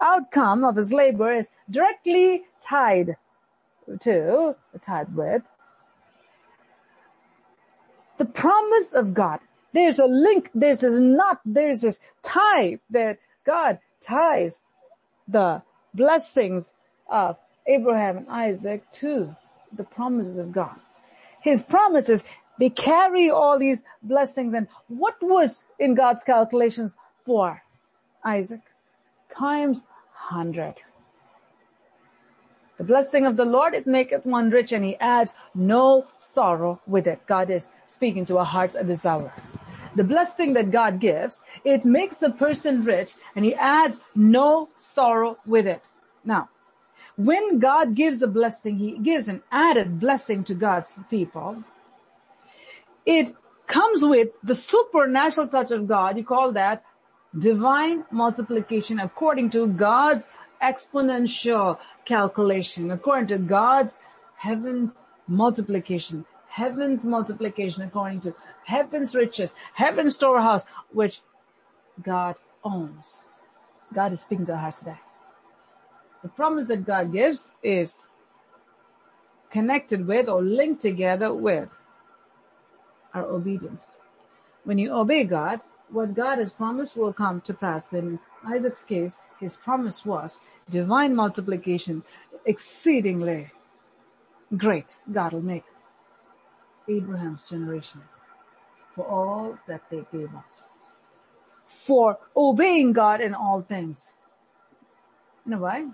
outcome 0.01 0.65
of 0.65 0.77
his 0.77 0.93
labor 0.93 1.33
is 1.33 1.49
directly 1.71 2.45
tied 2.63 3.17
to, 4.01 4.57
tied 4.83 5.15
with 5.15 5.43
the 8.19 8.25
promise 8.25 8.93
of 8.93 9.15
God. 9.15 9.41
There's 9.73 9.99
a 9.99 10.07
link, 10.07 10.51
there's 10.55 10.81
this 10.81 10.95
knot, 10.95 11.41
there's 11.45 11.83
this 11.83 12.01
tie 12.23 12.79
that 12.91 13.19
God 13.45 13.79
ties 14.01 14.61
the 15.27 15.63
blessings 15.95 16.75
of 17.11 17.37
Abraham 17.67 18.19
and 18.19 18.29
Isaac 18.29 18.91
to 18.93 19.37
the 19.73 19.85
promises 19.85 20.39
of 20.39 20.53
God. 20.53 20.77
His 21.41 21.63
promises, 21.63 22.25
they 22.59 22.71
carry 22.71 23.31
all 23.31 23.59
these 23.59 23.85
blessings 24.03 24.55
and 24.55 24.69
what 24.89 25.17
was 25.21 25.65
in 25.79 25.95
God's 25.95 26.25
calculations 26.25 26.97
for 27.25 27.63
Isaac? 28.25 28.63
times 29.29 29.87
hundred. 30.13 30.75
The 32.77 32.85
blessing 32.85 33.27
of 33.27 33.37
the 33.37 33.45
Lord, 33.45 33.75
it 33.75 33.87
maketh 33.87 34.25
one 34.25 34.51
rich 34.51 34.73
and 34.73 34.85
he 34.85 34.97
adds 34.97 35.35
no 35.55 36.07
sorrow 36.17 36.81
with 36.87 37.07
it. 37.07 37.21
God 37.27 37.51
is 37.51 37.69
speaking 37.87 38.25
to 38.27 38.39
our 38.39 38.45
hearts 38.45 38.75
at 38.77 38.87
this 38.87 39.05
hour. 39.05 39.33
The 39.99 40.05
blessing 40.05 40.53
that 40.53 40.71
God 40.71 41.01
gives, 41.01 41.41
it 41.65 41.85
makes 41.85 42.19
the 42.19 42.31
person 42.31 42.85
rich 42.85 43.15
and 43.35 43.45
he 43.45 43.55
adds 43.57 43.99
no 44.15 44.69
sorrow 44.77 45.39
with 45.45 45.67
it. 45.67 45.83
Now, 46.25 46.51
when 47.17 47.59
God 47.59 47.97
gives 47.97 48.23
a 48.23 48.29
blessing, 48.29 48.79
He 48.79 48.93
gives 48.97 49.27
an 49.27 49.43
added 49.51 49.99
blessing 49.99 50.45
to 50.45 50.55
God's 50.55 50.95
people. 51.11 51.65
It 53.05 53.35
comes 53.67 54.05
with 54.05 54.29
the 54.41 54.55
supernatural 54.55 55.49
touch 55.49 55.73
of 55.73 55.89
God. 55.89 56.17
You 56.17 56.25
call 56.25 56.53
that 56.53 56.85
divine 57.37 58.05
multiplication 58.13 59.01
according 59.01 59.51
to 59.51 59.67
God's 59.67 60.29
exponential 60.63 61.79
calculation, 62.05 62.93
according 62.93 63.27
to 63.29 63.39
God's 63.39 63.97
heaven's 64.37 64.97
multiplication, 65.27 66.25
heaven's 66.49 67.05
multiplication 67.05 67.83
according 67.83 68.21
to 68.23 68.35
heaven's 68.65 69.15
riches, 69.15 69.55
heaven's 69.75 70.15
storehouse, 70.15 70.65
which 70.93 71.21
God 72.03 72.37
owns. 72.65 73.23
God 73.95 74.13
is 74.13 74.21
speaking 74.21 74.47
to 74.47 74.53
our 74.53 74.59
hearts 74.59 74.81
today. 74.81 74.99
The 76.23 76.29
promise 76.29 76.67
that 76.69 76.85
God 76.85 77.13
gives 77.13 77.51
is 77.63 78.09
connected 79.51 80.07
with 80.07 80.29
or 80.29 80.43
linked 80.43 80.83
together 80.83 81.33
with 81.33 81.69
our 83.15 83.25
obedience. 83.25 83.93
When 84.65 84.79
you 84.79 84.93
obey 84.93 85.25
God, 85.25 85.61
what 85.91 86.15
God 86.15 86.39
has 86.39 86.53
promised 86.53 86.97
will 86.97 87.13
come 87.13 87.41
to 87.43 87.55
pass. 87.55 87.93
In 87.93 88.19
Isaac's 88.47 88.85
case, 88.85 89.19
his 89.41 89.57
promise 89.57 90.05
was 90.05 90.41
divine 90.69 91.15
multiplication 91.15 92.03
exceedingly 92.45 93.53
great. 94.57 94.97
God 95.11 95.33
will 95.33 95.43
make 95.43 95.65
Abraham's 96.89 97.43
generation 97.43 98.01
for 98.95 99.07
all 99.07 99.59
that 99.67 99.83
they 99.91 100.05
gave 100.13 100.35
up. 100.35 100.47
For 101.69 102.19
obeying 102.37 102.93
God 102.93 103.21
in 103.21 103.35
all 103.35 103.63
things. 103.63 104.13
You 105.45 105.53
know 105.53 105.59
why? 105.59 105.87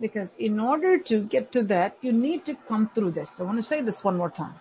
Because 0.00 0.32
in 0.38 0.58
order 0.60 0.98
to 0.98 1.22
get 1.22 1.52
to 1.52 1.62
that, 1.64 1.96
you 2.00 2.12
need 2.12 2.44
to 2.46 2.54
come 2.54 2.90
through 2.94 3.12
this. 3.12 3.38
I 3.38 3.42
want 3.42 3.58
to 3.58 3.62
say 3.62 3.80
this 3.82 4.02
one 4.02 4.16
more 4.16 4.30
time. 4.30 4.54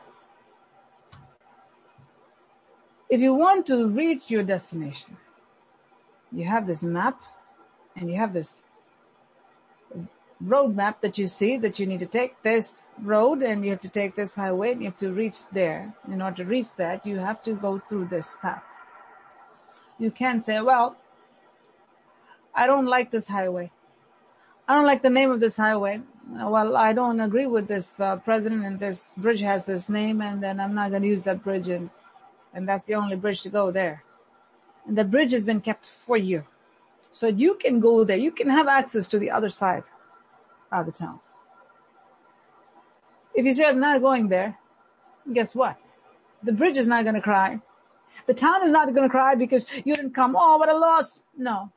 If 3.10 3.22
you 3.22 3.34
want 3.34 3.66
to 3.68 3.88
reach 3.88 4.24
your 4.30 4.44
destination, 4.44 5.18
you 6.32 6.46
have 6.46 6.68
this 6.68 6.84
map 6.84 7.22
and 7.96 8.12
you 8.12 8.18
have 8.18 8.34
this 8.34 8.62
road 10.42 10.76
map 10.76 11.02
that 11.02 11.18
you 11.18 11.28
see 11.28 11.58
that 11.58 11.80
you 11.80 11.86
need 11.86 12.00
to 12.00 12.06
take 12.06 12.42
this 12.44 12.80
road 13.02 13.42
and 13.42 13.64
you 13.64 13.72
have 13.72 13.82
to 13.82 13.90
take 13.90 14.16
this 14.16 14.36
highway 14.36 14.72
and 14.72 14.82
you 14.82 14.90
have 14.90 14.98
to 15.00 15.12
reach 15.12 15.40
there. 15.52 15.94
In 16.12 16.22
order 16.22 16.38
to 16.38 16.46
reach 16.46 16.68
that, 16.78 17.06
you 17.06 17.18
have 17.18 17.42
to 17.44 17.54
go 17.54 17.82
through 17.88 18.06
this 18.06 18.36
path. 18.42 18.64
You 20.00 20.12
can't 20.12 20.46
say, 20.46 20.62
well, 20.62 20.96
I 22.54 22.68
don't 22.68 22.86
like 22.86 23.12
this 23.12 23.28
highway. 23.28 23.72
I 24.68 24.76
don't 24.76 24.86
like 24.86 25.02
the 25.02 25.10
name 25.10 25.32
of 25.32 25.40
this 25.40 25.56
highway. 25.58 26.02
Well, 26.30 26.76
I 26.76 26.94
don't 26.94 27.20
agree 27.20 27.46
with 27.48 27.68
this 27.68 28.00
uh, 28.00 28.18
president 28.18 28.66
and 28.66 28.80
this 28.80 29.14
bridge 29.16 29.42
has 29.42 29.66
this 29.66 29.88
name 29.90 30.22
and 30.22 30.44
then 30.44 30.60
I'm 30.60 30.76
not 30.76 30.90
going 30.90 31.04
to 31.04 31.08
use 31.08 31.24
that 31.24 31.44
bridge 31.44 31.70
and 31.70 31.90
and 32.54 32.68
that's 32.68 32.86
the 32.86 32.96
only 32.96 33.16
bridge 33.16 33.44
to 33.44 33.50
go 33.50 33.70
there. 33.72 34.04
And 34.88 34.98
the 34.98 35.04
bridge 35.04 35.32
has 35.32 35.46
been 35.46 35.62
kept 35.62 35.86
for 35.88 36.18
you. 36.18 36.46
So 37.12 37.28
you 37.28 37.56
can 37.56 37.80
go 37.80 38.04
there. 38.04 38.18
You 38.18 38.32
can 38.32 38.50
have 38.50 38.68
access 38.68 39.08
to 39.10 39.20
the 39.20 39.30
other 39.30 39.50
side 39.50 39.84
of 40.72 40.86
the 40.86 40.92
town. 40.92 41.20
If 43.38 43.46
you 43.46 43.54
say 43.54 43.66
I'm 43.66 43.80
not 43.80 44.02
going 44.02 44.30
there, 44.30 44.58
guess 45.32 45.54
what? 45.54 45.78
The 46.42 46.52
bridge 46.52 46.78
is 46.78 46.88
not 46.88 47.04
going 47.04 47.14
to 47.14 47.22
cry. 47.22 47.60
The 48.26 48.34
town 48.34 48.66
is 48.66 48.72
not 48.72 48.92
going 48.96 49.08
to 49.08 49.10
cry 49.10 49.36
because 49.36 49.68
you 49.86 49.94
didn't 49.94 50.16
come. 50.16 50.36
Oh, 50.36 50.58
what 50.58 50.70
a 50.70 50.78
loss. 50.78 51.20
No. 51.38 51.72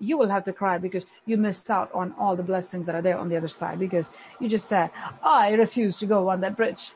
You 0.00 0.18
will 0.18 0.28
have 0.28 0.42
to 0.44 0.52
cry 0.52 0.78
because 0.78 1.06
you 1.24 1.36
missed 1.36 1.70
out 1.70 1.88
on 1.94 2.12
all 2.18 2.34
the 2.34 2.42
blessings 2.42 2.84
that 2.86 2.96
are 2.96 3.00
there 3.00 3.16
on 3.16 3.28
the 3.28 3.36
other 3.36 3.46
side 3.46 3.78
because 3.78 4.10
you 4.40 4.48
just 4.48 4.66
said, 4.66 4.90
I 5.22 5.50
refuse 5.52 5.98
to 5.98 6.06
go 6.06 6.28
on 6.28 6.40
that 6.40 6.56
bridge. 6.56 6.92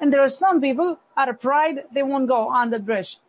And 0.00 0.12
there 0.12 0.20
are 0.20 0.28
some 0.28 0.60
people 0.60 0.98
out 1.16 1.28
of 1.28 1.40
pride, 1.40 1.84
they 1.94 2.02
won't 2.02 2.26
go 2.26 2.48
on 2.48 2.70
that 2.70 2.84
bridge. 2.84 3.20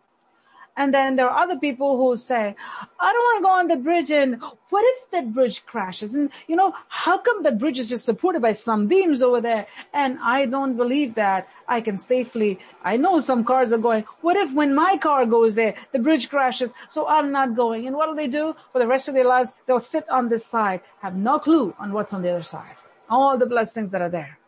And 0.80 0.94
then 0.94 1.18
there 1.18 1.30
are 1.30 1.44
other 1.44 1.58
people 1.60 1.98
who 1.98 2.16
say, 2.16 2.56
I 3.00 3.12
don't 3.14 3.26
want 3.28 3.38
to 3.38 3.44
go 3.44 3.50
on 3.50 3.68
the 3.68 3.76
bridge 3.76 4.12
and 4.12 4.42
what 4.70 4.86
if 4.86 5.12
that 5.12 5.34
bridge 5.34 5.66
crashes? 5.66 6.16
And 6.16 6.30
you 6.48 6.56
know, 6.56 6.74
how 6.88 7.18
come 7.18 7.44
the 7.44 7.52
bridge 7.52 7.80
is 7.80 7.90
just 7.90 8.06
supported 8.06 8.42
by 8.42 8.54
some 8.54 8.88
beams 8.88 9.22
over 9.22 9.42
there? 9.42 9.68
And 9.94 10.18
I 10.20 10.46
don't 10.46 10.78
believe 10.78 11.16
that 11.16 11.50
I 11.68 11.82
can 11.82 11.98
safely, 11.98 12.60
I 12.82 12.96
know 12.96 13.20
some 13.20 13.44
cars 13.44 13.74
are 13.74 13.78
going, 13.78 14.06
what 14.22 14.38
if 14.38 14.54
when 14.54 14.74
my 14.74 14.96
car 14.96 15.26
goes 15.26 15.56
there, 15.56 15.76
the 15.92 16.00
bridge 16.00 16.30
crashes, 16.30 16.72
so 16.88 17.06
I'm 17.10 17.30
not 17.34 17.58
going. 17.58 17.86
And 17.86 17.98
what 17.98 18.10
do 18.10 18.16
they 18.16 18.30
do 18.30 18.56
for 18.72 18.80
the 18.80 18.88
rest 18.88 19.10
of 19.10 19.16
their 19.16 19.28
lives? 19.28 19.54
They'll 19.68 19.82
sit 19.82 20.08
on 20.10 20.30
this 20.30 20.46
side, 20.46 20.80
have 21.02 21.14
no 21.14 21.40
clue 21.40 21.76
on 21.78 21.92
what's 21.92 22.14
on 22.14 22.22
the 22.22 22.30
other 22.30 22.44
side. 22.44 22.78
All 23.10 23.38
the 23.38 23.48
blessings 23.48 23.92
that 23.92 24.02
are 24.02 24.10
there. 24.10 24.40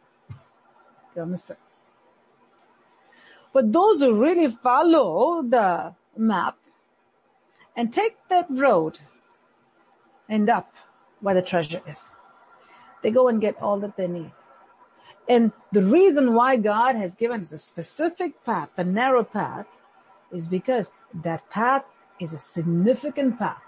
They'll 1.13 1.25
miss 1.25 1.49
it. 1.49 1.57
But 3.51 3.73
those 3.73 3.99
who 3.99 4.13
really 4.17 4.47
follow 4.47 5.43
the 5.43 5.93
map 6.17 6.57
and 7.75 7.93
take 7.93 8.17
that 8.29 8.47
road 8.49 8.99
end 10.29 10.49
up 10.49 10.73
where 11.19 11.35
the 11.35 11.41
treasure 11.41 11.81
is. 11.87 12.15
They 13.03 13.11
go 13.11 13.27
and 13.27 13.41
get 13.41 13.61
all 13.61 13.79
that 13.79 13.97
they 13.97 14.07
need. 14.07 14.31
And 15.27 15.51
the 15.71 15.83
reason 15.83 16.33
why 16.33 16.57
God 16.57 16.95
has 16.95 17.15
given 17.15 17.41
us 17.41 17.51
a 17.51 17.57
specific 17.57 18.43
path, 18.45 18.69
a 18.77 18.83
narrow 18.83 19.23
path, 19.23 19.65
is 20.31 20.47
because 20.47 20.91
that 21.13 21.49
path 21.49 21.83
is 22.19 22.33
a 22.33 22.39
significant 22.39 23.37
path. 23.37 23.61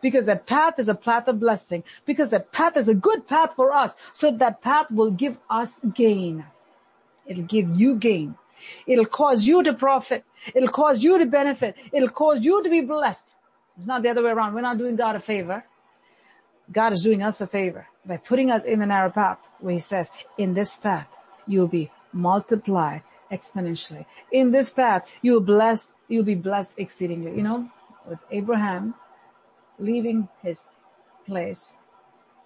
Because 0.00 0.26
that 0.26 0.46
path 0.46 0.78
is 0.78 0.88
a 0.88 0.94
path 0.94 1.28
of 1.28 1.40
blessing. 1.40 1.84
Because 2.06 2.30
that 2.30 2.52
path 2.52 2.76
is 2.76 2.88
a 2.88 2.94
good 2.94 3.26
path 3.26 3.50
for 3.56 3.72
us. 3.72 3.96
So 4.12 4.30
that 4.30 4.62
path 4.62 4.90
will 4.90 5.10
give 5.10 5.36
us 5.48 5.72
gain. 5.94 6.44
It'll 7.26 7.44
give 7.44 7.68
you 7.70 7.96
gain. 7.96 8.36
It'll 8.86 9.06
cause 9.06 9.44
you 9.44 9.62
to 9.62 9.72
profit. 9.72 10.24
It'll 10.54 10.68
cause 10.68 11.02
you 11.02 11.18
to 11.18 11.26
benefit. 11.26 11.76
It'll 11.92 12.08
cause 12.08 12.44
you 12.44 12.62
to 12.62 12.70
be 12.70 12.80
blessed. 12.80 13.34
It's 13.76 13.86
not 13.86 14.02
the 14.02 14.10
other 14.10 14.22
way 14.22 14.30
around. 14.30 14.54
We're 14.54 14.60
not 14.60 14.78
doing 14.78 14.96
God 14.96 15.16
a 15.16 15.20
favor. 15.20 15.64
God 16.72 16.92
is 16.92 17.02
doing 17.02 17.22
us 17.22 17.40
a 17.40 17.46
favor 17.46 17.86
by 18.06 18.16
putting 18.16 18.50
us 18.50 18.64
in 18.64 18.78
the 18.78 18.86
narrow 18.86 19.10
path 19.10 19.38
where 19.60 19.74
he 19.74 19.80
says, 19.80 20.10
in 20.38 20.54
this 20.54 20.76
path, 20.76 21.08
you'll 21.46 21.68
be 21.68 21.90
multiplied 22.12 23.02
exponentially. 23.32 24.06
In 24.32 24.50
this 24.50 24.70
path, 24.70 25.06
you'll 25.22 25.40
bless, 25.40 25.92
you'll 26.08 26.24
be 26.24 26.34
blessed 26.34 26.72
exceedingly. 26.76 27.36
You 27.36 27.42
know, 27.42 27.70
with 28.08 28.18
Abraham 28.30 28.94
leaving 29.78 30.28
his 30.42 30.74
place 31.26 31.72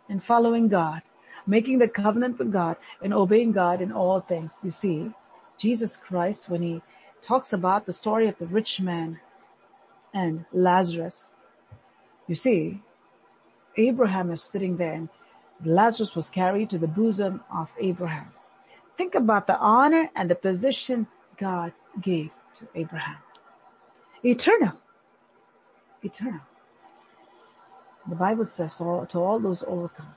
and 0.09 0.23
following 0.23 0.69
God, 0.69 1.03
making 1.47 1.79
the 1.79 1.89
covenant 1.89 2.39
with 2.39 2.53
God 2.53 2.77
and 3.03 3.13
obeying 3.13 3.53
God 3.53 3.81
in 3.81 3.93
all 3.93 4.21
things. 4.21 4.53
You 4.63 4.71
see, 4.71 5.11
Jesus 5.59 5.97
Christ, 5.97 6.49
when 6.49 6.63
he 6.63 6.83
talks 7.23 7.53
about 7.53 7.87
the 7.87 7.93
story 7.93 8.29
of 8.29 8.39
the 8.39 8.47
rich 8.47 8.81
man 8.81 9.21
and 10.13 10.45
Lazarus, 10.53 11.29
you 12.27 12.35
see, 12.35 12.81
Abraham 13.77 14.31
is 14.31 14.43
sitting 14.43 14.77
there 14.77 14.93
and 14.93 15.09
Lazarus 15.65 16.15
was 16.15 16.29
carried 16.29 16.71
to 16.71 16.79
the 16.79 16.89
bosom 16.89 17.43
of 17.53 17.69
Abraham. 17.79 18.29
Think 18.97 19.15
about 19.15 19.47
the 19.47 19.57
honor 19.59 20.11
and 20.15 20.31
the 20.31 20.35
position 20.35 21.07
God 21.39 21.73
gave 22.01 22.31
to 22.57 22.69
Abraham. 22.75 23.17
Eternal. 24.23 24.75
Eternal. 26.03 26.41
The 28.09 28.15
Bible 28.15 28.47
says 28.47 28.81
all, 28.81 29.07
to 29.07 29.19
all 29.19 29.39
those 29.39 29.65
overcome, 29.67 30.15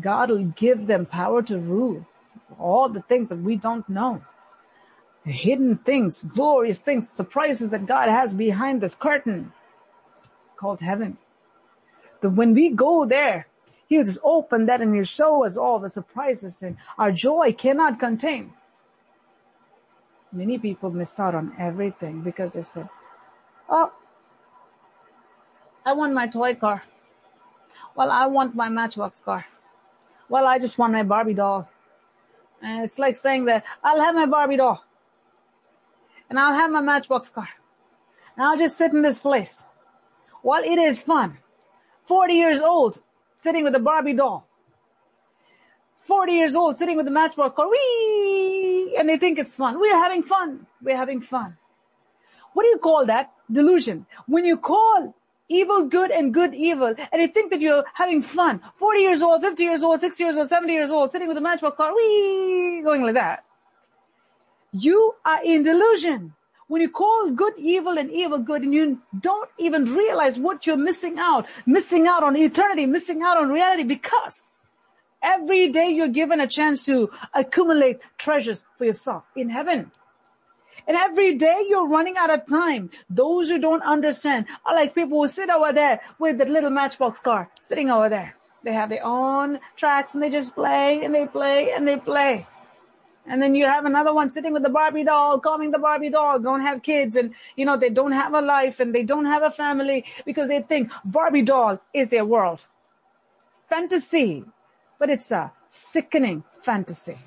God 0.00 0.30
will 0.30 0.44
give 0.44 0.86
them 0.86 1.06
power 1.06 1.42
to 1.42 1.58
rule 1.58 2.06
all 2.58 2.88
the 2.88 3.02
things 3.02 3.30
that 3.30 3.38
we 3.38 3.56
don't 3.56 3.88
know 3.88 4.22
hidden 5.32 5.78
things, 5.78 6.24
glorious 6.24 6.78
things, 6.78 7.08
surprises 7.08 7.70
that 7.70 7.86
God 7.86 8.08
has 8.08 8.34
behind 8.34 8.80
this 8.80 8.94
curtain 8.94 9.52
called 10.56 10.80
heaven. 10.80 11.18
That 12.20 12.30
when 12.30 12.54
we 12.54 12.70
go 12.70 13.04
there, 13.04 13.46
He'll 13.88 14.04
just 14.04 14.20
open 14.24 14.66
that 14.66 14.80
and 14.80 14.94
He'll 14.94 15.04
show 15.04 15.44
us 15.44 15.56
all 15.56 15.78
the 15.78 15.90
surprises 15.90 16.62
and 16.62 16.76
our 16.98 17.12
joy 17.12 17.52
cannot 17.52 18.00
contain. 18.00 18.52
Many 20.32 20.58
people 20.58 20.90
miss 20.90 21.18
out 21.18 21.34
on 21.34 21.54
everything 21.58 22.22
because 22.22 22.52
they 22.52 22.62
said, 22.62 22.88
oh, 23.68 23.92
I 25.84 25.92
want 25.92 26.14
my 26.14 26.26
toy 26.26 26.54
car. 26.54 26.82
Well, 27.94 28.10
I 28.10 28.26
want 28.26 28.54
my 28.54 28.68
matchbox 28.68 29.20
car. 29.24 29.46
Well, 30.28 30.46
I 30.46 30.58
just 30.58 30.78
want 30.78 30.92
my 30.92 31.04
Barbie 31.04 31.34
doll. 31.34 31.68
And 32.60 32.84
it's 32.84 32.98
like 32.98 33.16
saying 33.16 33.44
that 33.46 33.64
I'll 33.82 34.00
have 34.00 34.14
my 34.14 34.26
Barbie 34.26 34.56
doll 34.56 34.82
and 36.28 36.38
I'll 36.38 36.54
have 36.54 36.70
my 36.70 36.80
matchbox 36.80 37.28
car. 37.28 37.48
And 38.36 38.44
I'll 38.46 38.56
just 38.56 38.76
sit 38.76 38.92
in 38.92 39.02
this 39.02 39.18
place. 39.18 39.64
While 40.42 40.62
it 40.62 40.78
is 40.78 41.02
fun. 41.02 41.38
40 42.04 42.34
years 42.34 42.60
old, 42.60 43.00
sitting 43.38 43.64
with 43.64 43.74
a 43.74 43.78
Barbie 43.80 44.14
doll. 44.14 44.46
40 46.02 46.32
years 46.32 46.54
old, 46.54 46.78
sitting 46.78 46.96
with 46.96 47.08
a 47.08 47.10
matchbox 47.10 47.56
car. 47.56 47.68
Whee! 47.68 48.96
And 48.98 49.08
they 49.08 49.18
think 49.18 49.38
it's 49.38 49.52
fun. 49.52 49.80
We're 49.80 49.96
having 49.96 50.22
fun. 50.22 50.66
We're 50.82 50.96
having 50.96 51.20
fun. 51.20 51.56
What 52.52 52.62
do 52.62 52.68
you 52.68 52.78
call 52.78 53.06
that? 53.06 53.32
Delusion. 53.50 54.06
When 54.26 54.44
you 54.44 54.56
call 54.56 55.14
evil 55.48 55.86
good 55.86 56.10
and 56.10 56.32
good 56.32 56.54
evil, 56.54 56.94
and 57.12 57.22
you 57.22 57.28
think 57.28 57.50
that 57.50 57.60
you're 57.60 57.84
having 57.94 58.22
fun. 58.22 58.60
40 58.76 59.00
years 59.00 59.22
old, 59.22 59.42
50 59.42 59.62
years 59.62 59.82
old, 59.82 60.00
60 60.00 60.22
years 60.22 60.36
old, 60.36 60.48
70 60.48 60.72
years 60.72 60.90
old, 60.90 61.10
sitting 61.10 61.28
with 61.28 61.36
a 61.36 61.40
matchbox 61.40 61.76
car, 61.76 61.94
wee, 61.94 62.82
going 62.84 63.02
like 63.02 63.14
that. 63.14 63.44
You 64.78 65.14
are 65.24 65.42
in 65.42 65.62
delusion. 65.62 66.34
When 66.68 66.82
you 66.82 66.90
call 66.90 67.30
good 67.30 67.54
evil 67.56 67.96
and 67.96 68.10
evil 68.10 68.38
good 68.38 68.60
and 68.60 68.74
you 68.74 69.00
don't 69.18 69.48
even 69.58 69.84
realize 69.84 70.38
what 70.38 70.66
you're 70.66 70.76
missing 70.76 71.18
out, 71.18 71.46
missing 71.64 72.06
out 72.06 72.22
on 72.22 72.36
eternity, 72.36 72.84
missing 72.84 73.22
out 73.22 73.38
on 73.38 73.48
reality 73.48 73.84
because 73.84 74.50
every 75.22 75.72
day 75.72 75.88
you're 75.88 76.08
given 76.08 76.40
a 76.40 76.46
chance 76.46 76.82
to 76.84 77.10
accumulate 77.32 78.00
treasures 78.18 78.64
for 78.76 78.84
yourself 78.84 79.22
in 79.34 79.48
heaven. 79.48 79.92
And 80.86 80.96
every 80.96 81.36
day 81.36 81.62
you're 81.66 81.88
running 81.88 82.18
out 82.18 82.30
of 82.30 82.46
time. 82.46 82.90
Those 83.08 83.48
who 83.48 83.58
don't 83.58 83.82
understand 83.82 84.44
are 84.66 84.74
like 84.74 84.94
people 84.94 85.22
who 85.22 85.28
sit 85.28 85.48
over 85.48 85.72
there 85.72 86.00
with 86.18 86.36
that 86.36 86.50
little 86.50 86.70
matchbox 86.70 87.20
car 87.20 87.48
sitting 87.62 87.90
over 87.90 88.10
there. 88.10 88.36
They 88.62 88.74
have 88.74 88.90
their 88.90 89.06
own 89.06 89.60
tracks 89.76 90.12
and 90.12 90.22
they 90.22 90.28
just 90.28 90.54
play 90.54 91.00
and 91.02 91.14
they 91.14 91.26
play 91.26 91.70
and 91.70 91.88
they 91.88 91.96
play. 91.96 92.46
And 93.28 93.42
then 93.42 93.54
you 93.54 93.66
have 93.66 93.84
another 93.84 94.12
one 94.12 94.30
sitting 94.30 94.52
with 94.52 94.62
the 94.62 94.68
Barbie 94.68 95.04
doll, 95.04 95.40
calming 95.40 95.72
the 95.72 95.78
Barbie 95.78 96.10
doll, 96.10 96.38
don't 96.38 96.60
have 96.60 96.82
kids 96.82 97.16
and, 97.16 97.34
you 97.56 97.66
know, 97.66 97.76
they 97.76 97.90
don't 97.90 98.12
have 98.12 98.34
a 98.34 98.40
life 98.40 98.78
and 98.78 98.94
they 98.94 99.02
don't 99.02 99.24
have 99.24 99.42
a 99.42 99.50
family 99.50 100.04
because 100.24 100.48
they 100.48 100.62
think 100.62 100.90
Barbie 101.04 101.42
doll 101.42 101.80
is 101.92 102.08
their 102.08 102.24
world. 102.24 102.66
Fantasy. 103.68 104.44
But 104.98 105.10
it's 105.10 105.30
a 105.32 105.52
sickening 105.68 106.44
fantasy. 106.60 107.18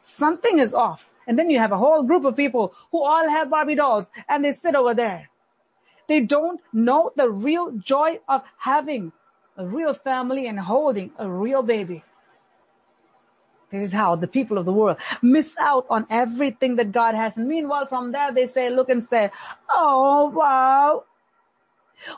Something 0.00 0.58
is 0.58 0.74
off. 0.74 1.10
And 1.26 1.38
then 1.38 1.50
you 1.50 1.58
have 1.58 1.72
a 1.72 1.78
whole 1.78 2.02
group 2.02 2.24
of 2.24 2.36
people 2.36 2.74
who 2.90 3.02
all 3.02 3.28
have 3.28 3.50
Barbie 3.50 3.74
dolls 3.74 4.10
and 4.28 4.44
they 4.44 4.52
sit 4.52 4.74
over 4.74 4.94
there. 4.94 5.28
They 6.08 6.20
don't 6.20 6.60
know 6.72 7.12
the 7.16 7.30
real 7.30 7.72
joy 7.72 8.20
of 8.28 8.42
having 8.58 9.12
a 9.56 9.66
real 9.66 9.94
family 9.94 10.46
and 10.46 10.60
holding 10.60 11.12
a 11.18 11.28
real 11.28 11.62
baby. 11.62 12.02
This 13.74 13.86
is 13.86 13.92
how 13.92 14.14
the 14.14 14.28
people 14.28 14.56
of 14.56 14.66
the 14.66 14.72
world 14.72 14.98
miss 15.20 15.56
out 15.58 15.86
on 15.90 16.06
everything 16.08 16.76
that 16.76 16.92
God 16.92 17.16
has. 17.16 17.36
And 17.36 17.48
meanwhile, 17.48 17.86
from 17.86 18.12
there, 18.12 18.32
they 18.32 18.46
say, 18.46 18.70
look 18.70 18.88
and 18.88 19.02
say, 19.02 19.30
oh, 19.68 20.30
wow. 20.32 21.04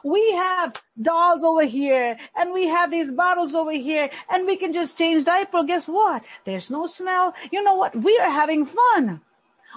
We 0.04 0.32
have 0.32 0.82
dolls 1.00 1.44
over 1.44 1.64
here 1.64 2.18
and 2.34 2.52
we 2.52 2.66
have 2.66 2.90
these 2.90 3.11
bottles 3.11 3.54
over 3.54 3.72
here 3.72 4.11
and 4.28 4.46
we 4.46 4.57
can 4.57 4.72
just 4.72 4.98
change 4.98 5.24
diaper. 5.24 5.62
Guess 5.64 5.88
what? 5.88 6.22
There's 6.44 6.70
no 6.70 6.86
smell. 6.86 7.34
You 7.50 7.62
know 7.62 7.74
what? 7.74 7.96
We 7.96 8.18
are 8.18 8.30
having 8.30 8.66
fun. 8.66 9.22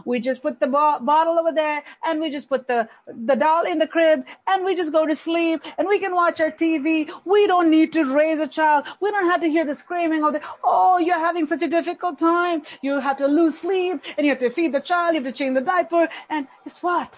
We 0.05 0.19
just 0.19 0.41
put 0.41 0.59
the 0.59 0.67
bo- 0.67 0.99
bottle 0.99 1.39
over 1.39 1.51
there 1.51 1.83
and 2.03 2.19
we 2.19 2.29
just 2.29 2.49
put 2.49 2.67
the, 2.67 2.87
the 3.07 3.35
doll 3.35 3.65
in 3.65 3.79
the 3.79 3.87
crib 3.87 4.23
and 4.47 4.65
we 4.65 4.75
just 4.75 4.91
go 4.91 5.05
to 5.05 5.15
sleep 5.15 5.61
and 5.77 5.87
we 5.87 5.99
can 5.99 6.15
watch 6.15 6.39
our 6.39 6.51
TV. 6.51 7.09
We 7.25 7.47
don't 7.47 7.69
need 7.69 7.93
to 7.93 8.03
raise 8.03 8.39
a 8.39 8.47
child. 8.47 8.85
We 8.99 9.11
don't 9.11 9.29
have 9.29 9.41
to 9.41 9.49
hear 9.49 9.65
the 9.65 9.75
screaming 9.75 10.23
of 10.23 10.33
the, 10.33 10.41
oh, 10.63 10.97
you're 10.97 11.19
having 11.19 11.47
such 11.47 11.63
a 11.63 11.67
difficult 11.67 12.19
time. 12.19 12.63
You 12.81 12.99
have 12.99 13.17
to 13.17 13.27
lose 13.27 13.59
sleep 13.59 14.01
and 14.17 14.25
you 14.25 14.31
have 14.31 14.39
to 14.39 14.49
feed 14.49 14.73
the 14.73 14.81
child. 14.81 15.15
You 15.15 15.23
have 15.23 15.31
to 15.31 15.37
change 15.37 15.55
the 15.55 15.61
diaper 15.61 16.07
and 16.29 16.47
guess 16.63 16.81
what? 16.81 17.13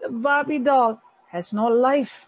The 0.00 0.10
Barbie 0.10 0.58
doll 0.58 1.00
has 1.28 1.52
no 1.52 1.66
life. 1.66 2.26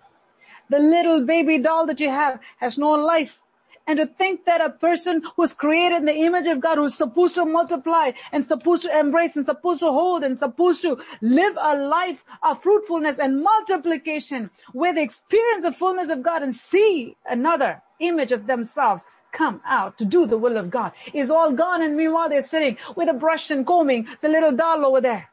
The 0.69 0.79
little 0.79 1.25
baby 1.25 1.59
doll 1.59 1.87
that 1.87 2.01
you 2.01 2.11
have 2.11 2.41
has 2.59 2.77
no 2.79 2.91
life 2.93 3.43
and 3.87 3.99
to 3.99 4.07
think 4.07 4.45
that 4.45 4.61
a 4.61 4.71
person 4.71 5.23
who's 5.37 5.55
created 5.55 5.99
in 5.99 6.05
the 6.07 6.15
image 6.15 6.47
of 6.47 6.61
God, 6.61 6.79
who's 6.79 6.95
supposed 6.95 7.35
to 7.37 7.45
multiply 7.45 8.11
and 8.33 8.47
supposed 8.47 8.83
to 8.83 8.99
embrace 8.99 9.37
and 9.37 9.45
supposed 9.45 9.81
to 9.81 9.87
hold 9.87 10.25
and 10.25 10.37
supposed 10.37 10.83
to 10.83 10.99
live 11.21 11.57
a 11.61 11.77
life 11.77 12.25
of 12.43 12.63
fruitfulness 12.63 13.19
and 13.19 13.43
multiplication 13.43 14.51
where 14.73 14.93
they 14.93 15.03
experience 15.03 15.63
the 15.63 15.73
fullness 15.73 16.09
of 16.09 16.23
God 16.23 16.43
and 16.43 16.55
see 16.55 17.17
another 17.29 17.83
image 18.01 18.33
of 18.33 18.47
themselves 18.47 19.05
come 19.33 19.61
out 19.67 19.99
to 19.99 20.05
do 20.05 20.27
the 20.27 20.39
will 20.39 20.57
of 20.57 20.71
God 20.71 20.93
is 21.13 21.31
all 21.31 21.53
gone 21.53 21.83
and 21.83 21.97
meanwhile 21.97 22.29
they're 22.29 22.43
sitting 22.43 22.77
with 22.95 23.09
a 23.09 23.13
brush 23.13 23.51
and 23.51 23.67
combing 23.67 24.09
the 24.23 24.29
little 24.29 24.53
doll 24.53 24.85
over 24.87 25.01
there. 25.01 25.29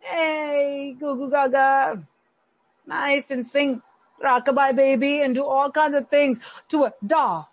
Hey, 0.00 0.96
goo 0.98 1.14
goo 1.16 1.30
gaga. 1.30 2.02
Nice 2.86 3.30
and 3.30 3.46
sing 3.46 3.82
rockabye 4.24 4.74
baby 4.74 5.20
and 5.20 5.34
do 5.34 5.44
all 5.44 5.70
kinds 5.70 5.94
of 5.94 6.08
things 6.08 6.38
to 6.68 6.84
a 6.84 6.92
doll 7.06 7.51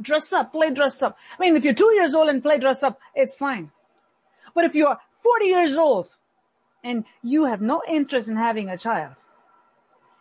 dress 0.00 0.32
up, 0.32 0.52
play 0.52 0.70
dress 0.70 1.02
up. 1.02 1.16
I 1.38 1.42
mean, 1.42 1.56
if 1.56 1.64
you're 1.64 1.74
two 1.74 1.92
years 1.94 2.14
old 2.14 2.28
and 2.28 2.42
play 2.42 2.58
dress 2.58 2.82
up, 2.82 2.98
it's 3.14 3.34
fine. 3.34 3.70
But 4.54 4.64
if 4.64 4.74
you're 4.74 4.96
40 5.12 5.44
years 5.44 5.76
old 5.76 6.16
and 6.82 7.04
you 7.22 7.46
have 7.46 7.60
no 7.60 7.82
interest 7.88 8.28
in 8.28 8.36
having 8.36 8.68
a 8.68 8.78
child, 8.78 9.16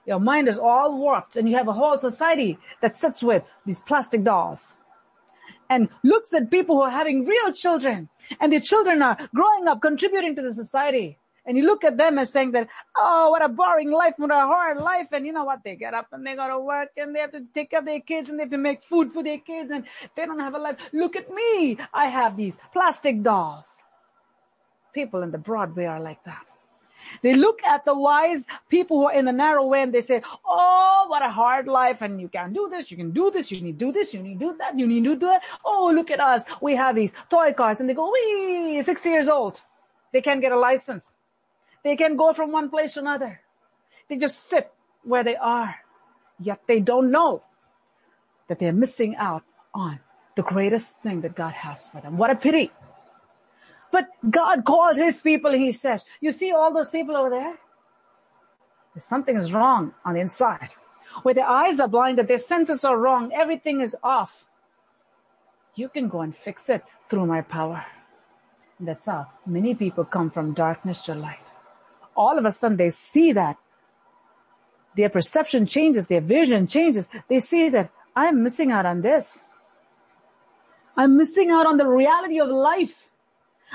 your 0.05 0.19
mind 0.19 0.47
is 0.47 0.57
all 0.57 0.97
warped 0.97 1.35
and 1.35 1.47
you 1.49 1.55
have 1.55 1.67
a 1.67 1.73
whole 1.73 1.97
society 1.97 2.57
that 2.81 2.95
sits 2.95 3.21
with 3.21 3.43
these 3.65 3.81
plastic 3.81 4.23
dolls 4.23 4.73
and 5.69 5.87
looks 6.03 6.33
at 6.33 6.49
people 6.49 6.77
who 6.77 6.81
are 6.81 6.91
having 6.91 7.25
real 7.25 7.53
children 7.53 8.09
and 8.39 8.51
their 8.51 8.59
children 8.59 9.01
are 9.01 9.17
growing 9.33 9.67
up 9.67 9.81
contributing 9.81 10.35
to 10.35 10.41
the 10.41 10.53
society 10.53 11.17
and 11.45 11.57
you 11.57 11.63
look 11.63 11.83
at 11.83 11.97
them 11.97 12.17
as 12.17 12.31
saying 12.31 12.51
that, 12.51 12.67
oh, 12.97 13.29
what 13.31 13.43
a 13.43 13.49
boring 13.49 13.91
life, 13.91 14.13
what 14.17 14.31
a 14.31 14.35
hard 14.35 14.77
life. 14.79 15.07
And 15.11 15.25
you 15.25 15.33
know 15.33 15.45
what? 15.45 15.63
They 15.63 15.75
get 15.75 15.93
up 15.93 16.07
and 16.11 16.25
they 16.25 16.35
go 16.35 16.47
to 16.47 16.59
work 16.59 16.89
and 16.97 17.15
they 17.15 17.19
have 17.19 17.31
to 17.31 17.41
take 17.53 17.71
care 17.71 17.79
of 17.79 17.85
their 17.85 17.99
kids 17.99 18.29
and 18.29 18.39
they 18.39 18.43
have 18.43 18.51
to 18.51 18.57
make 18.57 18.83
food 18.83 19.13
for 19.13 19.23
their 19.23 19.39
kids 19.39 19.71
and 19.71 19.85
they 20.15 20.25
don't 20.25 20.39
have 20.39 20.55
a 20.55 20.59
life. 20.59 20.77
Look 20.93 21.15
at 21.15 21.33
me. 21.33 21.77
I 21.93 22.07
have 22.07 22.37
these 22.37 22.53
plastic 22.73 23.23
dolls. 23.23 23.83
People 24.93 25.23
in 25.23 25.31
the 25.31 25.37
Broadway 25.37 25.85
are 25.85 25.99
like 25.99 26.23
that. 26.25 26.45
They 27.21 27.33
look 27.33 27.63
at 27.63 27.85
the 27.85 27.95
wise 27.95 28.45
people 28.69 28.99
who 28.99 29.05
are 29.05 29.13
in 29.13 29.25
the 29.25 29.31
narrow 29.31 29.65
way 29.65 29.81
and 29.81 29.93
they 29.93 30.01
say, 30.01 30.21
oh, 30.45 31.05
what 31.07 31.23
a 31.23 31.29
hard 31.29 31.67
life 31.67 32.01
and 32.01 32.19
you 32.19 32.27
can't 32.27 32.53
do 32.53 32.67
this, 32.69 32.91
you 32.91 32.97
can 32.97 33.11
do 33.11 33.31
this, 33.31 33.51
you 33.51 33.61
need 33.61 33.79
to 33.79 33.85
do 33.85 33.91
this, 33.91 34.13
you 34.13 34.21
need 34.21 34.39
to 34.39 34.51
do 34.51 34.57
that, 34.57 34.77
you 34.77 34.85
need 34.87 35.03
to 35.03 35.15
do 35.15 35.27
that. 35.27 35.41
Oh, 35.65 35.91
look 35.93 36.11
at 36.11 36.19
us. 36.19 36.43
We 36.61 36.75
have 36.75 36.95
these 36.95 37.13
toy 37.29 37.53
cars 37.53 37.79
and 37.79 37.89
they 37.89 37.93
go, 37.93 38.11
wee, 38.11 38.81
60 38.83 39.09
years 39.09 39.27
old. 39.27 39.61
They 40.11 40.21
can't 40.21 40.41
get 40.41 40.51
a 40.51 40.59
license. 40.59 41.03
They 41.89 41.95
can 41.95 42.17
go 42.17 42.33
from 42.33 42.51
one 42.51 42.69
place 42.69 42.93
to 42.93 42.99
another. 42.99 43.41
They 44.07 44.17
just 44.17 44.47
sit 44.47 44.71
where 45.03 45.23
they 45.23 45.35
are. 45.35 45.77
Yet 46.39 46.61
they 46.67 46.81
don't 46.81 47.09
know 47.09 47.41
that 48.47 48.59
they're 48.59 48.71
missing 48.71 49.15
out 49.15 49.41
on 49.73 49.99
the 50.35 50.43
greatest 50.43 51.01
thing 51.01 51.21
that 51.21 51.33
God 51.33 51.53
has 51.53 51.87
for 51.87 51.99
them. 51.99 52.15
What 52.15 52.29
a 52.29 52.35
pity. 52.35 52.69
But 53.91 54.05
God 54.29 54.65
calls 54.65 54.97
his 54.97 55.19
people 55.19 55.51
he 55.51 55.71
says, 55.71 56.05
you 56.21 56.31
see 56.31 56.51
all 56.51 56.71
those 56.71 56.91
people 56.91 57.17
over 57.17 57.31
there? 57.31 57.57
Something 58.99 59.35
is 59.35 59.51
wrong 59.51 59.95
on 60.05 60.13
the 60.13 60.19
inside. 60.19 60.69
Where 61.23 61.33
their 61.33 61.49
eyes 61.49 61.79
are 61.79 61.87
blinded, 61.87 62.27
their 62.27 62.37
senses 62.37 62.83
are 62.83 62.99
wrong, 62.99 63.31
everything 63.33 63.81
is 63.81 63.95
off. 64.03 64.45
You 65.73 65.89
can 65.89 66.07
go 66.07 66.21
and 66.21 66.37
fix 66.37 66.69
it 66.69 66.83
through 67.09 67.25
my 67.25 67.41
power. 67.41 67.83
And 68.77 68.87
that's 68.87 69.07
how 69.07 69.25
many 69.47 69.73
people 69.73 70.05
come 70.05 70.29
from 70.29 70.53
darkness 70.53 71.01
to 71.03 71.15
light 71.15 71.48
all 72.19 72.37
of 72.37 72.45
a 72.45 72.51
sudden 72.51 72.77
they 72.77 72.89
see 72.89 73.31
that 73.31 73.57
their 74.95 75.09
perception 75.09 75.65
changes, 75.65 76.07
their 76.07 76.21
vision 76.21 76.67
changes. 76.67 77.07
They 77.29 77.39
see 77.39 77.69
that 77.69 77.89
I'm 78.15 78.43
missing 78.43 78.71
out 78.71 78.85
on 78.85 79.01
this. 79.01 79.39
I'm 80.97 81.15
missing 81.17 81.49
out 81.49 81.65
on 81.65 81.77
the 81.77 81.87
reality 81.87 82.41
of 82.41 82.49
life. 82.49 83.09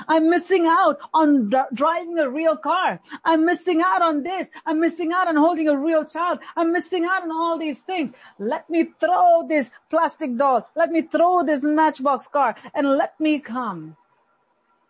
I'm 0.07 0.29
missing 0.29 0.65
out 0.67 0.99
on 1.13 1.49
d- 1.49 1.71
driving 1.73 2.19
a 2.19 2.29
real 2.29 2.57
car. 2.57 2.99
I'm 3.23 3.45
missing 3.45 3.81
out 3.81 4.01
on 4.01 4.21
this. 4.23 4.49
I'm 4.65 4.79
missing 4.79 5.11
out 5.13 5.27
on 5.27 5.37
holding 5.37 5.67
a 5.69 5.77
real 5.77 6.05
child. 6.05 6.39
I'm 6.55 6.71
missing 6.71 7.05
out 7.05 7.23
on 7.23 7.31
all 7.31 7.57
these 7.57 7.79
things. 7.79 8.13
Let 8.37 8.69
me 8.69 8.89
throw 8.99 9.47
this 9.47 9.71
plastic 9.89 10.37
doll. 10.37 10.69
Let 10.75 10.91
me 10.91 11.01
throw 11.01 11.43
this 11.43 11.63
matchbox 11.63 12.27
car 12.27 12.55
and 12.75 12.87
let 12.89 13.19
me 13.19 13.39
come 13.39 13.95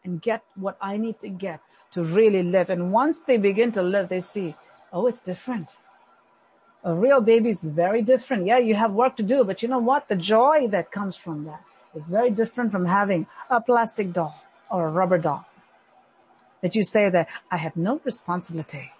and 0.03 0.21
get 0.21 0.43
what 0.55 0.77
I 0.81 0.97
need 0.97 1.19
to 1.21 1.29
get 1.29 1.61
to 1.95 2.03
really 2.03 2.43
live. 2.43 2.69
And 2.69 2.91
once 2.91 3.19
they 3.25 3.37
begin 3.37 3.71
to 3.71 3.81
live, 3.81 4.09
they 4.09 4.19
see, 4.19 4.53
oh, 4.91 5.07
it's 5.07 5.21
different. 5.21 5.69
A 6.83 6.93
real 6.93 7.21
baby 7.21 7.49
is 7.51 7.63
very 7.63 8.01
different. 8.01 8.45
Yeah, 8.45 8.57
you 8.57 8.75
have 8.75 8.91
work 8.91 9.15
to 9.15 9.23
do, 9.23 9.45
but 9.45 9.63
you 9.63 9.69
know 9.69 9.79
what? 9.79 10.09
The 10.09 10.17
joy 10.17 10.67
that 10.71 10.91
comes 10.91 11.15
from 11.15 11.45
that 11.45 11.61
is 11.95 12.09
very 12.09 12.29
different 12.29 12.73
from 12.73 12.85
having 12.85 13.27
a 13.49 13.61
plastic 13.61 14.11
doll 14.11 14.35
or 14.69 14.87
a 14.87 14.91
rubber 14.91 15.17
doll. 15.17 15.45
That 16.61 16.75
you 16.75 16.83
say 16.83 17.09
that 17.09 17.27
I 17.49 17.57
have 17.57 17.77
no 17.77 18.01
responsibility. 18.03 18.91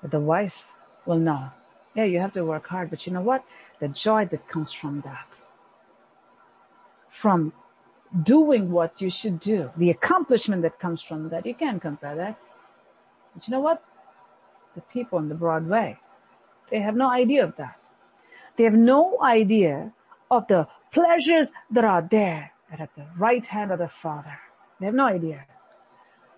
But 0.00 0.12
the 0.12 0.20
wise 0.20 0.72
will 1.04 1.18
know. 1.18 1.50
Yeah, 1.94 2.04
you 2.04 2.20
have 2.20 2.32
to 2.32 2.44
work 2.44 2.66
hard, 2.68 2.88
but 2.88 3.06
you 3.06 3.12
know 3.12 3.20
what? 3.20 3.44
The 3.80 3.88
joy 3.88 4.24
that 4.30 4.48
comes 4.48 4.72
from 4.72 5.02
that. 5.02 5.40
From 7.10 7.52
doing 8.22 8.70
what 8.70 9.00
you 9.00 9.10
should 9.10 9.40
do, 9.40 9.70
the 9.76 9.90
accomplishment 9.90 10.62
that 10.62 10.78
comes 10.78 11.02
from 11.02 11.28
that, 11.30 11.46
you 11.46 11.54
can't 11.54 11.80
compare 11.80 12.16
that. 12.16 12.38
But 13.34 13.46
you 13.46 13.52
know 13.52 13.60
what? 13.60 13.82
The 14.74 14.80
people 14.82 15.18
on 15.18 15.28
the 15.28 15.34
Broadway, 15.34 15.98
they 16.70 16.80
have 16.80 16.96
no 16.96 17.10
idea 17.10 17.44
of 17.44 17.56
that. 17.56 17.76
They 18.56 18.64
have 18.64 18.74
no 18.74 19.18
idea 19.22 19.92
of 20.30 20.46
the 20.48 20.68
pleasures 20.90 21.52
that 21.70 21.84
are 21.84 22.02
there 22.02 22.52
at 22.72 22.90
the 22.96 23.06
right 23.16 23.46
hand 23.46 23.72
of 23.72 23.78
the 23.78 23.88
Father. 23.88 24.38
They 24.80 24.86
have 24.86 24.94
no 24.94 25.06
idea. 25.06 25.44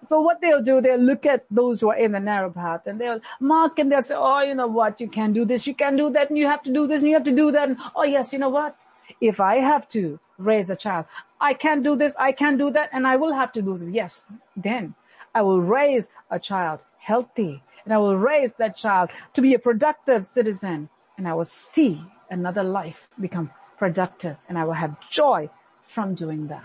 So 0.06 0.20
what 0.20 0.40
they'll 0.40 0.62
do, 0.62 0.80
they'll 0.80 0.98
look 0.98 1.26
at 1.26 1.44
those 1.50 1.80
who 1.80 1.90
are 1.90 1.96
in 1.96 2.12
the 2.12 2.20
narrow 2.20 2.50
path 2.50 2.86
and 2.86 3.00
they'll 3.00 3.20
mark 3.38 3.78
and 3.78 3.92
they'll 3.92 4.02
say, 4.02 4.14
oh, 4.16 4.40
you 4.40 4.54
know 4.54 4.66
what, 4.66 5.00
you 5.00 5.08
can 5.08 5.32
do 5.32 5.44
this, 5.44 5.66
you 5.66 5.74
can 5.74 5.96
do 5.96 6.10
that, 6.10 6.30
and 6.30 6.38
you 6.38 6.46
have 6.46 6.62
to 6.62 6.72
do 6.72 6.86
this, 6.86 7.02
and 7.02 7.10
you 7.10 7.16
have 7.16 7.24
to 7.24 7.34
do 7.34 7.52
that. 7.52 7.68
And, 7.68 7.78
oh 7.94 8.04
yes, 8.04 8.32
you 8.32 8.38
know 8.38 8.48
what? 8.48 8.76
If 9.20 9.40
I 9.40 9.56
have 9.56 9.88
to 9.90 10.18
raise 10.38 10.70
a 10.70 10.76
child, 10.76 11.06
I 11.40 11.54
can't 11.54 11.82
do 11.82 11.96
this, 11.96 12.14
I 12.18 12.32
can't 12.32 12.58
do 12.58 12.70
that, 12.70 12.90
and 12.92 13.06
I 13.06 13.16
will 13.16 13.32
have 13.32 13.52
to 13.52 13.62
do 13.62 13.78
this. 13.78 13.90
Yes, 13.90 14.26
then 14.56 14.94
I 15.34 15.42
will 15.42 15.60
raise 15.60 16.10
a 16.30 16.38
child 16.38 16.84
healthy 16.98 17.62
and 17.84 17.94
I 17.94 17.98
will 17.98 18.16
raise 18.16 18.52
that 18.54 18.76
child 18.76 19.10
to 19.32 19.40
be 19.40 19.54
a 19.54 19.58
productive 19.58 20.24
citizen 20.24 20.88
and 21.16 21.26
I 21.26 21.34
will 21.34 21.44
see 21.44 22.02
another 22.30 22.62
life 22.62 23.08
become 23.20 23.50
productive 23.78 24.36
and 24.48 24.58
I 24.58 24.64
will 24.64 24.74
have 24.74 24.96
joy 25.08 25.50
from 25.84 26.14
doing 26.14 26.48
that. 26.48 26.64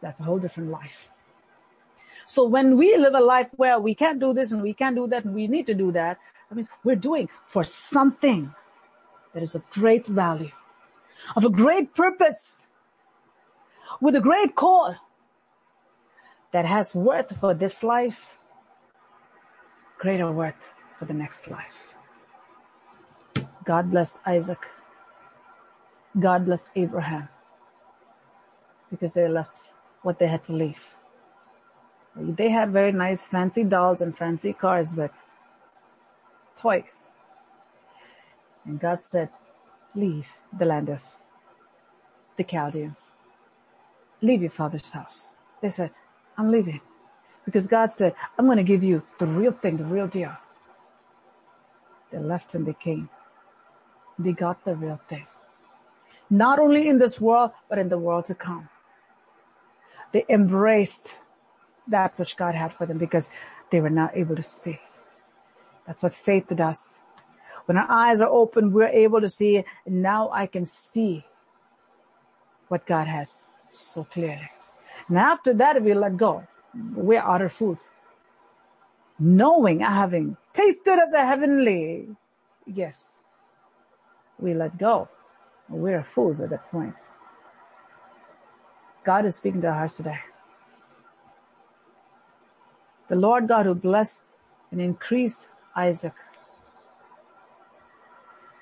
That's 0.00 0.20
a 0.20 0.24
whole 0.24 0.38
different 0.38 0.70
life. 0.70 1.10
So 2.26 2.44
when 2.44 2.76
we 2.76 2.96
live 2.96 3.14
a 3.14 3.20
life 3.20 3.48
where 3.56 3.80
we 3.80 3.94
can't 3.94 4.20
do 4.20 4.34
this 4.34 4.52
and 4.52 4.62
we 4.62 4.74
can't 4.74 4.96
do 4.96 5.06
that 5.08 5.24
and 5.24 5.34
we 5.34 5.46
need 5.48 5.66
to 5.66 5.74
do 5.74 5.90
that, 5.92 6.18
that 6.48 6.54
means 6.54 6.68
we're 6.84 6.96
doing 6.96 7.28
for 7.46 7.64
something 7.64 8.54
that 9.32 9.42
is 9.42 9.54
of 9.54 9.68
great 9.70 10.06
value, 10.06 10.50
of 11.36 11.44
a 11.44 11.50
great 11.50 11.94
purpose, 11.94 12.66
with 14.00 14.14
a 14.14 14.20
great 14.20 14.54
call 14.54 14.96
that 16.52 16.64
has 16.64 16.94
worth 16.94 17.38
for 17.38 17.54
this 17.54 17.82
life, 17.82 18.38
greater 19.98 20.30
worth 20.30 20.70
for 20.98 21.04
the 21.04 21.14
next 21.14 21.48
life. 21.48 21.94
God 23.64 23.90
blessed 23.90 24.16
Isaac. 24.26 24.66
God 26.18 26.46
blessed 26.46 26.66
Abraham 26.74 27.28
because 28.90 29.14
they 29.14 29.28
left 29.28 29.72
what 30.02 30.18
they 30.18 30.26
had 30.26 30.44
to 30.44 30.52
leave. 30.52 30.94
They 32.16 32.50
had 32.50 32.72
very 32.72 32.92
nice 32.92 33.26
fancy 33.26 33.62
dolls 33.62 34.00
and 34.00 34.16
fancy 34.16 34.52
cars, 34.52 34.92
but 34.94 35.12
toys. 36.56 37.04
And 38.64 38.80
God 38.80 39.02
said, 39.02 39.28
leave 39.94 40.28
the 40.56 40.64
land 40.64 40.88
of 40.88 41.02
the 42.36 42.44
Chaldeans. 42.44 43.10
Leave 44.20 44.42
your 44.42 44.50
father's 44.50 44.90
house. 44.90 45.32
They 45.60 45.70
said, 45.70 45.90
I'm 46.36 46.50
leaving. 46.50 46.80
Because 47.44 47.66
God 47.66 47.92
said, 47.92 48.14
I'm 48.38 48.46
going 48.46 48.58
to 48.58 48.64
give 48.64 48.82
you 48.82 49.02
the 49.18 49.26
real 49.26 49.52
thing, 49.52 49.76
the 49.76 49.84
real 49.84 50.06
deal. 50.06 50.36
They 52.10 52.18
left 52.18 52.54
and 52.54 52.66
they 52.66 52.74
came. 52.74 53.08
They 54.18 54.32
got 54.32 54.64
the 54.64 54.74
real 54.74 55.00
thing. 55.08 55.26
Not 56.30 56.58
only 56.58 56.88
in 56.88 56.98
this 56.98 57.20
world, 57.20 57.52
but 57.68 57.78
in 57.78 57.88
the 57.88 57.98
world 57.98 58.26
to 58.26 58.34
come. 58.34 58.68
They 60.12 60.24
embraced 60.28 61.16
that 61.86 62.18
which 62.18 62.36
God 62.36 62.54
had 62.54 62.72
for 62.72 62.86
them 62.86 62.98
because 62.98 63.30
they 63.70 63.80
were 63.80 63.90
not 63.90 64.16
able 64.16 64.36
to 64.36 64.42
see. 64.42 64.80
That's 65.86 66.02
what 66.02 66.14
faith 66.14 66.48
does. 66.54 67.00
When 67.68 67.76
our 67.76 67.90
eyes 67.90 68.22
are 68.22 68.30
open, 68.30 68.72
we're 68.72 68.88
able 68.88 69.20
to 69.20 69.28
see, 69.28 69.62
now 69.86 70.30
I 70.32 70.46
can 70.46 70.64
see 70.64 71.22
what 72.68 72.86
God 72.86 73.06
has 73.06 73.44
so 73.68 74.04
clearly. 74.04 74.48
And 75.06 75.18
after 75.18 75.52
that, 75.52 75.82
we 75.82 75.92
let 75.92 76.16
go. 76.16 76.46
We're 76.94 77.20
utter 77.20 77.50
fools. 77.50 77.90
Knowing, 79.18 79.80
having 79.80 80.38
tasted 80.54 80.98
of 80.98 81.10
the 81.12 81.22
heavenly, 81.26 82.08
yes, 82.66 83.12
we 84.38 84.54
let 84.54 84.78
go. 84.78 85.10
We're 85.68 86.02
fools 86.02 86.40
at 86.40 86.48
that 86.48 86.70
point. 86.70 86.94
God 89.04 89.26
is 89.26 89.36
speaking 89.36 89.60
to 89.60 89.68
our 89.68 89.74
hearts 89.74 89.96
today. 89.96 90.20
The 93.08 93.16
Lord 93.16 93.46
God 93.46 93.66
who 93.66 93.74
blessed 93.74 94.22
and 94.70 94.80
increased 94.80 95.48
Isaac 95.76 96.14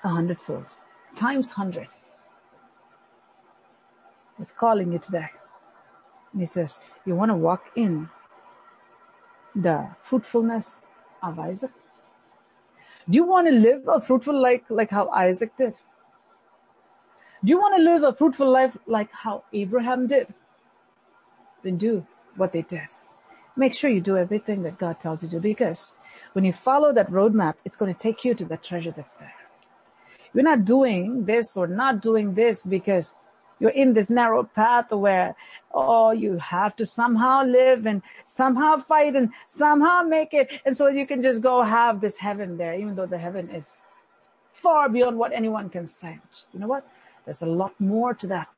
a 0.07 0.09
hundredfold, 0.09 0.73
times 1.15 1.51
hundred, 1.51 1.87
is 4.39 4.51
calling 4.51 4.91
you 4.91 4.99
today. 4.99 5.29
And 6.31 6.41
he 6.41 6.45
says, 6.45 6.79
you 7.05 7.15
want 7.15 7.29
to 7.31 7.35
walk 7.35 7.65
in 7.75 8.09
the 9.55 9.89
fruitfulness 10.03 10.81
of 11.21 11.39
Isaac? 11.39 11.71
Do 13.09 13.17
you 13.17 13.25
want 13.25 13.47
to 13.47 13.53
live 13.53 13.87
a 13.87 13.99
fruitful 13.99 14.39
life 14.39 14.61
like 14.69 14.91
how 14.91 15.09
Isaac 15.09 15.55
did? 15.57 15.73
Do 17.43 17.51
you 17.51 17.59
want 17.59 17.77
to 17.77 17.83
live 17.83 18.03
a 18.03 18.13
fruitful 18.13 18.49
life 18.49 18.77
like 18.85 19.11
how 19.11 19.43
Abraham 19.53 20.07
did? 20.07 20.33
Then 21.63 21.77
do 21.77 22.05
what 22.35 22.53
they 22.53 22.61
did 22.61 22.87
make 23.57 23.73
sure 23.73 23.89
you 23.89 24.01
do 24.01 24.17
everything 24.17 24.63
that 24.63 24.77
God 24.77 24.99
tells 24.99 25.23
you 25.23 25.29
to 25.29 25.39
because 25.39 25.93
when 26.33 26.45
you 26.45 26.53
follow 26.53 26.93
that 26.93 27.09
roadmap, 27.09 27.55
it's 27.65 27.75
going 27.75 27.93
to 27.93 27.99
take 27.99 28.23
you 28.23 28.35
to 28.35 28.45
the 28.45 28.57
treasure 28.57 28.93
that's 28.95 29.13
there. 29.13 29.33
You're 30.33 30.43
not 30.43 30.65
doing 30.65 31.25
this 31.25 31.55
or 31.55 31.67
not 31.67 32.01
doing 32.01 32.33
this 32.33 32.65
because 32.65 33.15
you're 33.59 33.71
in 33.71 33.93
this 33.93 34.09
narrow 34.09 34.43
path 34.43 34.91
where, 34.91 35.35
oh, 35.73 36.11
you 36.11 36.37
have 36.37 36.75
to 36.75 36.85
somehow 36.85 37.43
live 37.43 37.85
and 37.85 38.01
somehow 38.23 38.77
fight 38.77 39.15
and 39.15 39.29
somehow 39.45 40.03
make 40.03 40.33
it. 40.33 40.51
And 40.65 40.77
so 40.77 40.87
you 40.87 41.07
can 41.07 41.21
just 41.21 41.41
go 41.41 41.63
have 41.63 42.01
this 42.01 42.17
heaven 42.17 42.57
there, 42.57 42.75
even 42.75 42.95
though 42.95 43.07
the 43.07 43.17
heaven 43.17 43.49
is 43.49 43.77
far 44.51 44.89
beyond 44.89 45.17
what 45.17 45.33
anyone 45.33 45.69
can 45.69 45.87
say. 45.87 46.19
You 46.53 46.59
know 46.59 46.67
what? 46.67 46.87
There's 47.25 47.41
a 47.41 47.47
lot 47.47 47.73
more 47.79 48.13
to 48.13 48.27
that. 48.27 48.49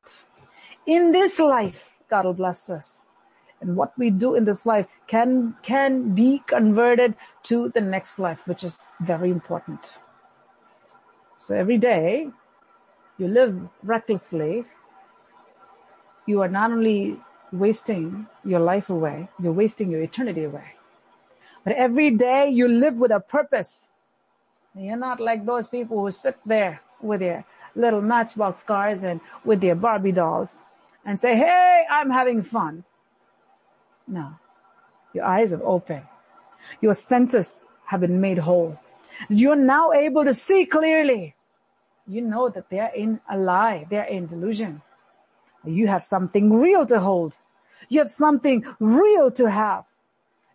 In 0.85 1.11
this 1.11 1.39
life, 1.39 2.01
God 2.09 2.25
will 2.25 2.33
bless 2.33 2.69
us 2.69 3.05
and 3.61 3.75
what 3.75 3.97
we 3.97 4.09
do 4.09 4.35
in 4.35 4.45
this 4.45 4.65
life 4.65 4.87
can, 5.07 5.55
can 5.63 6.13
be 6.15 6.43
converted 6.47 7.15
to 7.43 7.69
the 7.69 7.81
next 7.81 8.19
life, 8.19 8.47
which 8.47 8.63
is 8.63 8.79
very 9.01 9.29
important. 9.29 9.79
So 11.39 11.55
every 11.55 11.77
day 11.77 12.29
you 13.17 13.27
live 13.29 13.57
recklessly, 13.81 14.65
you 16.27 16.41
are 16.41 16.49
not 16.49 16.69
only 16.71 17.17
wasting 17.51 18.27
your 18.43 18.59
life 18.59 18.89
away, 18.89 19.29
you're 19.41 19.53
wasting 19.53 19.89
your 19.89 20.01
eternity 20.01 20.43
away. 20.43 20.75
But 21.63 21.73
every 21.73 22.11
day 22.11 22.49
you 22.49 22.67
live 22.67 22.97
with 22.97 23.11
a 23.11 23.21
purpose. 23.21 23.87
You're 24.75 24.97
not 24.97 25.21
like 25.21 25.45
those 25.45 25.69
people 25.69 26.01
who 26.01 26.11
sit 26.11 26.37
there 26.45 26.81
with 27.01 27.21
their 27.21 27.45
little 27.73 28.01
matchbox 28.01 28.61
cars 28.61 29.03
and 29.03 29.21
with 29.45 29.61
their 29.61 29.75
Barbie 29.75 30.11
dolls 30.11 30.57
and 31.05 31.17
say, 31.17 31.37
hey, 31.37 31.85
I'm 31.89 32.09
having 32.09 32.43
fun. 32.43 32.83
No. 34.05 34.35
Your 35.13 35.23
eyes 35.23 35.51
have 35.51 35.61
opened. 35.61 36.05
Your 36.81 36.93
senses 36.93 37.61
have 37.85 38.01
been 38.01 38.19
made 38.19 38.39
whole. 38.39 38.77
You're 39.29 39.55
now 39.55 39.91
able 39.91 40.23
to 40.23 40.33
see 40.33 40.65
clearly. 40.65 41.35
You 42.07 42.21
know 42.21 42.49
that 42.49 42.69
they're 42.69 42.93
in 42.95 43.19
a 43.29 43.37
lie. 43.37 43.85
They're 43.89 44.05
in 44.05 44.27
delusion. 44.27 44.81
You 45.65 45.87
have 45.87 46.03
something 46.03 46.51
real 46.51 46.85
to 46.85 46.99
hold. 46.99 47.37
You 47.89 47.99
have 47.99 48.09
something 48.09 48.63
real 48.79 49.31
to 49.31 49.49
have. 49.49 49.85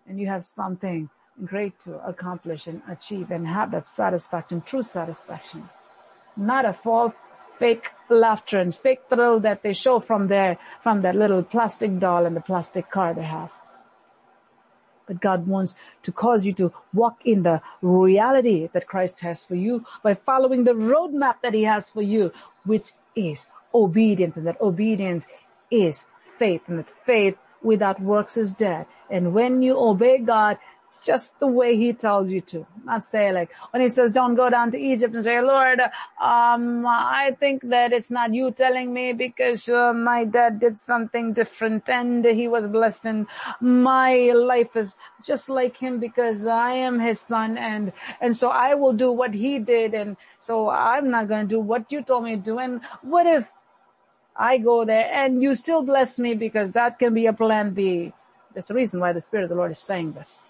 And 0.06 0.20
you 0.20 0.26
have 0.28 0.44
something 0.44 1.10
great 1.44 1.78
to 1.80 1.98
accomplish 2.06 2.66
and 2.66 2.82
achieve 2.88 3.30
and 3.30 3.46
have 3.46 3.70
that 3.72 3.86
satisfaction, 3.86 4.62
true 4.62 4.82
satisfaction. 4.82 5.68
Not 6.36 6.64
a 6.64 6.72
false, 6.72 7.18
fake 7.58 7.90
laughter 8.08 8.58
and 8.58 8.74
fake 8.74 9.02
thrill 9.08 9.40
that 9.40 9.62
they 9.62 9.72
show 9.72 10.00
from 10.00 10.28
their, 10.28 10.58
from 10.82 11.02
that 11.02 11.14
little 11.14 11.42
plastic 11.42 11.98
doll 11.98 12.26
and 12.26 12.36
the 12.36 12.40
plastic 12.40 12.90
car 12.90 13.14
they 13.14 13.22
have. 13.22 13.50
But 15.06 15.20
God 15.20 15.46
wants 15.46 15.74
to 16.02 16.12
cause 16.12 16.44
you 16.44 16.52
to 16.54 16.72
walk 16.92 17.20
in 17.24 17.42
the 17.42 17.60
reality 17.82 18.68
that 18.72 18.86
Christ 18.86 19.20
has 19.20 19.44
for 19.44 19.54
you 19.54 19.84
by 20.02 20.14
following 20.14 20.64
the 20.64 20.72
roadmap 20.72 21.36
that 21.42 21.54
he 21.54 21.62
has 21.64 21.90
for 21.90 22.02
you, 22.02 22.32
which 22.64 22.92
is 23.14 23.46
obedience 23.74 24.36
and 24.36 24.46
that 24.46 24.60
obedience 24.60 25.26
is 25.70 26.06
faith 26.38 26.62
and 26.66 26.78
that 26.78 26.88
faith 26.88 27.36
without 27.62 28.00
works 28.00 28.36
is 28.36 28.54
dead. 28.54 28.86
And 29.10 29.34
when 29.34 29.62
you 29.62 29.78
obey 29.78 30.18
God, 30.18 30.58
just 31.04 31.38
the 31.38 31.46
way 31.46 31.76
he 31.76 31.92
tells 31.92 32.30
you 32.30 32.40
to. 32.40 32.66
Not 32.84 33.04
say 33.04 33.32
like, 33.32 33.50
when 33.70 33.82
he 33.82 33.88
says 33.88 34.12
don't 34.12 34.34
go 34.34 34.50
down 34.50 34.70
to 34.72 34.78
Egypt 34.78 35.14
and 35.14 35.22
say, 35.22 35.40
Lord, 35.40 35.80
um, 36.20 36.86
I 36.86 37.36
think 37.38 37.68
that 37.68 37.92
it's 37.92 38.10
not 38.10 38.34
you 38.34 38.50
telling 38.50 38.92
me 38.92 39.12
because 39.12 39.68
uh, 39.68 39.92
my 39.92 40.24
dad 40.24 40.60
did 40.60 40.78
something 40.78 41.32
different 41.32 41.88
and 41.88 42.24
he 42.24 42.48
was 42.48 42.66
blessed 42.66 43.04
and 43.04 43.26
my 43.60 44.32
life 44.34 44.74
is 44.76 44.94
just 45.22 45.48
like 45.48 45.76
him 45.76 46.00
because 46.00 46.46
I 46.46 46.72
am 46.72 46.98
his 47.00 47.20
son 47.20 47.58
and, 47.58 47.92
and 48.20 48.36
so 48.36 48.48
I 48.48 48.74
will 48.74 48.94
do 48.94 49.12
what 49.12 49.34
he 49.34 49.58
did 49.58 49.94
and 49.94 50.16
so 50.40 50.68
I'm 50.70 51.10
not 51.10 51.28
going 51.28 51.46
to 51.46 51.54
do 51.54 51.60
what 51.60 51.90
you 51.92 52.02
told 52.02 52.24
me 52.24 52.36
to 52.36 52.42
do. 52.42 52.58
And 52.58 52.80
what 53.02 53.26
if 53.26 53.50
I 54.36 54.58
go 54.58 54.84
there 54.84 55.10
and 55.12 55.42
you 55.42 55.54
still 55.54 55.82
bless 55.82 56.18
me 56.18 56.34
because 56.34 56.72
that 56.72 56.98
can 56.98 57.14
be 57.14 57.26
a 57.26 57.32
plan 57.32 57.72
B. 57.72 58.12
That's 58.54 58.68
the 58.68 58.74
reason 58.74 59.00
why 59.00 59.12
the 59.12 59.20
Spirit 59.20 59.44
of 59.44 59.50
the 59.50 59.56
Lord 59.56 59.72
is 59.72 59.78
saying 59.78 60.12
this 60.12 60.44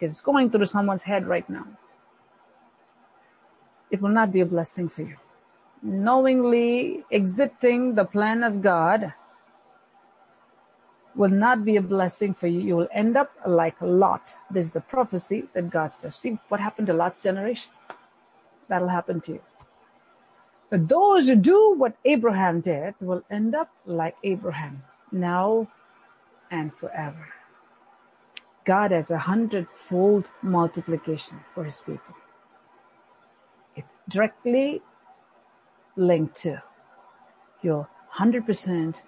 is 0.00 0.20
going 0.20 0.50
through 0.50 0.66
someone's 0.66 1.02
head 1.02 1.26
right 1.26 1.48
now, 1.48 1.66
it 3.90 4.00
will 4.00 4.10
not 4.10 4.32
be 4.32 4.40
a 4.40 4.46
blessing 4.46 4.88
for 4.88 5.02
you. 5.02 5.16
Knowingly 5.82 7.04
exiting 7.10 7.94
the 7.94 8.04
plan 8.04 8.42
of 8.42 8.60
God 8.60 9.14
will 11.14 11.30
not 11.30 11.64
be 11.64 11.76
a 11.76 11.82
blessing 11.82 12.34
for 12.34 12.46
you. 12.46 12.60
You 12.60 12.76
will 12.76 12.88
end 12.92 13.16
up 13.16 13.30
like 13.46 13.74
Lot. 13.80 14.34
This 14.50 14.66
is 14.66 14.76
a 14.76 14.80
prophecy 14.80 15.44
that 15.54 15.70
God 15.70 15.92
says. 15.92 16.16
See 16.16 16.38
what 16.48 16.60
happened 16.60 16.86
to 16.88 16.92
Lot's 16.92 17.22
generation? 17.22 17.70
That'll 18.68 18.88
happen 18.88 19.20
to 19.22 19.32
you. 19.32 19.40
But 20.70 20.88
those 20.88 21.26
who 21.26 21.34
do 21.34 21.74
what 21.76 21.96
Abraham 22.04 22.60
did 22.60 22.94
will 23.00 23.22
end 23.30 23.54
up 23.54 23.70
like 23.86 24.16
Abraham 24.22 24.82
now 25.10 25.68
and 26.50 26.74
forever. 26.74 27.28
God 28.68 28.90
has 28.90 29.10
a 29.10 29.16
hundredfold 29.16 30.30
multiplication 30.42 31.40
for 31.54 31.64
his 31.64 31.80
people. 31.80 32.14
It's 33.74 33.96
directly 34.06 34.82
linked 35.96 36.34
to 36.42 36.62
your 37.62 37.88
100% 38.18 39.00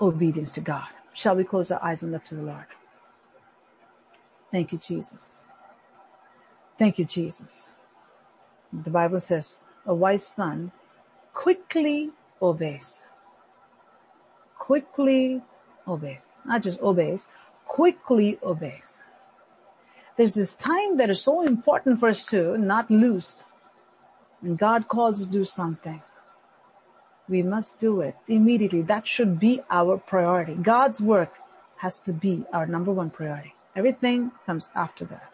obedience 0.00 0.50
to 0.50 0.60
God. 0.60 0.88
Shall 1.12 1.36
we 1.36 1.44
close 1.44 1.70
our 1.70 1.80
eyes 1.84 2.02
and 2.02 2.10
look 2.10 2.24
to 2.24 2.34
the 2.34 2.42
Lord? 2.42 2.66
Thank 4.50 4.72
you, 4.72 4.78
Jesus. 4.78 5.44
Thank 6.76 6.98
you, 6.98 7.04
Jesus. 7.04 7.70
The 8.72 8.90
Bible 8.90 9.20
says 9.20 9.66
a 9.86 9.94
wise 9.94 10.26
son 10.26 10.72
quickly 11.32 12.10
obeys. 12.42 13.04
Quickly 14.58 15.42
obeys. 15.86 16.28
Not 16.44 16.62
just 16.64 16.80
obeys, 16.80 17.28
quickly 17.66 18.38
obeys. 18.42 19.00
There's 20.16 20.34
this 20.34 20.56
time 20.56 20.96
that 20.96 21.10
is 21.10 21.20
so 21.20 21.42
important 21.42 22.00
for 22.00 22.08
us 22.08 22.24
to 22.26 22.56
not 22.56 22.90
lose. 22.90 23.44
When 24.40 24.56
God 24.56 24.88
calls 24.88 25.20
us 25.20 25.26
to 25.26 25.30
do 25.30 25.44
something, 25.44 26.02
we 27.28 27.42
must 27.42 27.78
do 27.78 28.00
it 28.00 28.16
immediately. 28.28 28.82
That 28.82 29.06
should 29.06 29.38
be 29.38 29.60
our 29.70 29.98
priority. 29.98 30.54
God's 30.54 31.00
work 31.00 31.34
has 31.78 31.98
to 32.00 32.12
be 32.12 32.44
our 32.52 32.66
number 32.66 32.92
one 32.92 33.10
priority. 33.10 33.54
Everything 33.74 34.30
comes 34.46 34.70
after 34.74 35.04
that. 35.06 35.30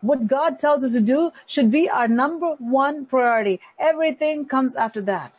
What 0.00 0.26
God 0.26 0.58
tells 0.58 0.84
us 0.84 0.92
to 0.92 1.00
do 1.00 1.32
should 1.46 1.70
be 1.70 1.88
our 1.88 2.08
number 2.08 2.54
one 2.58 3.06
priority. 3.06 3.60
Everything 3.78 4.44
comes 4.46 4.74
after 4.74 5.00
that. 5.02 5.32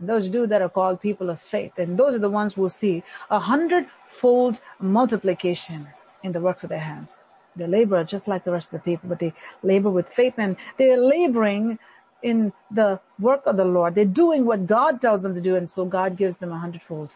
Those 0.00 0.28
do 0.28 0.46
that 0.46 0.62
are 0.62 0.68
called 0.68 1.00
people 1.00 1.30
of 1.30 1.40
faith. 1.40 1.72
And 1.78 1.98
those 1.98 2.14
are 2.14 2.20
the 2.20 2.30
ones 2.30 2.54
who 2.54 2.62
will 2.62 2.70
see 2.70 3.02
a 3.30 3.40
hundredfold 3.40 4.60
multiplication 4.80 5.88
in 6.22 6.32
the 6.32 6.40
works 6.40 6.62
of 6.62 6.70
their 6.70 6.80
hands. 6.80 7.18
They 7.56 7.66
labor 7.66 8.04
just 8.04 8.28
like 8.28 8.44
the 8.44 8.52
rest 8.52 8.72
of 8.72 8.80
the 8.80 8.84
people, 8.84 9.08
but 9.08 9.18
they 9.18 9.32
labor 9.62 9.90
with 9.90 10.08
faith 10.08 10.34
and 10.38 10.56
they're 10.76 11.00
laboring 11.00 11.78
in 12.22 12.52
the 12.70 13.00
work 13.18 13.42
of 13.46 13.56
the 13.56 13.64
Lord. 13.64 13.94
They're 13.94 14.04
doing 14.04 14.44
what 14.44 14.66
God 14.66 15.00
tells 15.00 15.22
them 15.22 15.34
to 15.34 15.40
do, 15.40 15.56
and 15.56 15.68
so 15.68 15.84
God 15.84 16.16
gives 16.16 16.38
them 16.38 16.52
a 16.52 16.58
hundredfold 16.58 17.14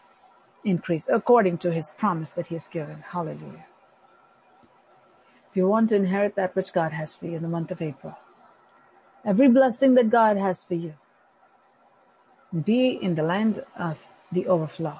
increase 0.65 1.09
according 1.09 1.57
to 1.59 1.71
his 1.71 1.91
promise 1.97 2.31
that 2.31 2.47
he 2.47 2.55
has 2.55 2.67
given. 2.67 3.03
Hallelujah. 3.11 3.65
If 5.51 5.57
you 5.57 5.67
want 5.67 5.89
to 5.89 5.95
inherit 5.95 6.35
that 6.35 6.55
which 6.55 6.73
God 6.73 6.93
has 6.93 7.15
for 7.15 7.27
you 7.27 7.37
in 7.37 7.43
the 7.43 7.47
month 7.47 7.71
of 7.71 7.81
April, 7.81 8.17
every 9.25 9.47
blessing 9.47 9.93
that 9.95 10.09
God 10.09 10.37
has 10.37 10.63
for 10.63 10.75
you, 10.75 10.93
be 12.65 12.89
in 12.89 13.15
the 13.15 13.23
land 13.23 13.63
of 13.77 13.97
the 14.31 14.47
overflow. 14.47 14.99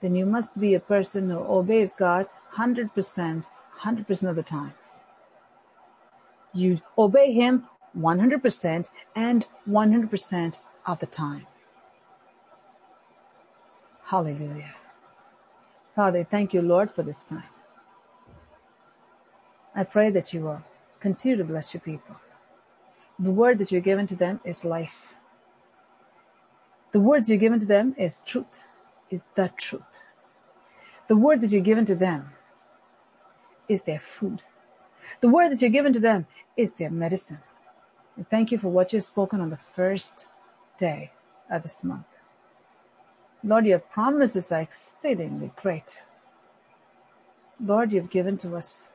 Then 0.00 0.14
you 0.14 0.26
must 0.26 0.58
be 0.58 0.74
a 0.74 0.80
person 0.80 1.30
who 1.30 1.38
obeys 1.38 1.92
God 1.92 2.26
100%, 2.56 3.44
100% 3.82 4.28
of 4.28 4.36
the 4.36 4.42
time. 4.42 4.74
You 6.52 6.80
obey 6.98 7.32
Him 7.32 7.66
100% 7.96 8.88
and 9.14 9.46
100% 9.68 10.58
of 10.86 10.98
the 10.98 11.06
time. 11.06 11.46
Hallelujah. 14.04 14.74
Father, 15.94 16.24
thank 16.24 16.52
you, 16.52 16.62
Lord, 16.62 16.90
for 16.90 17.02
this 17.02 17.24
time. 17.24 17.44
I 19.74 19.84
pray 19.84 20.10
that 20.10 20.32
you 20.32 20.42
will 20.42 20.62
continue 21.00 21.36
to 21.36 21.44
bless 21.44 21.72
your 21.72 21.80
people. 21.80 22.16
The 23.18 23.30
word 23.30 23.58
that 23.58 23.70
you're 23.72 23.80
given 23.80 24.06
to 24.08 24.16
them 24.16 24.40
is 24.44 24.64
life. 24.64 25.14
The 26.92 27.00
words 27.00 27.28
you're 27.28 27.38
given 27.38 27.58
to 27.60 27.66
them 27.66 27.94
is 27.98 28.22
truth, 28.24 28.68
is 29.10 29.22
the 29.34 29.50
truth. 29.56 29.82
The 31.08 31.16
word 31.16 31.40
that 31.40 31.50
you're 31.50 31.62
given 31.62 31.86
to 31.86 31.94
them 31.94 32.30
is 33.68 33.82
their 33.82 33.98
food. 33.98 34.42
The 35.20 35.28
word 35.28 35.50
that 35.50 35.60
you're 35.60 35.70
given 35.70 35.92
to 35.94 36.00
them 36.00 36.26
is 36.56 36.72
their 36.72 36.90
medicine. 36.90 37.40
And 38.16 38.28
thank 38.28 38.52
you 38.52 38.58
for 38.58 38.68
what 38.68 38.92
you've 38.92 39.04
spoken 39.04 39.40
on 39.40 39.50
the 39.50 39.56
first 39.56 40.26
day 40.78 41.12
of 41.50 41.62
this 41.62 41.82
month. 41.82 42.04
Lord, 43.42 43.66
your 43.66 43.78
promises 43.78 44.52
are 44.52 44.60
exceedingly 44.60 45.50
great. 45.56 46.00
Lord, 47.58 47.92
you've 47.92 48.10
given 48.10 48.36
to 48.38 48.56
us 48.56 48.88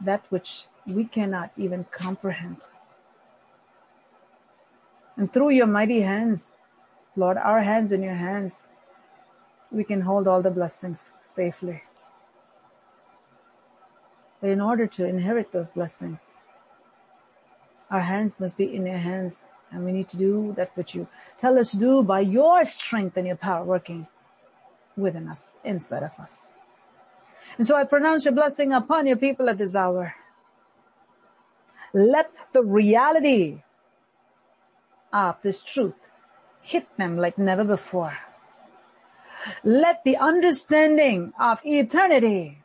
that 0.00 0.24
which 0.30 0.64
we 0.86 1.04
cannot 1.04 1.52
even 1.56 1.84
comprehend. 1.90 2.62
And 5.16 5.32
through 5.32 5.50
your 5.50 5.66
mighty 5.66 6.00
hands, 6.00 6.50
Lord, 7.16 7.36
our 7.36 7.62
hands 7.62 7.92
in 7.92 8.02
your 8.02 8.14
hands, 8.14 8.62
we 9.70 9.84
can 9.84 10.02
hold 10.02 10.26
all 10.26 10.42
the 10.42 10.50
blessings 10.50 11.10
safely. 11.22 11.82
But 14.40 14.50
in 14.50 14.60
order 14.60 14.86
to 14.86 15.06
inherit 15.06 15.52
those 15.52 15.70
blessings, 15.70 16.34
our 17.90 18.00
hands 18.00 18.40
must 18.40 18.58
be 18.58 18.74
in 18.74 18.86
your 18.86 18.98
hands 18.98 19.44
and 19.70 19.84
we 19.84 19.92
need 19.92 20.08
to 20.08 20.16
do 20.16 20.54
that 20.56 20.70
which 20.76 20.94
you 20.94 21.08
tell 21.38 21.58
us 21.58 21.72
to 21.72 21.78
do 21.78 22.02
by 22.02 22.20
your 22.20 22.64
strength 22.64 23.16
and 23.16 23.26
your 23.26 23.36
power 23.36 23.64
working 23.64 24.06
within 24.96 25.28
us, 25.28 25.56
inside 25.64 26.02
of 26.02 26.12
us. 26.20 26.52
And 27.58 27.66
so 27.66 27.76
I 27.76 27.84
pronounce 27.84 28.24
your 28.24 28.34
blessing 28.34 28.72
upon 28.72 29.06
your 29.06 29.16
people 29.16 29.48
at 29.48 29.58
this 29.58 29.74
hour. 29.74 30.14
Let 31.92 32.30
the 32.52 32.62
reality 32.62 33.62
of 35.12 35.36
this 35.42 35.62
truth 35.62 35.94
hit 36.64 36.88
them 36.96 37.18
like 37.18 37.36
never 37.36 37.62
before. 37.62 38.16
Let 39.62 40.02
the 40.04 40.16
understanding 40.16 41.34
of 41.38 41.60
eternity 41.64 42.58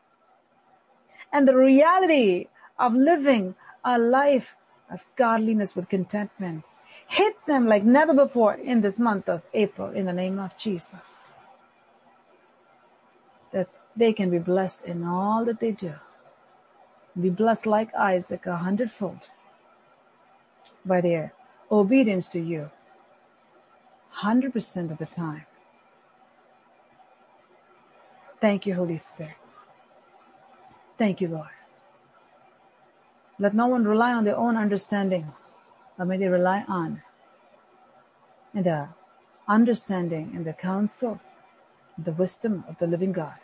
and 1.33 1.47
the 1.47 1.55
reality 1.55 2.47
of 2.79 2.95
living 2.95 3.55
a 3.83 3.99
life 3.99 4.55
of 4.89 5.05
godliness 5.17 5.75
with 5.75 5.89
contentment 5.89 6.63
hit 7.07 7.35
them 7.45 7.67
like 7.67 7.83
never 7.83 8.13
before 8.13 8.53
in 8.53 8.81
this 8.81 8.97
month 8.97 9.27
of 9.27 9.41
April 9.53 9.91
in 9.91 10.05
the 10.05 10.13
name 10.13 10.39
of 10.39 10.57
Jesus. 10.57 11.31
That 13.51 13.67
they 13.95 14.13
can 14.13 14.29
be 14.29 14.39
blessed 14.39 14.85
in 14.85 15.03
all 15.03 15.43
that 15.45 15.59
they 15.59 15.71
do. 15.71 15.95
Be 17.19 17.29
blessed 17.29 17.65
like 17.65 17.93
Isaac 17.95 18.45
a 18.45 18.57
hundredfold 18.57 19.29
by 20.85 21.01
their 21.01 21.33
obedience 21.69 22.29
to 22.29 22.39
you 22.39 22.71
100% 24.23 24.91
of 24.91 24.97
the 24.97 25.05
time. 25.05 25.45
Thank 28.41 28.65
you, 28.65 28.75
Holy 28.75 28.97
Spirit. 28.97 29.35
Thank 30.97 31.21
you, 31.21 31.29
Lord. 31.29 31.49
Let 33.39 33.53
no 33.53 33.67
one 33.67 33.85
rely 33.85 34.13
on 34.13 34.25
their 34.25 34.35
own 34.35 34.57
understanding, 34.57 35.31
but 35.97 36.05
may 36.05 36.17
they 36.17 36.27
rely 36.27 36.65
on 36.67 37.01
the 38.53 38.89
understanding 39.47 40.33
and 40.35 40.45
the 40.45 40.53
counsel, 40.53 41.21
the 41.97 42.11
wisdom 42.11 42.65
of 42.67 42.77
the 42.79 42.87
living 42.87 43.13
God. 43.13 43.35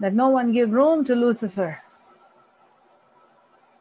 Let 0.00 0.14
no 0.14 0.28
one 0.28 0.52
give 0.52 0.72
room 0.72 1.04
to 1.04 1.14
Lucifer, 1.14 1.82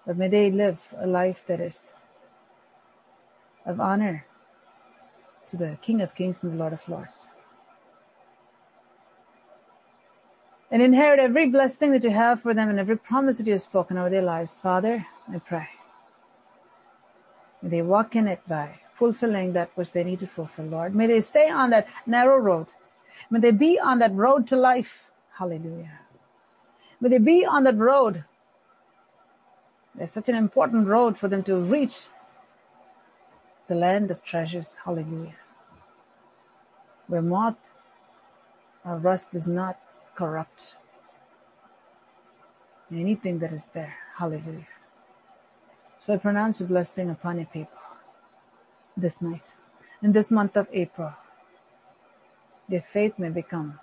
but 0.06 0.18
may 0.18 0.28
they 0.28 0.52
live 0.52 0.94
a 1.00 1.08
life 1.08 1.44
that 1.48 1.60
is 1.60 1.94
of 3.66 3.80
honor 3.80 4.27
to 5.48 5.58
the 5.58 5.78
King 5.82 6.02
of 6.02 6.16
Kings 6.16 6.44
and 6.44 6.54
the 6.54 6.58
Lord 6.58 6.74
of 6.74 6.88
Lords. 6.88 7.28
And 10.70 10.82
inherit 10.82 11.20
every 11.20 11.50
blessing 11.50 11.92
that 11.92 12.04
you 12.04 12.10
have 12.10 12.42
for 12.42 12.54
them 12.54 12.70
and 12.70 12.80
every 12.80 12.98
promise 12.98 13.38
that 13.38 13.48
you 13.48 13.54
have 13.54 13.62
spoken 13.62 13.98
over 13.98 14.10
their 14.10 14.22
lives. 14.22 14.60
Father, 14.62 15.06
I 15.34 15.40
pray. 15.40 15.70
May 17.62 17.70
they 17.70 17.82
walk 17.82 18.16
in 18.16 18.28
it 18.28 18.42
by 18.48 18.82
fulfilling 18.94 19.54
that 19.54 19.72
which 19.76 19.92
they 19.94 20.04
need 20.04 20.20
to 20.20 20.28
fulfill, 20.28 20.66
Lord. 20.66 20.94
May 20.94 21.08
they 21.08 21.22
stay 21.22 21.50
on 21.50 21.70
that 21.70 21.88
narrow 22.06 22.38
road. 22.38 22.68
May 23.30 23.40
they 23.40 23.52
be 23.52 23.80
on 23.80 24.00
that 24.00 24.14
road 24.14 24.48
to 24.48 24.58
life. 24.58 25.12
Hallelujah. 25.38 26.00
May 27.00 27.10
they 27.10 27.18
be 27.18 27.46
on 27.46 27.64
that 27.64 27.78
road. 27.78 28.26
There's 29.96 30.12
such 30.12 30.30
an 30.30 30.36
important 30.36 30.88
road 30.88 31.18
for 31.18 31.28
them 31.28 31.44
to 31.44 31.58
reach 31.60 32.08
the 33.68 33.76
land 33.76 34.12
of 34.12 34.24
treasures. 34.24 34.78
Hallelujah. 34.86 35.36
Where 37.08 37.22
moth 37.22 37.58
or 38.86 38.98
rust 38.98 39.32
does 39.32 39.48
not 39.48 39.80
corrupt 40.16 40.78
anything 42.92 43.40
that 43.40 43.54
is 43.54 43.66
there. 43.74 43.96
Hallelujah. 44.18 44.68
So 46.00 46.14
I 46.14 46.18
pronounce 46.18 46.62
a 46.62 46.66
blessing 46.66 47.10
upon 47.10 47.38
your 47.38 47.48
people 47.48 47.80
this 48.98 49.22
night, 49.22 49.54
in 50.02 50.12
this 50.14 50.32
month 50.32 50.58
of 50.58 50.68
April. 50.74 51.14
their 52.70 52.82
faith 52.82 53.18
may 53.18 53.30
become 53.30 53.80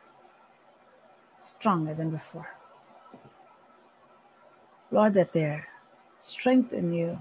stronger 1.43 1.95
than 1.95 2.11
before. 2.11 2.49
Lord, 4.91 5.14
that 5.14 5.32
their 5.32 5.68
strength 6.20 6.72
in 6.72 6.93
you 6.93 7.18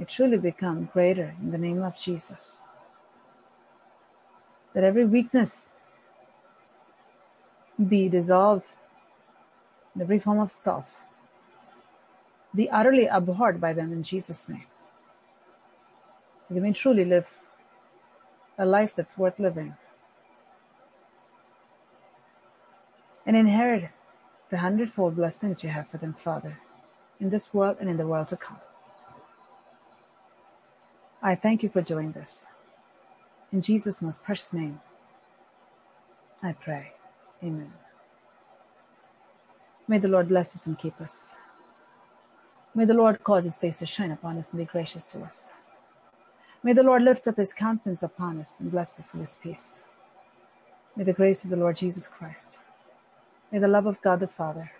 may 0.00 0.06
truly 0.06 0.38
become 0.38 0.88
greater 0.94 1.34
in 1.42 1.50
the 1.50 1.58
name 1.58 1.82
of 1.82 1.94
Jesus. 1.98 2.62
That 4.72 4.82
every 4.82 5.04
weakness 5.04 5.74
be 7.76 8.08
dissolved 8.08 8.72
in 9.94 10.00
every 10.00 10.18
form 10.18 10.38
of 10.38 10.52
stuff, 10.52 11.04
be 12.54 12.70
utterly 12.70 13.08
abhorred 13.08 13.60
by 13.60 13.74
them 13.74 13.92
in 13.92 14.02
Jesus' 14.02 14.48
name. 14.48 14.64
That 16.48 16.54
they 16.54 16.60
may 16.60 16.72
truly 16.72 17.04
live 17.04 17.28
a 18.56 18.64
life 18.64 18.94
that's 18.96 19.18
worth 19.18 19.38
living 19.38 19.74
and 23.26 23.36
inherit 23.36 23.90
the 24.48 24.58
hundredfold 24.58 25.16
blessing 25.16 25.50
that 25.50 25.62
you 25.62 25.68
have 25.68 25.88
for 25.88 25.98
them, 25.98 26.14
Father, 26.14 26.58
in 27.20 27.28
this 27.28 27.52
world 27.52 27.76
and 27.80 27.90
in 27.90 27.98
the 27.98 28.06
world 28.06 28.28
to 28.28 28.38
come. 28.38 28.60
I 31.22 31.34
thank 31.34 31.62
you 31.62 31.68
for 31.68 31.82
doing 31.82 32.12
this. 32.12 32.46
In 33.52 33.60
Jesus' 33.62 34.00
most 34.00 34.22
precious 34.22 34.52
name, 34.52 34.80
I 36.42 36.52
pray. 36.52 36.92
Amen. 37.42 37.72
May 39.88 39.98
the 39.98 40.08
Lord 40.08 40.28
bless 40.28 40.54
us 40.54 40.66
and 40.66 40.78
keep 40.78 41.00
us. 41.00 41.34
May 42.74 42.84
the 42.84 42.94
Lord 42.94 43.22
cause 43.24 43.44
his 43.44 43.58
face 43.58 43.80
to 43.80 43.86
shine 43.86 44.10
upon 44.12 44.38
us 44.38 44.50
and 44.50 44.58
be 44.58 44.64
gracious 44.64 45.04
to 45.06 45.22
us. 45.22 45.52
May 46.62 46.72
the 46.72 46.82
Lord 46.82 47.02
lift 47.02 47.26
up 47.26 47.36
his 47.36 47.52
countenance 47.52 48.02
upon 48.02 48.40
us 48.40 48.56
and 48.60 48.70
bless 48.70 48.98
us 48.98 49.12
with 49.12 49.22
his 49.22 49.38
peace. 49.42 49.80
May 50.96 51.04
the 51.04 51.12
grace 51.12 51.44
of 51.44 51.50
the 51.50 51.56
Lord 51.56 51.76
Jesus 51.76 52.08
Christ, 52.08 52.58
may 53.50 53.58
the 53.58 53.68
love 53.68 53.86
of 53.86 54.02
God 54.02 54.20
the 54.20 54.28
Father, 54.28 54.72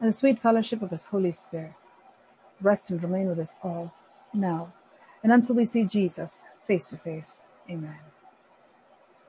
and 0.00 0.08
the 0.08 0.12
sweet 0.12 0.38
fellowship 0.40 0.82
of 0.82 0.90
his 0.90 1.06
Holy 1.06 1.32
Spirit 1.32 1.74
rest 2.60 2.90
and 2.90 3.02
remain 3.02 3.28
with 3.28 3.38
us 3.38 3.56
all 3.62 3.92
now 4.32 4.72
and 5.22 5.32
until 5.32 5.56
we 5.56 5.64
see 5.64 5.84
Jesus 5.84 6.40
face 6.66 6.88
to 6.88 6.96
face. 6.98 7.38
Amen. 7.70 7.98